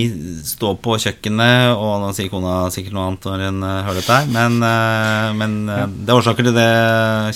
står 0.45 0.75
på 0.83 0.99
kjøkkenet, 1.01 1.73
og 1.79 2.03
nå 2.03 2.11
sier 2.13 2.29
kona 2.29 2.67
sikkert 2.75 2.93
noe 2.93 3.07
annet 3.07 3.27
når 3.29 3.43
hun 3.45 3.61
eh, 3.63 3.77
hører 3.87 3.99
dette 4.01 4.17
her, 4.17 4.25
men, 4.33 4.57
uh, 4.59 5.29
men 5.39 5.53
det 5.69 6.11
er 6.11 6.17
årsaker 6.17 6.49
til 6.49 6.57
det, 6.57 6.67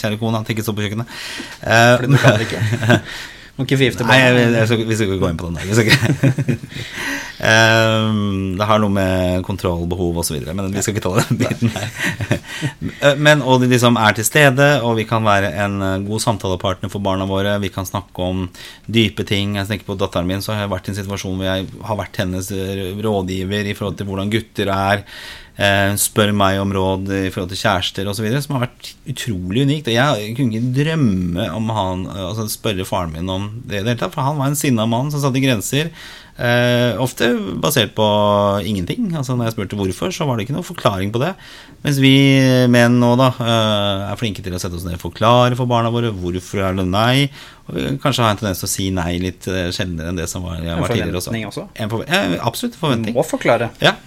kjære 0.02 0.20
kona, 0.22 0.44
at 0.44 0.52
jeg 0.52 0.58
ikke 0.58 0.68
står 0.68 0.78
på 0.78 0.86
kjøkkenet. 0.86 1.18
Fordi 1.64 2.12
du 2.12 2.20
kan 2.22 2.38
det 2.38 2.50
ikke. 2.50 3.00
Må 3.58 3.66
ikke 3.66 3.80
forgifte 3.80 4.06
Nei, 4.06 4.20
barna. 4.22 4.42
jeg, 4.62 4.86
vi 4.86 4.96
skal 4.98 5.08
ikke 5.10 5.22
gå 5.24 5.30
inn 5.32 5.40
på 5.42 5.50
den 5.50 5.58
der. 5.58 5.82
Ikke. 5.82 6.58
Ehm, 7.38 8.56
det 8.58 8.66
har 8.66 8.80
noe 8.82 8.90
med 8.90 9.44
kontrollbehov 9.46 10.16
osv., 10.24 10.40
men 10.58 10.72
vi 10.74 10.82
skal 10.82 10.96
ikke 10.96 11.04
ta 11.06 11.12
den 11.20 11.38
biten 11.38 11.70
her. 11.76 11.92
Eh, 12.98 13.14
men, 13.22 13.44
og 13.46 13.62
de 13.62 13.70
liksom 13.70 14.00
er 14.02 14.16
til 14.18 14.26
stede, 14.26 14.66
og 14.82 14.96
vi 14.98 15.06
kan 15.06 15.22
være 15.22 15.52
en 15.62 15.76
eh, 15.86 16.00
god 16.08 16.24
samtalepartner 16.24 16.90
for 16.90 17.04
barna 17.06 17.28
våre. 17.30 17.60
Vi 17.62 17.70
kan 17.74 17.86
snakke 17.86 18.26
om 18.26 18.48
dype 18.90 19.22
ting. 19.30 19.54
Jeg 19.60 19.70
tenker 19.70 19.86
på 19.86 20.00
datteren 20.02 20.26
min, 20.30 20.42
så 20.42 20.56
har 20.56 20.66
jeg 20.66 20.74
vært 20.74 20.90
i 20.90 20.96
en 20.96 20.98
situasjon 20.98 21.38
hvor 21.38 21.46
jeg 21.46 21.68
har 21.92 22.00
vært 22.02 22.22
hennes 22.24 22.50
eh, 22.56 22.88
rådgiver 23.06 23.70
i 23.70 23.76
forhold 23.78 24.00
til 24.02 24.10
hvordan 24.10 24.34
gutter 24.34 24.74
er. 24.74 25.06
Eh, 25.58 25.96
spør 26.00 26.34
meg 26.38 26.62
om 26.62 26.74
råd 26.76 27.10
i 27.18 27.32
forhold 27.34 27.52
til 27.54 27.62
kjærester 27.64 28.12
osv., 28.12 28.30
som 28.46 28.58
har 28.58 28.68
vært 28.68 28.94
utrolig 29.14 29.66
unikt. 29.68 29.90
Og 29.90 29.98
jeg 29.98 30.38
kunne 30.38 30.58
ikke 30.58 30.76
drømme 30.78 31.50
om 31.58 31.74
han 31.78 32.06
altså 32.14 32.48
spørre 32.52 32.88
faren 32.88 33.16
min 33.16 33.34
om 33.34 33.50
det 33.66 33.82
i 33.82 33.84
det 33.84 33.96
hele 33.96 34.00
tatt, 34.06 34.16
for 34.16 34.26
han 34.28 34.40
var 34.40 34.52
en 34.52 34.60
sinna 34.60 34.88
mann 34.90 35.12
som 35.14 35.24
satte 35.24 35.44
grenser. 35.44 35.92
Eh, 36.38 36.94
ofte 37.02 37.32
basert 37.58 37.96
på 37.98 38.06
ingenting. 38.62 39.10
Altså 39.18 39.34
Når 39.36 39.48
jeg 39.48 39.56
spurte 39.56 39.78
hvorfor, 39.80 40.12
så 40.14 40.28
var 40.30 40.38
det 40.38 40.46
ikke 40.46 40.54
noe 40.54 40.68
forklaring 40.68 41.10
på 41.14 41.22
det. 41.24 41.32
Mens 41.82 41.98
vi 42.02 42.14
menn 42.70 43.00
nå 43.02 43.16
da 43.18 43.32
eh, 43.42 44.04
er 44.12 44.20
flinke 44.22 44.46
til 44.46 44.54
å 44.54 44.62
sette 44.62 44.78
oss 44.78 44.86
ned 44.86 45.00
og 45.00 45.06
forklare 45.08 45.58
for 45.58 45.70
barna 45.70 45.90
våre 45.94 46.14
hvorfor 46.14 46.62
er 46.62 46.78
det 46.78 46.86
nei. 46.92 47.26
Og 47.66 47.80
vi 47.80 47.88
kanskje 48.04 48.26
har 48.28 48.36
en 48.36 48.42
tendens 48.44 48.62
til 48.62 48.70
å 48.70 48.74
si 48.76 48.92
nei 48.94 49.16
litt 49.24 49.50
eh, 49.50 49.72
sjeldnere 49.74 50.14
enn 50.14 50.22
det 50.22 50.30
som 50.30 50.46
var, 50.46 50.62
var 50.62 50.94
tidligere 50.94 51.24
også. 51.24 51.34
også. 51.50 51.66
En 51.74 51.96
forventning 51.96 52.38
også? 52.38 52.46
absolutt 52.52 52.80
forventning. 52.84 53.18
Må 53.18 53.26
forklare. 53.26 53.72
Ja. 53.82 53.98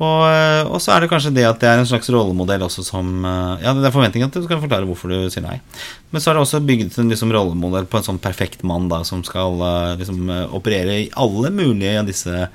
Og, 0.00 0.20
eh, 0.32 0.64
og 0.64 0.78
så 0.80 0.94
er 0.94 1.02
det 1.04 1.10
kanskje 1.12 1.34
det 1.36 1.44
at 1.44 1.58
det 1.60 1.68
er 1.68 1.78
en 1.82 1.88
slags 1.88 2.08
rollemodell 2.08 2.62
også 2.64 2.80
som 2.86 3.10
eh, 3.28 3.64
Ja, 3.66 3.74
det 3.76 3.84
er 3.84 3.92
forventningen 3.92 4.30
at 4.30 4.36
du 4.38 4.40
skal 4.46 4.62
forklare 4.62 4.88
hvorfor 4.88 5.12
du 5.12 5.28
sier 5.28 5.44
nei. 5.44 5.58
Men 6.10 6.22
så 6.24 6.30
er 6.32 6.38
det 6.38 6.44
også 6.46 6.62
bygget 6.64 6.96
en 7.02 7.12
liksom 7.12 7.30
rollemodell 7.36 7.84
på 7.90 8.00
en 8.00 8.06
sånn 8.08 8.18
perfekt 8.22 8.64
mann 8.64 8.88
da 8.88 9.02
som 9.04 9.20
skal 9.26 9.60
eh, 9.60 9.96
liksom 10.00 10.30
operere 10.56 10.96
i 11.04 11.10
alle 11.20 11.52
mulige 11.52 11.98
av 12.00 12.08
disse 12.08 12.46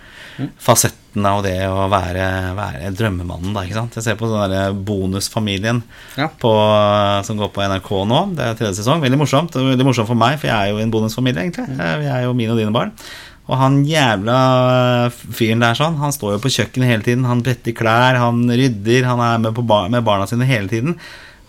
fasettene 0.59 1.29
av 1.31 1.43
det 1.45 1.53
å 1.69 1.85
være, 1.91 2.25
være 2.57 2.89
drømmemannen, 2.97 3.53
da, 3.55 3.61
ikke 3.63 3.77
sant. 3.77 3.93
Jeg 3.95 4.03
ser 4.03 4.17
på 4.19 4.27
den 4.27 4.41
derre 4.41 4.73
Bonusfamilien 4.75 5.79
Ja. 6.19 6.27
på, 6.41 6.51
som 7.23 7.37
går 7.39 7.53
på 7.55 7.63
NRK 7.63 7.91
nå. 8.09 8.19
Det 8.35 8.43
er 8.49 8.57
tredje 8.59 8.81
sesong. 8.81 8.99
Veldig 9.05 9.21
morsomt. 9.21 9.55
Veldig 9.55 9.87
morsomt 9.87 10.09
for 10.09 10.19
meg, 10.19 10.35
for 10.41 10.49
jeg 10.51 10.55
er 10.57 10.73
jo 10.73 10.81
i 10.81 10.83
en 10.83 10.91
bonusfamilie, 10.91 11.45
egentlig. 11.45 11.69
Eh, 11.79 11.95
Vi 12.03 12.09
er 12.11 12.25
jo 12.25 12.33
mine 12.35 12.51
og 12.51 12.59
dine 12.59 12.73
barn. 12.75 12.91
Og 13.45 13.59
han 13.61 13.83
jævla 13.85 14.35
fyren 15.13 15.61
der 15.61 15.77
sånn, 15.77 15.99
han 16.01 16.13
står 16.15 16.35
jo 16.35 16.41
på 16.41 16.49
kjøkkenet 16.55 16.89
hele 16.89 17.05
tiden. 17.05 17.27
Han 17.29 17.43
bretter 17.45 17.75
klær, 17.77 18.17
han 18.17 18.41
rydder, 18.49 19.05
han 19.05 19.21
er 19.21 19.37
med, 19.43 19.53
på 19.53 19.61
bar 19.69 19.91
med 19.93 20.05
barna 20.07 20.25
sine 20.29 20.47
hele 20.49 20.71
tiden. 20.71 20.95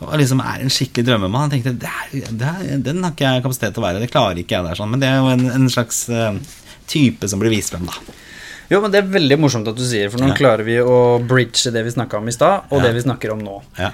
Og 0.04 0.12
liksom 0.20 0.42
er 0.44 0.61
en 0.61 0.68
skikkelig 0.72 1.06
drømmemann. 1.09 1.46
Han 1.46 1.54
tenkte 1.54 1.72
det 1.80 1.88
er, 1.88 2.28
det 2.37 2.50
er, 2.50 2.82
den 2.85 3.00
har 3.06 3.14
ikke 3.16 3.30
jeg 3.30 3.44
kapasitet 3.46 3.72
til 3.72 3.80
å 3.80 3.87
være. 3.87 4.02
Det 4.04 4.11
klarer 4.12 4.42
ikke 4.42 4.59
jeg 4.59 4.66
der 4.68 4.76
sånn. 4.76 4.92
Men 4.92 5.00
det 5.00 5.09
er 5.09 5.22
jo 5.22 5.30
en, 5.32 5.46
en 5.54 5.70
slags 5.72 6.02
uh, 6.12 6.37
type 6.92 7.30
som 7.32 7.40
blir 7.40 7.54
vist 7.54 7.72
frem, 7.72 7.88
da. 7.88 7.96
Jo, 8.68 8.82
men 8.82 8.92
det 8.92 9.00
er 9.00 9.09
veldig 9.16 9.38
morsomt 9.40 9.68
at 9.70 9.78
du 9.78 9.85
sier, 9.87 10.11
for 10.12 10.20
nå 10.20 10.32
Ja. 10.35 10.37
klarer 10.37 10.66
vi 10.66 10.76
å 10.82 11.16
bridge 11.24 11.70
det 11.72 11.85
vi 11.87 11.94
snakka 11.94 12.18
om 12.20 12.28
i 12.28 12.35
stad, 12.35 12.66
og 12.68 12.80
Ja. 12.80 12.85
det 12.88 12.94
vi 12.98 13.04
snakker 13.09 13.32
om 13.32 13.40
nå. 13.46 13.61
Ja. 13.78 13.92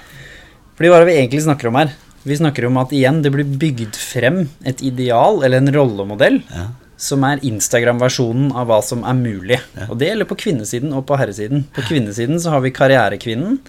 Fordi 0.75 0.89
hva 0.91 0.97
er 0.99 1.05
det 1.05 1.11
vi 1.13 1.19
egentlig 1.21 1.43
snakker 1.45 1.69
om 1.69 1.77
her? 1.79 1.93
Vi 2.25 2.35
snakker 2.39 2.65
om 2.67 2.79
at 2.81 2.91
igjen, 2.95 3.21
det 3.23 3.31
blir 3.31 3.45
bygd 3.45 3.95
frem 3.95 4.47
et 4.65 4.81
ideal, 4.83 5.43
eller 5.45 5.61
en 5.63 5.71
rollemodell, 5.71 6.41
Ja. 6.51 6.67
Som 7.03 7.23
er 7.27 7.41
Instagram-versjonen 7.43 8.53
av 8.55 8.69
hva 8.69 8.79
som 8.85 9.03
er 9.07 9.17
mulig. 9.17 9.59
Ja. 9.75 9.89
Og 9.89 9.99
det 9.99 10.07
gjelder 10.11 10.29
på 10.29 10.37
kvinnesiden 10.45 10.95
og 10.95 11.03
på 11.09 11.17
herresiden. 11.19 11.65
På 11.75 11.83
kvinnesiden 11.89 12.39
så 12.39 12.53
har 12.55 12.63
vi 12.63 12.71
karrierekvinnen, 12.75 13.59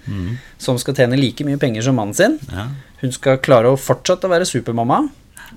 som 0.62 0.78
skal 0.78 0.94
tjene 1.00 1.18
like 1.18 1.46
mye 1.46 1.58
penger 1.60 1.88
som 1.88 1.98
mannen 1.98 2.14
sin. 2.14 2.38
Ja. 2.52 2.68
Hun 3.02 3.12
skal 3.12 3.42
klare 3.42 3.74
å 3.74 3.80
fortsette 3.80 4.28
å 4.28 4.32
være 4.32 4.46
supermamma. 4.48 5.02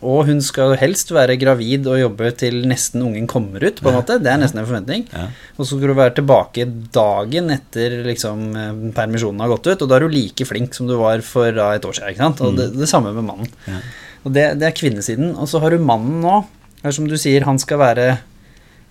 Og 0.06 0.28
hun 0.28 0.42
skal 0.46 0.76
helst 0.78 1.10
være 1.16 1.38
gravid 1.42 1.88
og 1.90 1.98
jobbe 1.98 2.28
til 2.38 2.60
nesten 2.70 3.02
ungen 3.02 3.26
kommer 3.30 3.64
ut. 3.64 3.80
på 3.82 3.90
en 3.90 3.96
måte, 3.98 4.20
Det 4.22 4.30
er 4.30 4.38
nesten 4.38 4.60
en 4.60 4.68
forventning. 4.68 5.08
Ja. 5.14 5.30
Og 5.58 5.66
så 5.66 5.78
skal 5.78 5.88
du 5.88 5.94
være 5.98 6.16
tilbake 6.20 6.66
dagen 6.94 7.50
etter 7.50 8.04
liksom, 8.06 8.44
eh, 8.56 8.92
permisjonen 8.94 9.40
har 9.42 9.50
gått 9.56 9.68
ut, 9.72 9.82
og 9.82 9.90
da 9.90 9.96
er 9.96 10.06
du 10.06 10.10
like 10.10 10.46
flink 10.46 10.76
som 10.76 10.88
du 10.88 10.96
var 10.98 11.22
for 11.22 11.52
da, 11.52 11.72
et 11.74 11.82
år 11.82 11.94
siden. 11.98 12.10
ikke 12.14 12.26
sant? 12.26 12.42
Og 12.42 12.56
det, 12.58 12.68
det 12.78 12.90
samme 12.90 13.14
med 13.14 13.26
mannen. 13.26 13.50
Ja. 13.66 13.80
Og 14.26 14.34
det, 14.34 14.60
det 14.60 14.68
er 14.68 14.78
kvinnesiden. 14.78 15.34
Og 15.38 15.48
så 15.50 15.60
har 15.64 15.72
du 15.72 15.80
mannen 15.80 16.22
nå. 16.22 16.46
Det 16.82 16.92
er 16.92 16.96
som 16.96 17.08
du 17.10 17.18
sier, 17.20 17.44
han 17.48 17.58
skal 17.60 17.80
være 17.82 18.08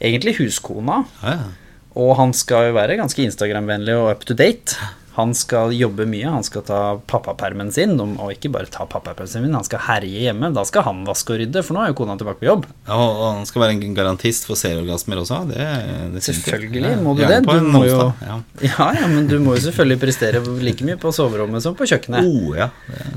egentlig 0.02 0.36
huskona, 0.40 1.04
Ja, 1.22 1.36
ja. 1.38 1.48
og 1.96 2.16
han 2.18 2.32
skal 2.36 2.68
jo 2.70 2.76
være 2.76 2.98
ganske 3.00 3.22
Instagram-vennlig 3.24 3.94
og 3.96 4.10
up 4.12 4.24
to 4.28 4.34
date. 4.36 4.76
Han 5.16 5.30
skal 5.32 5.70
jobbe 5.72 6.04
mye, 6.04 6.28
han 6.28 6.44
skal 6.44 6.60
ta 6.68 6.78
pappapermen 7.08 7.70
sin, 7.72 7.94
og 7.96 8.34
ikke 8.34 8.50
bare 8.52 8.68
ta 8.68 8.84
pappapermen 8.84 9.30
sin, 9.32 9.46
han 9.56 9.64
skal 9.64 9.80
herje 9.86 10.26
hjemme. 10.26 10.50
Da 10.52 10.60
skal 10.68 10.84
han 10.84 11.06
vaske 11.08 11.32
og 11.32 11.38
rydde, 11.40 11.62
for 11.64 11.72
nå 11.72 11.86
er 11.86 11.88
jo 11.88 11.96
kona 12.02 12.18
tilbake 12.20 12.42
på 12.42 12.48
jobb. 12.50 12.66
Ja, 12.84 12.98
Og 13.00 13.22
han 13.38 13.46
skal 13.48 13.62
være 13.64 13.78
en 13.78 13.94
garantist 13.96 14.44
for 14.44 14.60
serieorgasmer 14.60 15.22
også. 15.22 15.38
Det, 15.48 15.68
det. 16.18 16.22
Selvfølgelig 16.26 16.98
må 17.00 17.14
du 17.16 17.22
det. 17.24 17.38
Du 17.48 17.64
må 17.64 17.86
jo 17.88 18.12
Ja. 18.26 18.36
Ja, 18.60 19.06
men 19.08 19.24
du 19.30 19.38
må 19.40 19.56
jo 19.56 19.62
selvfølgelig 19.70 20.02
prestere 20.04 20.44
like 20.60 20.84
mye 20.84 20.98
på 21.00 21.08
soverommet 21.16 21.64
som 21.64 21.72
på 21.78 21.88
kjøkkenet. 21.88 22.20
Oh, 22.20 22.52
ja. 22.58 22.68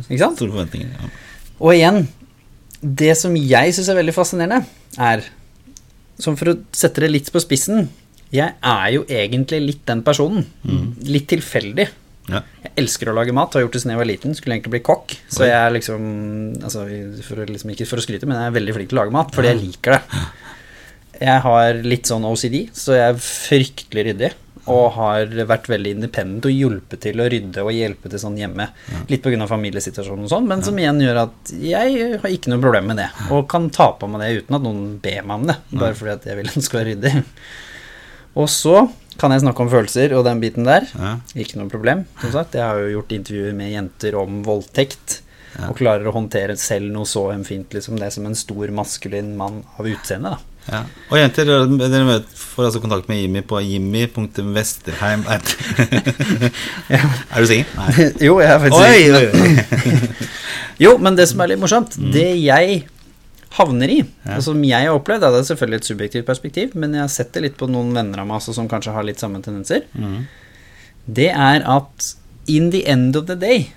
Det 0.07 0.21
er? 0.21 0.23
Store 0.39 0.53
forventninger. 0.55 0.95
Ja. 0.95 1.11
Og 1.59 1.75
igjen, 1.75 2.05
det 2.81 3.13
som 3.19 3.35
jeg 3.35 3.73
syns 3.75 3.89
er 3.91 3.97
veldig 3.99 4.15
fascinerende, 4.15 4.63
er 4.99 5.25
Som 6.19 6.35
for 6.35 6.51
å 6.51 6.59
sette 6.75 6.99
det 7.03 7.11
litt 7.13 7.29
på 7.31 7.39
spissen 7.39 7.85
Jeg 8.35 8.55
er 8.59 8.87
jo 8.91 9.05
egentlig 9.07 9.59
litt 9.63 9.83
den 9.87 10.03
personen. 10.03 10.45
Litt 11.07 11.29
tilfeldig. 11.31 11.87
Ja. 12.29 12.43
Jeg 12.63 12.73
elsker 12.83 13.09
å 13.09 13.15
lage 13.17 13.33
mat, 13.33 13.55
har 13.55 13.63
gjort 13.63 13.73
det 13.77 13.81
siden 13.81 13.95
jeg 13.95 14.01
var 14.01 14.09
liten. 14.09 14.35
Skulle 14.37 14.57
egentlig 14.57 14.75
bli 14.75 14.83
kokk. 14.85 15.15
Så 15.31 15.47
jeg 15.47 15.55
er 15.57 15.73
liksom, 15.73 16.03
altså, 16.61 16.85
for 17.25 17.41
liksom 17.49 17.73
Ikke 17.73 17.87
for 17.89 18.01
å 18.01 18.05
skryte, 18.05 18.29
men 18.29 18.37
jeg 18.37 18.51
er 18.51 18.57
veldig 18.59 18.75
flink 18.77 18.91
til 18.91 18.99
å 18.99 19.01
lage 19.01 19.15
mat 19.15 19.33
fordi 19.35 19.51
jeg 19.53 19.61
liker 19.63 19.97
det. 19.97 20.23
Jeg 21.19 21.43
har 21.43 21.81
litt 21.83 22.07
sånn 22.07 22.27
OCD, 22.29 22.61
så 22.71 22.93
jeg 22.95 23.11
er 23.11 23.17
fryktelig 23.19 24.05
ryddig. 24.11 24.29
Og 24.69 24.91
har 24.95 25.33
vært 25.49 25.69
veldig 25.71 25.95
independent 25.97 26.45
og 26.49 26.53
hjulpet 26.53 27.01
til 27.05 27.21
å 27.21 27.27
rydde 27.31 27.65
og 27.65 27.73
hjelpe 27.73 28.11
til 28.11 28.21
sånn 28.21 28.37
hjemme. 28.39 28.69
Litt 29.09 29.23
pga. 29.25 29.47
familiesituasjonen 29.49 30.27
og 30.27 30.33
sånn, 30.33 30.49
men 30.49 30.63
som 30.65 30.77
igjen 30.79 31.01
gjør 31.03 31.23
at 31.25 31.53
jeg 31.57 32.19
har 32.21 32.35
ikke 32.35 32.53
noe 32.53 32.63
problem 32.63 32.91
med 32.91 33.01
det. 33.01 33.09
Og 33.33 33.47
kan 33.51 33.69
ta 33.73 33.91
på 33.97 34.09
meg 34.11 34.23
det 34.23 34.43
uten 34.43 34.59
at 34.59 34.65
noen 34.65 34.83
ber 35.03 35.21
meg 35.23 35.35
om 35.35 35.49
det, 35.49 35.57
bare 35.73 35.97
fordi 35.97 36.15
at 36.15 36.29
jeg 36.29 36.39
vil 36.39 36.51
den 36.53 36.65
skal 36.65 36.81
være 36.81 36.93
ryddig. 36.93 37.13
Og 38.39 38.49
så 38.51 38.83
kan 39.19 39.33
jeg 39.33 39.43
snakke 39.43 39.65
om 39.65 39.71
følelser 39.71 40.13
og 40.15 40.25
den 40.27 40.41
biten 40.43 40.67
der. 40.67 40.85
Ja. 40.95 41.15
Ikke 41.39 41.59
noe 41.59 41.71
problem. 41.71 42.05
Som 42.21 42.31
sagt, 42.35 42.55
jeg 42.55 42.63
har 42.63 42.79
jo 42.79 42.93
gjort 42.99 43.15
intervjuer 43.17 43.57
med 43.57 43.73
jenter 43.73 44.15
om 44.19 44.43
voldtekt. 44.45 45.19
Ja. 45.57 45.71
Og 45.71 45.79
klarer 45.79 46.07
å 46.07 46.13
håndtere 46.15 46.55
selv 46.61 46.91
noe 46.93 47.09
så 47.09 47.25
ømfintlig 47.33 47.81
som 47.83 47.97
det 47.99 48.11
som 48.15 48.27
en 48.29 48.37
stor 48.37 48.71
maskulin 48.75 49.33
mann 49.39 49.63
av 49.77 49.89
utseende. 49.89 50.37
da. 50.37 50.58
Ja. 50.69 50.83
Og 51.09 51.17
jenter, 51.17 51.45
dere 51.79 52.19
får 52.37 52.67
altså 52.69 52.81
kontakt 52.83 53.07
med 53.09 53.17
Jimmy 53.23 53.41
på 53.47 53.59
jimmy.vesterheim. 53.65 55.23
Er 56.89 57.41
du 57.41 57.47
singel? 57.49 57.65
Jo, 58.27 58.37
jeg 58.43 58.51
er 58.53 58.59
faktisk 58.63 58.79
oi. 58.79 60.19
Jo, 60.85 60.93
men 61.01 61.17
det 61.19 61.25
som 61.31 61.41
er 61.43 61.51
litt 61.53 61.59
morsomt, 61.61 61.97
det 62.13 62.29
jeg 62.39 62.83
havner 63.57 63.89
i, 63.91 63.97
Ja. 64.27 64.37
og 64.37 64.43
som 64.45 64.61
jeg 64.63 64.85
har 64.85 64.93
opplevd, 64.95 65.25
det 65.25 65.39
er 65.41 65.47
selvfølgelig 65.49 65.79
et 65.81 65.87
subjektivt 65.89 66.27
perspektiv, 66.29 66.75
men 66.79 66.93
jeg 66.95 67.01
har 67.03 67.11
sett 67.11 67.33
det 67.35 67.41
litt 67.47 67.57
på 67.59 67.67
noen 67.67 67.89
venner 67.97 68.21
av 68.21 68.27
meg 68.29 68.37
også 68.37 68.53
som 68.55 68.69
kanskje 68.71 68.93
har 68.95 69.03
litt 69.07 69.19
samme 69.19 69.41
tendenser, 69.43 69.81
Mm. 69.97 70.27
det 71.09 71.31
er 71.33 71.65
at 71.65 72.13
in 72.47 72.69
the 72.71 72.83
end 72.87 73.15
of 73.17 73.25
the 73.27 73.35
day 73.35 73.71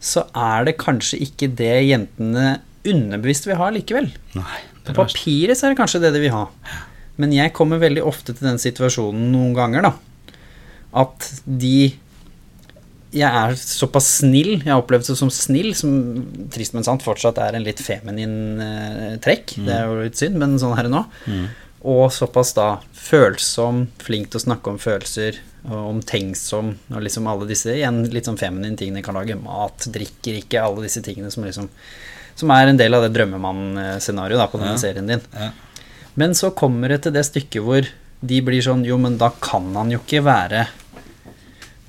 så 0.00 0.26
er 0.36 0.64
det 0.68 0.76
kanskje 0.78 1.18
ikke 1.24 1.48
det 1.58 1.72
jentene 1.88 2.60
underbevisst 2.86 3.48
vil 3.48 3.56
ha 3.58 3.70
likevel. 3.74 4.12
Nei. 4.38 4.60
På 4.88 5.04
papiret 5.04 5.58
så 5.58 5.66
er 5.66 5.74
det 5.74 5.80
kanskje 5.80 6.02
det 6.02 6.12
de 6.16 6.22
vil 6.22 6.34
ha. 6.34 6.46
Men 7.18 7.32
jeg 7.34 7.54
kommer 7.56 7.80
veldig 7.82 8.04
ofte 8.06 8.34
til 8.34 8.46
den 8.46 8.60
situasjonen 8.62 9.30
noen 9.32 9.56
ganger, 9.56 9.88
da. 9.88 9.94
At 10.98 11.30
de 11.44 11.94
Jeg 13.08 13.24
er 13.24 13.54
såpass 13.56 14.06
snill, 14.18 14.58
jeg 14.60 14.68
har 14.68 14.82
opplevd 14.82 15.06
det 15.08 15.14
som 15.16 15.30
snill, 15.32 15.70
som 15.76 15.92
trist, 16.52 16.74
men 16.76 16.84
sant 16.84 17.00
fortsatt 17.00 17.38
er 17.40 17.56
en 17.56 17.64
litt 17.64 17.80
feminin 17.80 18.60
eh, 18.60 19.14
trekk. 19.24 19.54
Det 19.64 19.72
er 19.72 19.86
jo 19.88 20.02
litt 20.02 20.20
synd, 20.20 20.36
men 20.36 20.58
sånn 20.60 20.74
er 20.76 20.84
det 20.84 20.92
nå. 20.92 21.00
Mm. 21.24 21.46
Og 21.88 22.10
såpass 22.12 22.52
da 22.52 22.66
følsom, 22.92 23.86
flink 24.04 24.28
til 24.28 24.42
å 24.42 24.44
snakke 24.44 24.74
om 24.74 24.80
følelser, 24.82 25.40
og 25.68 25.88
omtenksom, 25.94 26.74
og 26.92 27.02
liksom 27.04 27.26
alle 27.32 27.48
disse 27.48 27.72
igjen 27.74 28.04
litt 28.12 28.28
sånn 28.28 28.38
feminine 28.40 28.76
tingene 28.78 29.02
kan 29.04 29.16
lage. 29.16 29.38
Mat, 29.40 29.88
drikker 29.92 30.42
ikke, 30.42 30.62
alle 30.62 30.84
disse 30.84 31.02
tingene 31.04 31.32
som 31.32 31.48
liksom 31.48 31.72
Som 32.38 32.52
er 32.54 32.70
en 32.70 32.78
del 32.78 32.94
av 32.94 33.02
det 33.06 33.12
drømmemann-scenarioet 33.18 34.50
på 34.52 34.60
denne 34.62 34.76
Ja. 34.76 34.82
serien 34.82 35.06
din. 35.10 35.20
Ja. 35.34 35.50
Men 36.18 36.34
så 36.38 36.50
kommer 36.54 36.88
det 36.88 37.02
til 37.02 37.12
det 37.14 37.24
stykket 37.26 37.62
hvor 37.62 37.86
de 38.24 38.40
blir 38.42 38.62
sånn 38.62 38.84
Jo, 38.86 38.96
men 38.98 39.16
da 39.18 39.30
kan 39.40 39.72
han 39.74 39.90
jo 39.90 39.98
ikke 40.00 40.22
være 40.26 40.66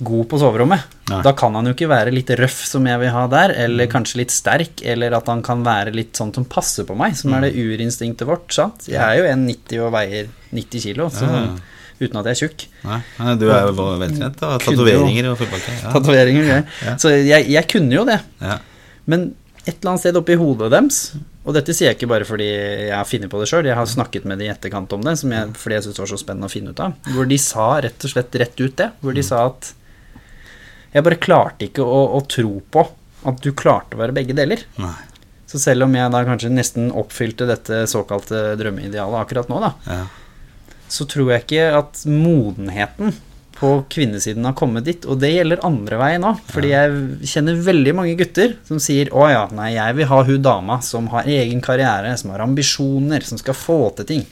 god 0.02 0.28
på 0.30 0.38
soverommet. 0.40 0.80
Nei. 1.10 1.18
Da 1.26 1.32
kan 1.36 1.52
han 1.58 1.66
jo 1.68 1.74
ikke 1.74 1.88
være 1.90 2.12
litt 2.14 2.30
røff 2.38 2.62
som 2.64 2.86
jeg 2.88 2.98
vil 3.02 3.10
ha 3.12 3.26
der, 3.28 3.52
eller 3.66 3.86
kanskje 3.90 4.16
litt 4.22 4.30
sterk, 4.32 4.80
eller 4.86 5.12
at 5.18 5.26
han 5.28 5.42
kan 5.44 5.62
være 5.66 5.92
litt 5.92 6.14
sånn 6.16 6.32
som 6.34 6.46
passer 6.48 6.86
på 6.88 6.96
meg, 6.96 7.16
som 7.18 7.34
er 7.36 7.42
det 7.48 7.50
urinstinktet 7.58 8.24
vårt, 8.26 8.46
sant? 8.54 8.86
Jeg 8.88 8.96
er 9.02 9.18
jo 9.20 9.26
1,90 9.28 9.82
og 9.84 9.92
veier 9.92 10.30
90 10.56 10.80
kilo, 10.86 11.10
så, 11.12 11.26
Ja. 11.28 11.42
uten 12.00 12.16
at 12.16 12.24
jeg 12.30 12.32
er 12.32 12.40
tjukk. 12.48 12.66
Nei, 12.84 13.02
nei, 13.18 13.34
du 13.36 13.50
er 13.50 13.66
jo 13.66 13.72
veltrent. 14.00 14.40
og 14.42 14.48
har 14.54 14.58
Tatoveringer 14.64 15.30
og 15.32 15.38
fotballkamp. 15.38 15.82
Ja. 15.84 15.92
Tatoveringer. 15.92 16.64
Ja. 16.86 16.96
Så 16.96 17.12
jeg, 17.26 17.46
jeg 17.50 17.68
kunne 17.68 17.92
jo 17.92 18.04
det. 18.08 18.20
Ja. 18.40 18.58
Men 19.06 19.34
et 19.70 19.78
eller 19.80 19.92
annet 19.94 20.02
sted 20.04 20.18
oppi 20.20 20.36
hodet 20.40 20.68
deres 20.74 20.98
Og 21.46 21.54
dette 21.56 21.72
sier 21.74 21.88
jeg 21.90 21.96
ikke 21.98 22.08
bare 22.10 22.26
fordi 22.28 22.46
jeg 22.50 22.92
har 22.94 23.08
funnet 23.08 23.30
på 23.32 23.40
det 23.40 23.48
sjøl, 23.50 23.68
jeg 23.70 23.78
har 23.78 23.88
snakket 23.88 24.26
med 24.28 24.38
de 24.42 24.48
i 24.48 24.52
etterkant 24.52 24.92
om 24.96 25.04
det, 25.06 25.16
som 25.22 25.32
jeg, 25.32 25.52
fordi 25.56 25.76
jeg 25.78 25.86
syntes 25.86 25.96
det 25.98 26.04
var 26.04 26.10
så 26.12 26.18
spennende 26.20 26.50
å 26.50 26.52
finne 26.52 26.74
ut 26.74 26.82
av. 26.84 26.96
Hvor 27.14 27.28
de 27.30 27.38
sa 27.40 27.68
rett 27.86 28.04
og 28.06 28.12
slett 28.12 28.36
rett 28.42 28.60
ut 28.60 28.76
det. 28.82 28.90
Hvor 29.00 29.16
de 29.16 29.24
sa 29.26 29.46
at 29.48 29.70
jeg 30.92 31.06
bare 31.06 31.20
klarte 31.22 31.68
ikke 31.68 31.86
å, 31.86 32.00
å 32.18 32.20
tro 32.28 32.58
på 32.74 32.84
at 33.30 33.40
du 33.44 33.50
klarte 33.56 33.96
å 33.96 34.00
være 34.02 34.14
begge 34.16 34.34
deler. 34.36 34.62
Nei. 34.80 34.94
Så 35.50 35.58
selv 35.62 35.86
om 35.88 35.94
jeg 35.96 36.12
da 36.14 36.20
kanskje 36.28 36.52
nesten 36.52 36.92
oppfylte 36.94 37.46
dette 37.48 37.82
såkalte 37.90 38.52
drømmeidealet 38.60 39.22
akkurat 39.24 39.48
nå, 39.50 39.58
da, 39.64 39.72
Ja. 39.90 40.04
så 40.90 41.06
tror 41.10 41.32
jeg 41.32 41.44
ikke 41.46 41.64
at 41.80 42.04
modenheten 42.06 43.16
på 43.60 43.70
kvinnesiden 43.92 44.46
har 44.48 44.54
kommet 44.56 44.86
dit, 44.88 45.04
og 45.04 45.18
det 45.20 45.34
gjelder 45.34 45.60
andre 45.68 45.98
veien 46.00 46.24
òg. 46.24 46.38
Fordi 46.48 46.70
jeg 46.72 47.28
kjenner 47.28 47.58
veldig 47.66 47.92
mange 47.98 48.16
gutter 48.16 48.56
som 48.64 48.80
sier 48.80 49.12
'Å 49.12 49.28
ja, 49.28 49.42
nei, 49.52 49.74
jeg 49.74 49.96
vil 49.98 50.08
ha 50.08 50.22
hun 50.24 50.42
dama 50.42 50.80
som 50.80 51.08
har 51.12 51.28
egen 51.28 51.60
karriere, 51.60 52.16
som 52.16 52.30
har 52.30 52.40
ambisjoner, 52.40 53.20
som 53.20 53.38
skal 53.38 53.54
få 53.54 53.94
til 53.96 54.06
ting'. 54.06 54.26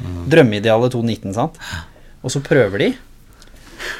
Drømmeidealet 0.00 0.92
219, 0.92 1.34
sant? 1.34 1.60
Og 2.24 2.32
så 2.32 2.40
prøver 2.40 2.78
de, 2.78 2.88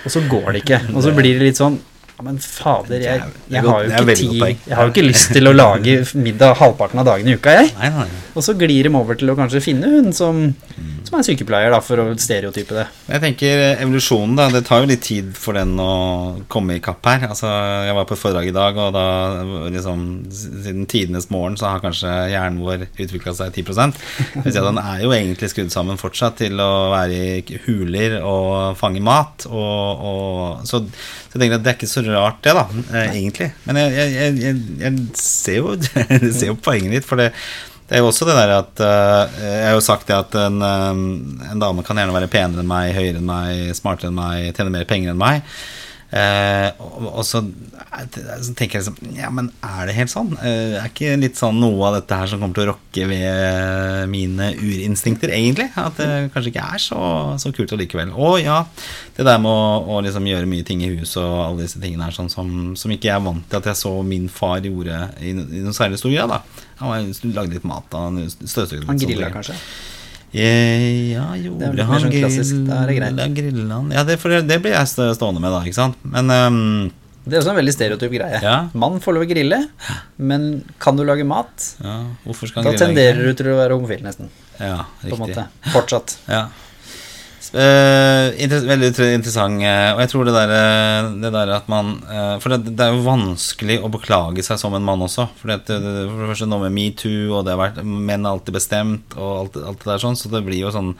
og 0.05 0.11
så 0.11 0.20
går 0.28 0.53
det 0.53 0.62
ikke. 0.64 0.81
Og 0.97 1.03
så 1.05 1.12
blir 1.12 1.39
det 1.39 1.51
litt 1.51 1.61
sånn 1.61 1.78
men 2.25 2.39
fader, 2.43 3.03
jeg, 3.03 3.29
jeg, 3.51 3.64
har 3.64 3.85
jo 3.85 3.91
ikke 3.91 4.16
tid. 4.18 4.43
Jeg 4.66 4.77
har 4.77 4.89
jo 4.89 4.93
ikke 4.95 5.07
lyst 5.07 5.33
til 5.35 5.51
å 5.51 5.55
lage 5.55 5.97
middag 6.27 6.59
halvparten 6.61 7.03
av 7.03 7.09
dagen 7.09 7.31
i 7.31 7.37
uka, 7.39 7.57
jeg. 7.61 8.09
Og 8.37 8.45
så 8.47 8.55
glir 8.59 8.87
de 8.87 8.93
over 8.95 9.18
til 9.18 9.33
å 9.33 9.37
kanskje 9.39 9.62
finne 9.64 9.91
hun 9.91 10.11
som, 10.14 10.43
som 11.07 11.18
er 11.18 11.27
sykepleier, 11.27 11.73
da, 11.75 11.81
for 11.85 12.03
å 12.03 12.07
stereotype 12.21 12.77
det. 12.77 12.87
Jeg 13.11 13.23
tenker 13.25 13.64
evolusjonen, 13.73 14.37
da. 14.39 14.49
Det 14.55 14.62
tar 14.68 14.85
jo 14.85 14.91
litt 14.91 15.05
tid 15.07 15.33
for 15.39 15.59
den 15.59 15.75
å 15.83 15.91
komme 16.53 16.79
i 16.79 16.85
kapp 16.85 17.07
her. 17.11 17.27
Altså, 17.31 17.51
jeg 17.89 17.97
var 17.97 18.09
på 18.09 18.16
et 18.16 18.23
foredrag 18.23 18.51
i 18.51 18.55
dag, 18.57 18.79
og 18.81 18.95
da 18.97 19.07
liksom 19.71 20.09
Siden 20.31 20.87
tidenes 20.89 21.29
morgen 21.33 21.57
så 21.59 21.71
har 21.71 21.83
kanskje 21.83 22.09
hjernen 22.31 22.61
vår 22.62 22.85
utvikla 22.89 23.33
seg 23.37 23.55
10 23.57 23.97
Hvis 24.45 24.55
jeg, 24.55 24.62
Den 24.62 24.79
er 24.81 25.03
jo 25.03 25.12
egentlig 25.14 25.51
skrudd 25.53 25.73
sammen 25.73 25.99
fortsatt 26.01 26.39
til 26.41 26.61
å 26.62 26.91
være 26.93 27.18
i 27.51 27.59
huler 27.66 28.18
og 28.21 28.79
fange 28.79 29.03
mat. 29.05 29.47
Og, 29.51 30.05
og, 30.11 30.66
så, 30.68 30.83
så 30.85 31.37
jeg 31.37 31.43
tenker 31.43 31.59
at 31.59 31.66
det 31.66 31.73
er 31.73 31.79
ikke 31.79 31.91
så 31.91 32.05
rart, 32.15 32.39
det, 32.45 32.55
da, 32.57 32.67
eh, 32.93 33.17
egentlig. 33.19 33.51
Men 33.67 33.81
jeg, 33.81 33.97
jeg, 33.97 34.39
jeg, 34.41 34.63
jeg, 34.83 35.03
ser 35.19 35.61
jo, 35.61 35.75
jo 36.53 36.57
poenget 36.63 36.99
ditt, 36.99 37.09
for 37.09 37.21
det 37.21 37.33
det 37.91 37.99
er 37.99 38.05
jo 38.05 38.11
også 38.13 38.27
det 38.29 38.37
der 38.39 38.53
at 38.55 38.81
eh, 38.87 39.39
Jeg 39.43 39.65
har 39.67 39.73
jo 39.75 39.83
sagt 39.83 40.07
det 40.07 40.15
at 40.15 40.35
en, 40.39 40.61
eh, 40.63 41.01
en 41.51 41.63
dame 41.63 41.83
kan 41.83 41.99
gjerne 41.99 42.15
være 42.15 42.31
penere 42.31 42.63
enn 42.63 42.71
meg, 42.71 42.93
høyere 42.95 43.19
enn 43.19 43.27
meg, 43.27 43.73
smartere 43.75 44.13
enn 44.13 44.19
meg, 44.21 44.53
tjene 44.55 44.71
mer 44.71 44.87
penger 44.87 45.11
enn 45.11 45.19
meg. 45.19 45.43
Eh, 46.11 46.69
og, 46.83 47.05
og 47.21 47.23
så, 47.23 47.39
tenker 48.59 48.81
jeg 48.81 48.83
liksom 48.83 49.13
Ja, 49.15 49.29
men 49.31 49.53
er 49.63 49.87
det 49.87 49.95
helt 49.95 50.11
sånn? 50.11 50.33
Eh, 50.43 50.75
er 50.81 50.89
ikke 50.89 51.13
litt 51.21 51.39
sånn 51.39 51.61
noe 51.63 51.85
av 51.87 52.01
dette 52.01 52.19
her 52.19 52.33
som 52.33 52.43
kommer 52.43 52.57
til 52.59 52.65
å 52.65 52.73
rokke 52.73 53.07
ved 53.07 54.11
mine 54.11 54.49
urinstinkter, 54.59 55.31
egentlig? 55.37 55.69
At 55.79 56.01
det 56.01 56.09
kanskje 56.35 56.51
ikke 56.51 56.67
er 56.75 56.83
så, 56.83 57.03
så 57.39 57.53
kult 57.55 57.77
allikevel. 57.77 58.11
Og 58.19 58.41
ja, 58.43 58.65
det 59.15 59.29
der 59.29 59.39
med 59.43 59.53
å, 59.53 59.85
å 59.87 60.01
liksom 60.03 60.27
gjøre 60.27 60.51
mye 60.51 60.67
ting 60.67 60.83
i 60.83 60.91
hus 60.97 61.15
og 61.21 61.31
alle 61.45 61.69
disse 61.69 61.83
tingene 61.83 62.09
her, 62.09 62.17
sånn 62.17 62.33
som, 62.33 62.51
som 62.75 62.91
ikke 62.91 63.13
jeg 63.13 63.15
er 63.15 63.25
vant 63.29 63.47
til 63.47 63.61
at 63.63 63.71
jeg 63.71 63.83
så 63.85 63.95
min 64.03 64.27
far 64.33 64.67
gjorde 64.67 64.99
i, 65.23 65.31
i 65.31 65.63
noen 65.63 65.77
særlig 65.77 66.03
stor 66.03 66.17
grad. 66.17 66.35
da 66.35 66.43
Han 66.83 67.15
lagde 67.39 67.55
litt 67.55 67.71
mat, 67.71 67.87
han 67.95 68.25
støvsugde 68.27 68.91
Han 68.91 68.99
grilla 68.99 69.31
kanskje? 69.31 69.59
Ja, 70.31 71.33
Det 71.35 71.43
gjorde 71.43 71.87
han 71.89 72.03
sånn 72.05 72.12
klassisk, 72.14 72.62
da 72.68 72.85
er 72.85 72.93
grilla 73.35 73.81
han 73.81 73.91
Ja, 73.95 74.05
det, 74.07 74.16
det, 74.47 74.59
blir 74.62 74.76
jeg 74.76 74.91
stående 74.91 75.43
med, 75.43 75.51
da, 75.51 75.62
ikke 75.66 75.78
sant? 75.81 75.99
Men 76.07 76.31
um... 76.31 76.61
Det 77.20 77.37
er 77.37 77.43
også 77.43 77.53
en 77.53 77.59
veldig 77.59 77.72
stereotyp 77.74 78.14
greie. 78.14 78.39
Ja. 78.43 78.55
Mann 78.81 78.97
får 79.03 79.18
lov 79.18 79.26
å 79.26 79.28
grille, 79.28 79.59
men 80.16 80.47
kan 80.83 80.97
du 80.97 81.05
lage 81.05 81.26
mat? 81.28 81.66
ja, 81.83 81.99
hvorfor 82.24 82.49
skal 82.49 82.64
Da 82.64 82.70
han 82.70 82.78
grille 82.78 82.95
tenderer 82.95 83.28
du 83.28 83.37
til 83.37 83.51
å 83.53 83.59
være 83.59 83.76
homofil, 83.76 84.01
nesten. 84.07 84.31
Ja, 84.57 84.87
På 85.03 85.05
en 85.05 85.11
riktig. 85.11 85.20
måte. 85.26 85.47
Fortsatt. 85.74 86.16
Ja. 86.31 86.47
Inter 87.51 88.63
veldig 88.69 88.91
interessant. 89.17 89.63
eh, 89.67 89.91
og 89.95 90.01
jeg 90.05 90.11
tror 90.13 90.29
det 90.29 90.35
der, 90.37 90.53
eh, 90.55 91.09
det 91.25 91.33
der 91.35 91.51
at 91.57 91.67
man 91.69 91.97
For 92.41 92.49
det, 92.53 92.77
det 92.77 92.85
er 92.87 92.95
jo 92.95 93.03
vanskelig 93.03 93.81
å 93.83 93.91
beklage 93.91 94.45
seg 94.47 94.61
som 94.61 94.75
en 94.75 94.87
mann 94.87 95.03
også. 95.03 95.29
For 95.41 95.51
det, 95.51 95.65
for 95.67 96.23
det 96.23 96.31
første 96.31 96.47
noe 96.51 96.69
med 96.69 96.77
metoo, 96.77 97.39
og 97.41 97.45
det 97.45 97.57
har 97.57 97.63
vært 97.65 97.83
menn 97.85 98.27
alltid 98.29 98.55
bestemt, 98.55 99.17
og 99.19 99.33
alt, 99.41 99.57
alt 99.57 99.83
det 99.83 99.91
der 99.91 100.05
sånn, 100.05 100.17
så 100.17 100.31
det 100.31 100.45
blir 100.47 100.63
jo 100.63 100.71
sånn 100.75 100.95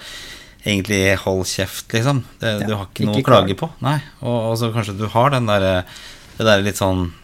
Egentlig 0.61 1.17
hold 1.23 1.47
kjeft, 1.49 1.87
liksom. 1.89 2.19
Det, 2.39 2.51
Ja, 2.61 2.67
du 2.69 2.75
har 2.77 2.85
ikke 2.91 3.07
noe 3.09 3.17
å 3.17 3.25
klage 3.25 3.55
klag. 3.55 3.57
på. 3.57 3.69
Nei. 3.81 3.95
Og, 4.21 4.51
og 4.51 4.59
så 4.61 4.69
kanskje 4.75 4.93
du 4.99 5.07
har 5.09 5.31
den 5.33 5.47
der, 5.49 5.87
det 6.37 6.45
der 6.45 6.61
litt 6.61 6.77
sånn 6.77 7.15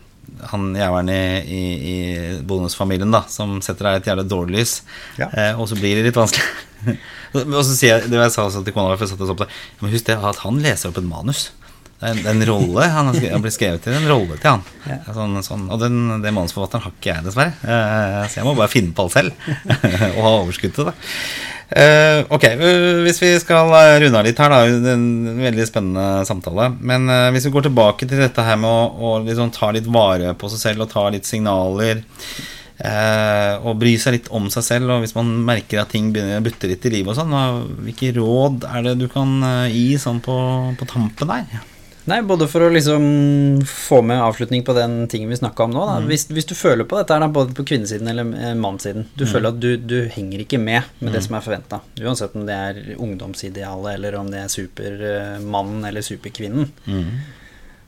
han 0.51 0.71
jævelen 0.77 1.11
i, 1.13 1.21
i, 1.43 1.63
i 1.91 1.99
bonusfamilien 2.47 3.13
da 3.15 3.23
som 3.31 3.59
setter 3.65 3.89
deg 3.89 3.99
i 3.99 4.03
et 4.03 4.09
jævlig 4.11 4.27
dårlig 4.31 4.59
lys. 4.59 4.75
Ja. 5.21 5.31
Eh, 5.31 5.61
og 5.61 5.69
så 5.71 5.79
blir 5.79 5.99
det 5.99 6.09
litt 6.09 6.19
vanskelig. 6.19 6.97
og 7.37 7.63
så 7.63 7.71
sier 7.73 7.97
jeg 7.97 8.11
det 8.13 8.21
jeg 8.21 8.35
sa 8.35 8.47
også 8.47 8.65
til 8.67 8.77
kona, 8.77 8.97
for 8.97 9.07
jeg 9.07 9.15
satt 9.15 9.31
så 9.31 9.39
på 9.39 9.49
Men 9.81 9.95
husk 9.95 10.09
det 10.09 10.19
at 10.19 10.43
han 10.45 10.61
leser 10.65 10.93
opp 10.93 11.01
et 11.01 11.09
manus. 11.09 11.49
Det 11.97 12.05
er 12.05 12.13
en, 12.13 12.19
det 12.21 12.29
er 12.29 12.35
en 12.37 12.49
rolle 12.51 12.87
han 12.93 13.07
skrevet, 13.15 13.33
han 13.33 13.45
blir 13.47 13.55
skrevet 13.55 13.85
til. 13.87 13.97
En 13.97 14.11
rolle 14.11 14.37
til 14.37 14.51
han. 14.51 14.65
Ja. 14.85 14.99
Sånn, 15.17 15.39
sånn, 15.47 15.69
og 15.73 15.81
den, 15.81 16.01
den 16.21 16.37
manusforfatteren 16.37 16.85
har 16.85 16.93
ikke 16.93 17.15
jeg, 17.15 17.25
dessverre. 17.25 17.57
Eh, 17.65 18.23
så 18.29 18.43
jeg 18.43 18.49
må 18.49 18.53
bare 18.59 18.73
finne 18.73 18.93
på 18.93 19.07
alt 19.07 19.17
selv. 19.17 19.47
og 20.17 20.21
ha 20.21 20.35
overskudd 20.43 20.77
til 20.77 20.91
Eh, 21.69 22.21
ok, 22.31 22.45
hvis 23.03 23.19
vi 23.19 23.33
skal 23.43 23.73
eh, 23.75 23.97
runde 24.05 24.21
av 24.21 24.27
litt 24.27 24.39
her, 24.39 24.53
da. 24.53 24.93
En 24.93 25.41
veldig 25.41 25.67
spennende 25.67 26.27
samtale. 26.29 26.69
Men 26.79 27.09
uh, 27.11 27.31
hvis 27.35 27.49
vi 27.49 27.55
går 27.57 27.67
tilbake 27.67 28.07
til 28.07 28.23
dette 28.23 28.45
her 28.47 28.61
med 28.61 28.71
å, 28.71 28.85
å 28.95 29.17
liksom 29.27 29.51
ta 29.55 29.73
litt 29.75 29.89
vare 29.91 30.37
på 30.39 30.51
seg 30.53 30.63
selv 30.63 30.87
og 30.87 30.93
ta 30.93 31.09
litt 31.11 31.27
signaler. 31.27 32.05
og 33.67 33.79
bry 33.81 33.95
seg 33.99 34.13
litt 34.13 34.27
om 34.37 34.51
seg 34.53 34.63
selv, 34.63 34.91
og 34.93 35.01
hvis 35.01 35.15
man 35.17 35.31
merker 35.49 35.81
at 35.81 35.89
ting 35.91 36.11
begynner 36.13 36.43
å 36.43 36.45
butte 36.45 36.69
litt 36.69 36.85
i 36.85 36.93
livet 36.93 37.15
og 37.15 37.17
sånn, 37.17 37.33
hvilke 37.87 38.11
råd 38.19 38.67
er 38.69 38.85
det 38.85 38.93
du 39.01 39.07
kan 39.09 39.33
gi 39.73 39.97
sånn 39.99 40.21
på, 40.21 40.37
på 40.77 40.89
tampen 40.91 41.33
der? 41.33 41.65
Nei, 42.07 42.21
både 42.23 42.47
for 42.47 42.63
å 42.63 42.69
liksom 42.71 43.07
få 43.67 43.99
med 44.07 44.21
avslutning 44.23 44.63
på 44.67 44.75
den 44.77 45.09
tingen 45.11 45.31
vi 45.33 45.39
snakka 45.41 45.65
om 45.65 45.73
nå. 45.75 45.87
Da. 45.89 45.97
Hvis, 46.07 46.29
hvis 46.31 46.47
du 46.47 46.55
føler 46.55 46.87
på 46.87 46.99
dette, 47.01 47.17
da, 47.19 47.27
både 47.35 47.55
på 47.57 47.65
kvinnesiden 47.67 48.07
eller 48.13 48.29
eh, 48.39 48.53
mannssiden 48.59 49.09
Du 49.19 49.25
føler 49.27 49.51
at 49.51 49.59
du, 49.63 49.73
du 49.77 49.97
henger 50.15 50.45
ikke 50.45 50.61
med 50.63 50.87
med 51.01 51.17
det 51.17 51.25
som 51.27 51.35
er 51.35 51.43
forventa. 51.43 51.81
Uansett 51.99 52.37
om 52.39 52.47
det 52.47 52.59
er 52.69 52.79
ungdomsidealet, 52.95 53.97
eller 53.97 54.21
om 54.21 54.31
det 54.31 54.45
er 54.45 54.53
supermannen 54.55 55.89
eller 55.91 56.07
superkvinnen. 56.07 56.71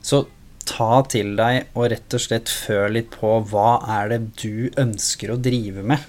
Så 0.03 0.25
ta 0.69 0.99
til 1.09 1.37
deg 1.39 1.71
og 1.79 1.87
rett 1.95 2.19
og 2.19 2.21
slett 2.21 2.51
føl 2.53 2.99
litt 2.99 3.15
på 3.15 3.37
hva 3.53 3.79
er 4.01 4.11
det 4.13 4.19
du 4.43 4.67
ønsker 4.83 5.31
å 5.33 5.39
drive 5.41 5.87
med. 5.95 6.03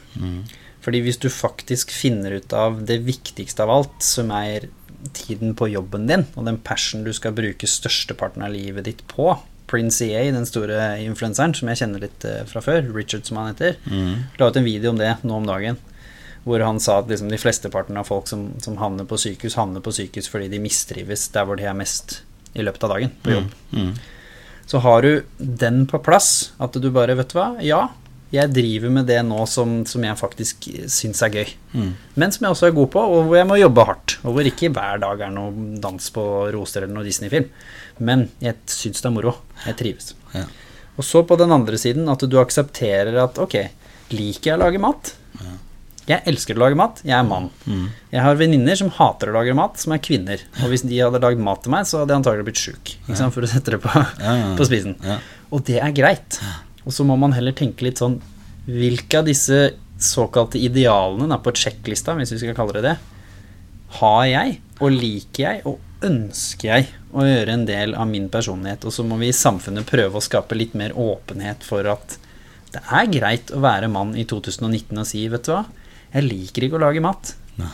Fordi 0.83 1.03
hvis 1.05 1.19
du 1.21 1.29
faktisk 1.29 1.91
finner 1.93 2.39
ut 2.39 2.53
av 2.55 2.81
det 2.89 3.01
viktigste 3.05 3.63
av 3.65 3.71
alt, 3.77 3.95
som 4.03 4.33
er 4.33 4.69
tiden 5.15 5.55
på 5.55 5.69
jobben 5.71 6.07
din, 6.09 6.25
og 6.35 6.47
den 6.47 6.59
passion 6.61 7.05
du 7.05 7.11
skal 7.15 7.35
bruke 7.37 7.69
størsteparten 7.69 8.43
av 8.45 8.53
livet 8.53 8.87
ditt 8.87 9.05
på 9.11 9.31
Prince 9.69 10.05
EA, 10.05 10.31
den 10.33 10.47
store 10.49 10.97
influenseren 11.03 11.53
som 11.57 11.69
jeg 11.69 11.83
kjenner 11.83 12.03
litt 12.03 12.25
eh, 12.25 12.41
fra 12.49 12.61
før, 12.65 12.87
Richard 12.95 13.27
som 13.27 13.37
han 13.37 13.51
heter, 13.51 13.77
la 14.39 14.49
ut 14.49 14.57
en 14.57 14.65
video 14.65 14.93
om 14.93 14.99
det 14.99 15.11
nå 15.21 15.37
om 15.37 15.47
dagen. 15.47 15.77
Hvor 16.45 16.63
han 16.63 16.79
sa 16.81 17.01
at 17.01 17.09
liksom 17.11 17.29
de 17.29 17.37
flesteparten 17.37 17.97
av 17.99 18.07
folk 18.07 18.29
som, 18.29 18.47
som 18.63 18.79
havner 18.79 19.05
på 19.05 19.19
sykehus, 19.19 19.57
havner 19.59 19.83
på 19.85 19.93
sykehus 19.93 20.29
fordi 20.31 20.47
de 20.49 20.61
mistrives 20.63 21.27
der 21.35 21.45
hvor 21.45 21.59
de 21.59 21.67
er 21.67 21.77
mest 21.77 22.21
i 22.57 22.63
løpet 22.65 22.85
av 22.87 22.95
dagen, 22.95 23.11
på 23.21 23.35
jobb. 23.35 23.51
Mm. 23.75 23.91
Så 24.69 24.81
har 24.85 25.05
du 25.05 25.11
den 25.37 25.83
på 25.89 25.99
plass, 26.01 26.51
at 26.57 26.73
du 26.73 26.89
bare, 26.93 27.17
vet 27.19 27.29
du 27.33 27.37
hva, 27.37 27.51
ja, 27.61 27.83
jeg 28.31 28.51
driver 28.53 28.91
med 28.93 29.07
det 29.09 29.19
nå 29.25 29.41
som, 29.49 29.79
som 29.89 30.03
jeg 30.05 30.17
faktisk 30.19 30.67
syns 30.91 31.21
er 31.25 31.33
gøy. 31.33 31.53
Mm. 31.73 31.91
Men 32.21 32.33
som 32.35 32.45
jeg 32.45 32.53
også 32.55 32.67
er 32.69 32.75
god 32.77 32.89
på, 32.93 33.01
og 33.01 33.23
hvor 33.29 33.39
jeg 33.39 33.47
må 33.49 33.57
jobbe 33.57 33.85
hardt. 33.89 34.17
Og 34.23 34.35
hvor 34.35 34.49
ikke 34.49 34.69
hver 34.75 35.01
dag 35.01 35.23
er 35.25 35.33
noe 35.33 35.77
dans 35.81 36.09
på 36.13 36.25
roser 36.53 36.85
eller 36.85 36.93
noe 36.99 37.07
Disney-film. 37.07 37.49
Men 38.05 38.27
jeg 38.43 38.59
syns 38.69 39.01
det 39.01 39.09
er 39.09 39.15
moro. 39.15 39.33
Jeg 39.65 39.79
trives. 39.81 40.13
Ja. 40.35 40.45
Og 40.99 41.07
så 41.07 41.23
på 41.25 41.37
den 41.39 41.51
andre 41.55 41.79
siden 41.79 42.09
at 42.11 42.21
du 42.27 42.37
aksepterer 42.41 43.17
at 43.23 43.39
ok, 43.41 43.57
liker 44.13 44.51
jeg 44.53 44.59
å 44.59 44.63
lage 44.65 44.81
mat? 44.83 45.13
Jeg 46.09 46.25
elsker 46.25 46.57
å 46.57 46.63
lage 46.63 46.77
mat. 46.77 47.01
Jeg 47.05 47.13
er 47.13 47.25
mann. 47.27 47.51
Mm. 47.69 47.83
Jeg 48.09 48.23
har 48.25 48.37
venninner 48.39 48.77
som 48.79 48.89
hater 48.95 49.29
å 49.29 49.35
lage 49.35 49.53
mat, 49.57 49.77
som 49.77 49.93
er 49.93 50.01
kvinner. 50.01 50.41
Og 50.63 50.71
hvis 50.71 50.81
de 50.89 50.97
hadde 50.97 51.21
lagd 51.21 51.41
mat 51.45 51.61
til 51.65 51.73
meg, 51.75 51.85
så 51.85 52.01
hadde 52.01 52.15
jeg 52.15 52.21
antagelig 52.23 52.47
blitt 52.47 52.61
sjuk. 52.63 52.93
Ja. 53.09 53.27
For 53.29 53.45
å 53.45 53.49
sette 53.51 53.75
det 53.75 53.81
på, 53.83 53.91
Ja, 53.93 54.33
ja. 54.39 54.47
på 54.57 54.65
spisen. 54.65 54.95
Ja. 55.05 55.19
Og 55.53 55.61
det 55.69 55.77
er 55.85 55.93
greit. 55.93 56.39
Og 56.85 56.95
så 56.95 57.05
må 57.07 57.17
man 57.19 57.35
heller 57.35 57.55
tenke 57.55 57.85
litt 57.87 58.01
sånn 58.01 58.19
Hvilke 58.69 59.21
av 59.21 59.25
disse 59.25 59.57
såkalte 59.99 60.59
idealene 60.61 61.25
da, 61.31 61.39
på 61.41 61.53
sjekklista, 61.57 62.13
hvis 62.19 62.35
vi 62.35 62.41
skal 62.43 62.53
kalle 62.57 62.75
det 62.75 62.83
det, 62.85 62.95
har 63.97 64.25
jeg, 64.29 64.59
og 64.77 64.93
liker 64.93 65.41
jeg, 65.41 65.63
og 65.65 66.05
ønsker 66.05 66.69
jeg 66.69 66.85
å 67.09 67.25
gjøre 67.25 67.55
en 67.55 67.65
del 67.65 67.95
av 67.97 68.05
min 68.11 68.27
personlighet? 68.29 68.85
Og 68.85 68.93
så 68.93 69.05
må 69.07 69.17
vi 69.17 69.31
i 69.31 69.35
samfunnet 69.35 69.89
prøve 69.89 70.19
å 70.19 70.23
skape 70.23 70.59
litt 70.59 70.77
mer 70.77 70.93
åpenhet 70.93 71.65
for 71.65 71.89
at 71.89 72.19
det 72.75 72.83
er 72.93 73.09
greit 73.09 73.49
å 73.55 73.63
være 73.63 73.89
mann 73.89 74.13
i 74.13 74.27
2019 74.29 74.93
og 75.01 75.09
si, 75.09 75.25
vet 75.33 75.49
du 75.49 75.55
hva, 75.55 75.63
jeg 76.13 76.29
liker 76.29 76.67
ikke 76.67 76.77
å 76.77 76.85
lage 76.85 77.01
mat. 77.01 77.33
Nei. 77.57 77.73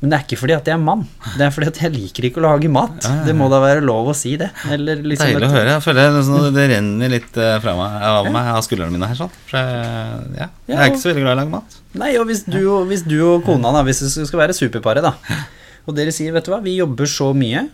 Men 0.00 0.10
det 0.12 0.16
er 0.18 0.24
ikke 0.26 0.36
fordi 0.36 0.52
at 0.52 0.66
jeg 0.68 0.74
er 0.76 0.80
mann, 0.84 1.06
det 1.38 1.44
er 1.46 1.52
fordi 1.54 1.68
at 1.70 1.78
jeg 1.80 1.92
liker 1.94 2.26
ikke 2.28 2.40
å 2.42 2.44
lage 2.44 2.68
mat. 2.68 2.98
Ja, 3.00 3.08
ja, 3.08 3.14
ja. 3.16 3.24
Det 3.30 3.34
må 3.38 3.46
da 3.48 3.62
være 3.62 3.80
lov 3.80 4.10
å 4.12 4.14
si 4.14 4.34
det. 4.36 4.50
Eller 4.68 5.00
liksom 5.00 5.30
Deilig 5.30 5.48
å 5.48 5.54
høre. 5.54 5.70
Jeg 5.72 5.84
føler 5.86 6.10
det, 6.12 6.24
sånn, 6.26 6.48
det 6.52 6.66
renner 6.74 7.12
litt 7.14 7.38
eh, 7.40 7.54
fra 7.64 7.72
meg, 7.78 7.94
av 8.10 8.28
meg, 8.34 8.50
av 8.58 8.60
skuldrene 8.66 8.92
mine 8.92 9.08
her. 9.08 9.16
sånn 9.16 9.32
For 9.48 9.56
jeg, 9.56 10.26
ja, 10.42 10.48
jeg 10.68 10.76
er 10.76 10.90
ikke 10.92 11.00
så 11.00 11.08
veldig 11.14 11.24
glad 11.24 11.32
i 11.32 11.36
å 11.38 11.40
lage 11.40 11.54
mat. 11.56 11.78
Nei, 11.96 12.10
og 12.20 12.26
hvis 12.28 12.44
du, 12.44 12.58
og- 12.74 12.84
hvis 12.92 13.06
du 13.08 13.16
og 13.24 13.46
kona, 13.48 13.72
da, 13.72 13.82
hvis 13.88 14.04
det 14.04 14.28
skal 14.28 14.42
være 14.44 14.58
superparet, 14.58 15.02
da, 15.08 15.14
og 15.88 15.96
dere 15.96 16.12
sier, 16.12 16.34
vet 16.36 16.44
du 16.44 16.52
hva, 16.52 16.60
vi 16.60 16.76
jobber 16.76 17.08
så 17.08 17.32
mye 17.32 17.64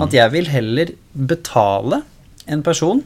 at 0.00 0.10
jeg 0.16 0.30
vil 0.32 0.46
heller 0.48 0.90
betale 1.14 2.02
en 2.50 2.62
person 2.66 3.02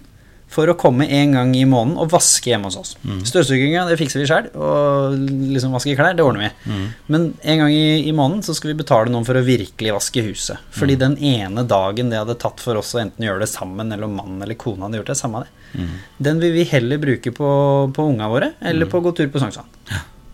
for 0.48 0.70
å 0.70 0.74
komme 0.80 1.04
en 1.12 1.34
gang 1.36 1.50
i 1.56 1.64
måneden 1.68 1.98
og 2.00 2.08
vaske 2.14 2.48
hjemme 2.48 2.70
hos 2.70 2.76
oss. 2.80 2.90
Mm. 3.04 3.18
Støvsuginga, 3.28 3.82
det 3.88 3.98
fikser 4.00 4.22
vi 4.22 4.28
sjøl, 4.30 4.46
og 4.56 5.18
liksom 5.52 5.74
vaske 5.76 5.92
klær, 5.98 6.14
det 6.16 6.24
ordner 6.24 6.46
vi. 6.46 6.72
Mm. 6.72 6.86
Men 7.12 7.26
en 7.52 7.62
gang 7.62 7.74
i, 7.74 8.08
i 8.08 8.14
måneden 8.16 8.40
så 8.46 8.54
skal 8.56 8.72
vi 8.72 8.78
betale 8.80 9.12
noen 9.12 9.26
for 9.28 9.36
å 9.36 9.44
virkelig 9.44 9.92
vaske 9.98 10.24
huset. 10.24 10.62
Fordi 10.72 10.96
Mm. 10.96 11.02
den 11.04 11.16
ene 11.34 11.66
dagen 11.68 12.08
det 12.10 12.18
hadde 12.22 12.38
tatt 12.40 12.60
for 12.64 12.80
oss 12.80 12.94
å 12.96 13.02
enten 13.02 13.26
gjøre 13.28 13.44
det 13.44 13.50
sammen, 13.52 13.92
eller 13.92 14.08
om 14.08 14.16
mannen 14.16 14.40
eller 14.42 14.56
kona 14.58 14.86
hadde 14.88 15.02
gjort 15.02 15.12
det, 15.12 15.18
samme 15.20 15.44
det. 15.44 15.52
Mm. 15.82 15.90
Den 16.30 16.40
vil 16.40 16.52
vi 16.56 16.64
heller 16.72 16.98
bruke 17.02 17.30
på, 17.36 17.50
på 17.94 18.06
unga 18.08 18.28
våre, 18.32 18.52
eller 18.64 18.88
på 18.88 18.98
å 18.98 19.04
gå 19.04 19.12
tur 19.20 19.28
på 19.28 19.38
Sognsvann. 19.42 19.68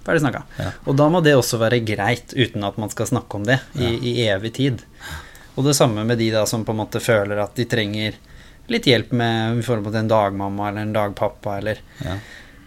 Ferdig 0.05 0.21
snakka. 0.21 0.45
Ja. 0.61 0.71
Og 0.87 0.97
da 1.01 1.09
må 1.11 1.23
det 1.25 1.33
også 1.35 1.59
være 1.59 1.79
greit, 1.83 2.35
uten 2.37 2.63
at 2.69 2.79
man 2.79 2.91
skal 2.93 3.09
snakke 3.11 3.35
om 3.41 3.45
det 3.49 3.59
i, 3.81 3.91
i 4.13 4.15
evig 4.29 4.53
tid. 4.61 4.83
Og 5.57 5.65
det 5.67 5.75
samme 5.79 6.05
med 6.07 6.19
de 6.23 6.31
da 6.35 6.45
som 6.47 6.63
på 6.67 6.75
en 6.75 6.81
måte 6.83 7.01
føler 7.03 7.41
at 7.43 7.55
de 7.57 7.65
trenger 7.65 8.15
litt 8.73 8.87
hjelp 8.89 9.13
med 9.13 9.61
i 9.61 9.67
forhold 9.67 9.91
til 9.91 10.01
en 10.01 10.09
dagmamma 10.13 10.71
eller 10.71 10.87
en 10.87 10.97
dagpappa, 10.97 11.59
eller 11.59 11.83
Ja. 12.05 12.19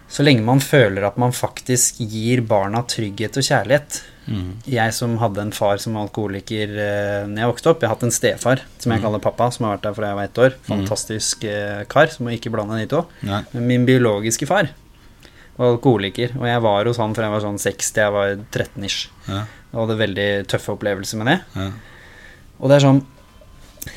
Så 0.07 0.23
lenge 0.23 0.39
man 0.47 0.61
føler 0.63 1.03
at 1.03 1.17
man 1.19 1.33
faktisk 1.35 1.97
gir 1.99 2.39
barna 2.47 2.79
trygghet 2.87 3.35
og 3.35 3.43
kjærlighet. 3.43 3.97
Mm. 4.27 4.53
Jeg 4.67 4.93
som 4.95 5.17
hadde 5.19 5.41
en 5.41 5.51
far 5.51 5.81
som 5.83 5.97
var 5.97 6.07
alkoholiker 6.07 6.71
eh, 6.79 7.27
når 7.27 7.41
jeg 7.41 7.49
vokste 7.51 7.71
opp, 7.71 7.83
jeg 7.83 7.89
har 7.89 7.95
hatt 7.95 8.05
en 8.07 8.15
stefar 8.15 8.61
som 8.79 8.93
jeg 8.93 9.03
kaller 9.03 9.23
pappa, 9.23 9.49
som 9.51 9.67
har 9.67 9.75
vært 9.75 9.83
der 9.83 9.97
fra 9.97 10.11
jeg 10.11 10.19
var 10.19 10.29
ett 10.29 10.41
år. 10.45 10.55
Fantastisk 10.67 11.43
eh, 11.47 11.83
kar, 11.91 12.07
som 12.13 12.27
må 12.27 12.35
ikke 12.35 12.51
blande 12.55 12.79
de 12.79 12.87
to. 12.91 13.03
Nei. 13.27 13.41
Men 13.51 13.67
min 13.73 13.87
biologiske 13.87 14.47
far 14.47 14.71
var 15.57 15.73
alkoholiker, 15.73 16.37
og 16.39 16.47
jeg 16.47 16.63
var 16.69 16.87
hos 16.91 17.01
han 17.01 17.15
fra 17.17 17.27
jeg 17.27 17.35
var 17.35 17.45
sånn 17.47 17.61
60, 17.67 18.01
jeg 18.03 18.15
var 18.15 18.33
13-ish. 18.55 19.09
Ja. 19.27 19.43
Og 19.73 19.83
hadde 19.83 19.99
veldig 20.05 20.29
tøffe 20.51 20.75
opplevelser 20.77 21.19
med 21.19 21.31
det. 21.33 21.37
Ja. 21.57 21.69
Og 22.57 22.71
det 22.71 22.79
er 22.79 22.87
sånn 22.87 23.03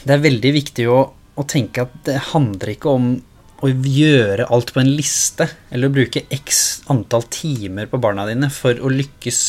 Det 0.05 0.13
er 0.15 0.23
veldig 0.23 0.51
viktig 0.55 0.85
å, 0.91 0.99
å 1.39 1.45
tenke 1.49 1.83
at 1.87 1.93
det 2.07 2.17
handler 2.33 2.73
ikke 2.75 2.91
om 2.97 3.11
å 3.61 3.69
gjøre 3.69 4.47
alt 4.51 4.73
på 4.73 4.81
en 4.81 4.89
liste, 4.97 5.47
eller 5.71 5.91
å 5.91 5.95
bruke 5.95 6.23
x 6.33 6.81
antall 6.93 7.27
timer 7.29 7.87
på 7.93 8.01
barna 8.01 8.25
dine 8.29 8.49
for 8.51 8.75
å 8.81 8.89
lykkes 8.93 9.41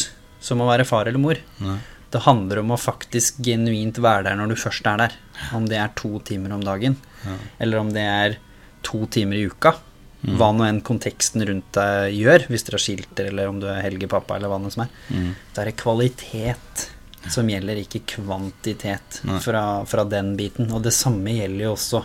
som 0.44 0.60
å 0.62 0.68
være 0.68 0.84
far 0.88 1.08
eller 1.08 1.22
mor. 1.22 1.40
Nei. 1.64 1.78
Det 2.12 2.20
handler 2.26 2.60
om 2.60 2.74
å 2.76 2.80
faktisk 2.82 3.38
genuint 3.46 3.96
være 4.04 4.26
der 4.28 4.36
når 4.36 4.52
du 4.52 4.56
først 4.60 4.88
er 4.92 4.98
der. 5.06 5.14
Om 5.56 5.70
det 5.72 5.78
er 5.80 5.94
to 5.96 6.20
timer 6.28 6.52
om 6.58 6.64
dagen, 6.66 6.98
Ja. 7.24 7.38
eller 7.60 7.80
om 7.80 7.94
det 7.94 8.02
er 8.04 8.36
to 8.84 9.06
timer 9.08 9.38
i 9.40 9.46
uka. 9.48 9.76
Hva 10.22 10.52
nå 10.54 10.68
enn 10.68 10.82
konteksten 10.86 11.42
rundt 11.48 11.72
deg 11.74 12.14
gjør, 12.14 12.44
hvis 12.52 12.64
dere 12.68 12.76
har 12.78 12.84
skilt 12.84 13.20
eller 13.24 13.48
om 13.50 13.60
du 13.62 13.66
er 13.72 13.80
helgepappa, 13.82 14.36
eller 14.36 14.50
hva 14.52 14.60
det 14.62 14.74
som 14.76 14.84
er. 14.84 14.90
Mm. 15.10 15.32
Det 15.56 15.64
er 15.64 15.72
kvalitet 15.72 16.84
som 17.30 17.50
gjelder, 17.50 17.84
ikke 17.84 18.02
kvantitet 18.18 19.22
fra, 19.44 19.84
fra 19.86 20.04
den 20.10 20.34
biten. 20.40 20.72
Og 20.74 20.82
det 20.84 20.94
samme 20.96 21.30
gjelder 21.36 21.68
jo 21.68 21.74
også 21.76 22.04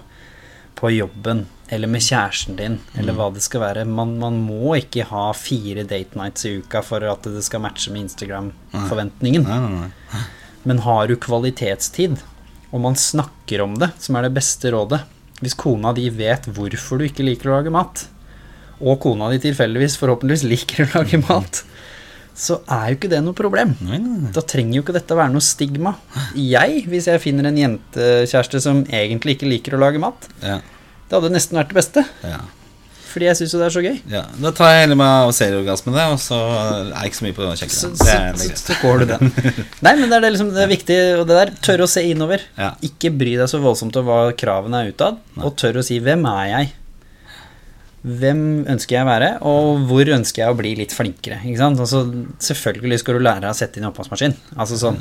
på 0.77 0.91
jobben, 0.93 1.47
eller 1.73 1.89
med 1.89 2.03
kjæresten 2.05 2.57
din, 2.59 2.75
eller 2.99 3.13
Mm. 3.15 3.19
hva 3.19 3.31
det 3.35 3.43
skal 3.43 3.61
være. 3.63 3.85
Man, 3.89 4.19
man 4.21 4.37
må 4.45 4.75
ikke 4.77 5.07
ha 5.09 5.33
fire 5.33 5.85
date 5.89 6.15
nights 6.19 6.45
i 6.45 6.59
uka 6.61 6.83
for 6.85 7.01
at 7.03 7.23
det 7.23 7.43
skal 7.47 7.61
matche 7.65 7.91
med 7.91 8.03
Instagram-forventningen. 8.11 9.47
Men 10.69 10.79
har 10.85 11.07
du 11.09 11.17
kvalitetstid, 11.17 12.19
og 12.73 12.81
man 12.81 12.95
snakker 12.99 13.63
om 13.65 13.75
det, 13.79 13.93
som 13.99 14.17
er 14.17 14.23
det 14.27 14.35
beste 14.35 14.71
rådet 14.75 15.01
Hvis 15.41 15.55
kona 15.55 15.93
di 15.93 16.09
vet 16.11 16.47
hvorfor 16.49 16.99
du 16.99 17.05
ikke 17.05 17.25
liker 17.25 17.51
å 17.51 17.57
lage 17.59 17.71
mat, 17.73 18.07
og 18.81 19.01
kona 19.01 19.29
di 19.33 19.39
tilfeldigvis 19.39 19.97
forhåpentligvis 20.01 20.45
liker 20.49 20.85
å 20.87 20.99
lage 20.99 21.21
mat, 21.29 21.63
så 22.37 22.59
er 22.69 22.91
jo 22.93 22.97
ikke 22.99 23.09
det 23.15 23.23
noe 23.25 23.37
problem. 23.37 23.71
Nei, 23.81 23.97
nei, 24.03 24.17
nei. 24.27 24.33
Da 24.37 24.43
trenger 24.45 24.77
jo 24.79 24.83
ikke 24.85 24.97
dette 24.99 25.17
være 25.17 25.33
noe 25.33 25.45
stigma. 25.45 25.95
Jeg, 26.37 26.83
hvis 26.91 27.09
jeg 27.09 27.23
finner 27.25 27.49
en 27.49 27.57
jentekjæreste 27.63 28.61
som 28.61 28.83
egentlig 28.93 29.39
ikke 29.39 29.49
liker 29.49 29.77
å 29.79 29.81
lage 29.81 30.03
mat, 30.03 30.29
Ja. 30.45 30.59
det 31.09 31.17
hadde 31.17 31.33
nesten 31.33 31.57
vært 31.57 31.73
det 31.73 31.79
beste. 31.81 32.05
Ja. 32.27 32.43
Fordi 33.17 33.31
jeg 33.31 33.37
syns 33.39 33.53
jo 33.55 33.59
det 33.63 33.67
er 33.71 33.73
så 33.73 33.81
gøy. 33.81 33.95
ja. 34.13 34.23
Da 34.45 34.51
tar 34.53 34.75
jeg 34.75 34.83
heller 34.85 34.99
meg 35.01 35.09
av 35.25 35.31
serieorgasmene, 35.33 36.03
og 36.13 36.19
så 36.21 36.37
er 36.37 36.91
jeg 36.93 37.09
ikke 37.09 37.17
så 37.17 37.25
mye 37.25 37.37
på 37.39 37.47
kjøkkenet. 37.49 37.97
så, 37.97 37.97
så, 37.97 38.57
så 38.67 38.77
går 38.83 38.99
du 38.99 39.05
den. 39.15 39.31
Nei, 39.87 39.95
men 39.97 40.11
det 40.11 40.19
er, 40.19 40.21
det 40.27 40.33
liksom, 40.35 40.51
det 40.53 40.65
er 40.67 40.73
viktig, 40.75 40.99
og 41.23 41.23
det 41.31 41.39
der 41.41 41.53
tørre 41.65 41.87
å 41.87 41.89
se 41.89 42.03
innover. 42.05 42.45
Ja. 42.61 42.75
Ikke 42.85 43.09
bry 43.17 43.39
deg 43.41 43.49
så 43.49 43.63
voldsomt 43.65 43.97
om 43.97 44.05
hva 44.11 44.19
kravene 44.37 44.83
er 44.85 44.93
utad, 44.93 45.17
og 45.41 45.57
tørre 45.57 45.81
å 45.81 45.87
si 45.89 45.97
'hvem 46.05 46.29
er 46.29 46.51
jeg'? 46.53 46.75
Hvem 48.07 48.41
ønsker 48.71 48.95
jeg 48.95 49.03
å 49.03 49.09
være, 49.09 49.29
og 49.51 49.81
hvor 49.89 50.07
ønsker 50.15 50.45
jeg 50.45 50.53
å 50.53 50.57
bli 50.59 50.71
litt 50.79 50.93
flinkere? 50.95 51.41
Altså, 51.59 52.05
selvfølgelig 52.39 53.01
skal 53.03 53.17
du 53.19 53.25
lære 53.27 53.51
å 53.51 53.57
sette 53.59 53.81
inn 53.81 53.89
oppvaskmaskin. 53.89 54.37
Altså 54.55 54.79
sånn. 54.79 55.01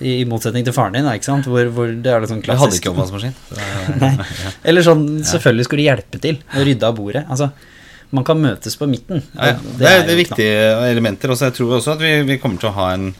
I 0.00 0.14
motsetning 0.30 0.64
til 0.64 0.72
faren 0.72 0.96
din? 0.96 1.04
Hvor, 1.44 1.68
hvor 1.76 1.92
det 1.92 2.08
er 2.14 2.24
litt 2.24 2.32
sånn 2.32 2.40
Jeg 2.46 2.56
hadde 2.62 2.78
ikke 2.78 2.94
oppvaskmaskin. 2.94 3.34
så- 3.52 4.56
Eller 4.72 4.86
sånn, 4.86 5.04
selvfølgelig 5.28 5.68
skal 5.68 5.82
du 5.82 5.84
hjelpe 5.84 6.22
til 6.24 6.40
å 6.56 6.64
rydde 6.64 6.88
av 6.88 6.96
bordet. 6.96 7.26
Altså, 7.28 7.50
man 8.12 8.24
kan 8.24 8.40
møtes 8.40 8.76
på 8.80 8.88
midten. 8.88 9.22
Ja, 9.36 9.52
ja. 9.52 9.58
Det 9.78 9.86
er, 9.92 10.02
det 10.08 10.12
er 10.16 10.20
viktige 10.24 10.64
elementer. 10.88 11.32
Også. 11.36 11.50
jeg 11.50 11.58
tror 11.60 11.76
også 11.78 11.94
at 11.98 12.00
vi, 12.04 12.14
vi 12.32 12.38
kommer 12.40 12.60
til 12.60 12.72
å 12.72 12.76
ha 12.80 12.90
en 12.96 13.10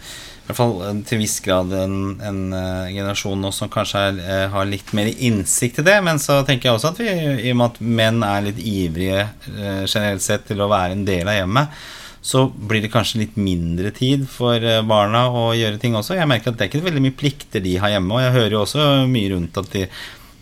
i 0.42 0.48
hvert 0.48 0.58
fall 0.58 0.74
til 1.06 1.16
en 1.16 1.22
viss 1.22 1.38
grad 1.44 1.72
en, 1.78 1.96
en 2.18 2.40
uh, 2.50 2.90
generasjon 2.90 3.38
nå 3.40 3.52
som 3.54 3.70
kanskje 3.70 4.00
er, 4.08 4.20
uh, 4.26 4.46
har 4.56 4.66
litt 4.66 4.90
mer 4.96 5.08
innsikt 5.12 5.78
i 5.78 5.86
det. 5.86 5.96
Men 6.02 6.18
så 6.22 6.40
tenker 6.46 6.68
jeg 6.68 6.78
også 6.78 6.90
at 6.90 7.02
vi, 7.02 7.08
i 7.46 7.52
og 7.54 7.60
med 7.60 7.68
at 7.68 7.82
menn 8.02 8.22
er 8.26 8.46
litt 8.48 8.58
ivrige 8.58 9.26
uh, 9.28 9.84
generelt 9.86 10.24
sett 10.24 10.48
til 10.50 10.60
å 10.60 10.70
være 10.72 10.98
en 10.98 11.06
del 11.06 11.30
av 11.30 11.38
hjemmet, 11.38 11.82
så 12.22 12.46
blir 12.46 12.82
det 12.84 12.92
kanskje 12.92 13.24
litt 13.24 13.38
mindre 13.38 13.90
tid 13.94 14.28
for 14.30 14.62
eh, 14.62 14.82
barna 14.86 15.24
å 15.26 15.48
gjøre 15.58 15.80
ting 15.82 15.96
også. 15.98 16.14
Jeg 16.14 16.30
merker 16.30 16.52
at 16.52 16.58
det 16.58 16.68
er 16.68 16.70
ikke 16.70 16.84
veldig 16.84 17.02
mye 17.02 17.16
plikter 17.18 17.64
de 17.64 17.74
har 17.82 17.90
hjemme, 17.96 18.14
og 18.14 18.22
jeg 18.22 18.34
hører 18.36 18.54
jo 18.54 18.60
også 18.62 18.84
mye 19.10 19.32
rundt 19.32 19.58
at 19.58 19.72
de, 19.74 19.82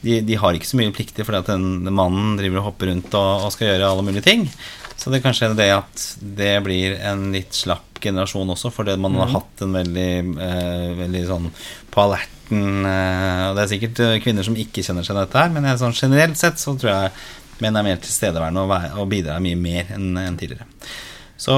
de, 0.05 0.19
de 0.29 0.37
har 0.43 0.57
ikke 0.57 0.69
så 0.69 0.81
mye 0.81 0.93
plikter 0.93 1.25
fordi 1.25 1.41
at 1.41 1.49
den, 1.55 1.71
den 1.87 1.97
mannen 1.97 2.37
driver 2.37 2.61
og 2.61 2.69
hopper 2.69 2.93
rundt 2.93 3.17
og, 3.17 3.47
og 3.47 3.55
skal 3.57 3.71
gjøre 3.73 3.89
alle 3.95 4.05
mulige 4.05 4.29
ting. 4.29 4.45
Så 4.93 5.09
det 5.09 5.23
er 5.23 5.25
kanskje 5.25 5.55
det 5.57 5.71
at 5.73 6.05
det 6.21 6.53
blir 6.67 7.01
en 7.01 7.31
litt 7.33 7.57
slapp 7.57 7.90
generasjon 8.03 8.53
også, 8.55 8.73
fordi 8.75 8.97
man 9.01 9.15
har 9.21 9.33
hatt 9.37 9.65
en 9.67 9.73
veldig, 9.77 10.09
eh, 10.41 10.87
veldig 11.05 11.25
sånn 11.29 11.51
på 11.91 12.05
alerten 12.07 12.87
eh, 12.87 13.45
Og 13.51 13.59
det 13.59 13.63
er 13.67 13.73
sikkert 13.75 14.01
eh, 14.07 14.17
kvinner 14.25 14.47
som 14.47 14.57
ikke 14.59 14.83
kjenner 14.87 15.07
seg 15.07 15.17
dette 15.21 15.39
her, 15.45 15.53
men 15.55 15.69
jeg, 15.69 15.79
sånn 15.83 15.95
generelt 15.97 16.41
sett 16.41 16.59
så 16.63 16.75
tror 16.79 16.91
jeg 16.95 17.13
menn 17.61 17.77
er 17.77 17.85
mer 17.85 18.01
tilstedeværende 18.01 18.65
og, 18.65 18.99
og 19.03 19.09
bidrar 19.13 19.41
mye 19.45 19.57
mer 19.61 19.95
enn 19.97 20.15
enn 20.17 20.37
tidligere. 20.41 20.67
Så, 21.41 21.55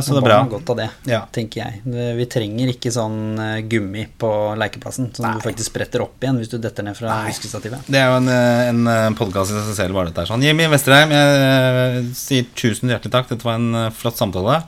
så 0.00 0.14
det 0.14 0.20
er 0.22 0.24
bra. 0.24 0.36
Godt 0.48 0.70
av 0.72 0.76
det, 0.78 0.86
Ja. 1.10 1.18
tenker 1.28 1.60
jeg. 1.60 1.80
Vi 2.16 2.24
trenger 2.32 2.70
ikke 2.72 2.88
sånn 2.94 3.18
eh, 3.36 3.58
gummi 3.68 4.06
på 4.16 4.30
lekeplassen 4.56 5.10
som 5.12 5.26
du 5.36 5.42
faktisk 5.44 5.74
spretter 5.74 6.00
opp 6.06 6.24
igjen 6.24 6.38
hvis 6.40 6.48
du 6.54 6.56
detter 6.56 6.86
ned 6.86 6.96
fra 6.96 7.18
huskestativet. 7.26 7.84
Det 7.84 8.00
er 8.00 8.08
jo 8.08 8.16
en, 8.22 8.30
eh, 8.32 9.02
en 9.10 9.18
podkast 9.18 9.52
i 9.52 9.60
seg 9.66 9.76
selv, 9.82 9.98
bare 9.98 10.08
dette 10.08 10.24
er 10.24 10.30
Sånn. 10.30 10.44
Jimmy 10.46 10.70
Vesterheim, 10.72 11.12
jeg 11.12 12.06
sier 12.16 12.48
tusen 12.56 12.88
hjertelig 12.94 13.12
takk. 13.12 13.28
Dette 13.34 13.44
var 13.44 13.60
en 13.60 13.92
flott 13.92 14.16
samtale. 14.16 14.62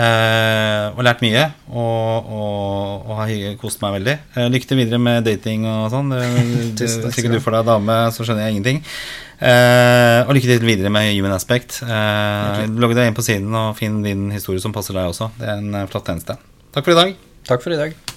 Eh, 0.00 0.84
og 0.94 1.02
lært 1.04 1.22
mye. 1.24 1.46
Og, 1.68 2.30
og, 2.36 3.08
og 3.10 3.18
har 3.20 3.32
kost 3.60 3.82
meg 3.84 3.98
veldig. 3.98 4.16
Eh, 4.36 4.48
lykke 4.54 4.70
til 4.70 4.80
videre 4.80 5.00
med 5.02 5.26
dating 5.26 5.66
og 5.68 5.88
sånn. 5.92 6.14
Takk 6.78 6.84
Hvis 6.84 7.20
ikke 7.20 7.34
du 7.34 7.42
får 7.44 7.58
deg 7.58 7.72
dame, 7.72 7.98
så 8.14 8.26
skjønner 8.26 8.46
jeg 8.46 8.56
ingenting. 8.56 8.84
Eh, 9.40 10.20
og 10.26 10.34
lykke 10.36 10.52
til 10.52 10.68
videre 10.68 10.92
med 10.92 11.12
Human 11.14 11.36
Aspect. 11.36 11.80
Eh, 11.84 12.66
logg 12.70 12.96
deg 12.96 13.10
inn 13.10 13.16
på 13.16 13.24
siden 13.24 13.56
og 13.56 13.74
finn 13.80 14.02
din 14.04 14.28
historie 14.34 14.62
som 14.62 14.76
passer 14.76 14.96
deg 14.96 15.12
også. 15.12 15.32
Det 15.40 15.48
er 15.48 15.58
en 15.58 15.82
eh, 15.82 15.88
flott 15.90 16.08
tjeneste. 16.08 16.38
Takk 16.70 16.86
for 16.86 16.96
i 16.96 17.02
dag. 17.02 17.18
Takk 17.48 17.66
for 17.66 17.76
i 17.76 17.80
dag. 17.80 18.00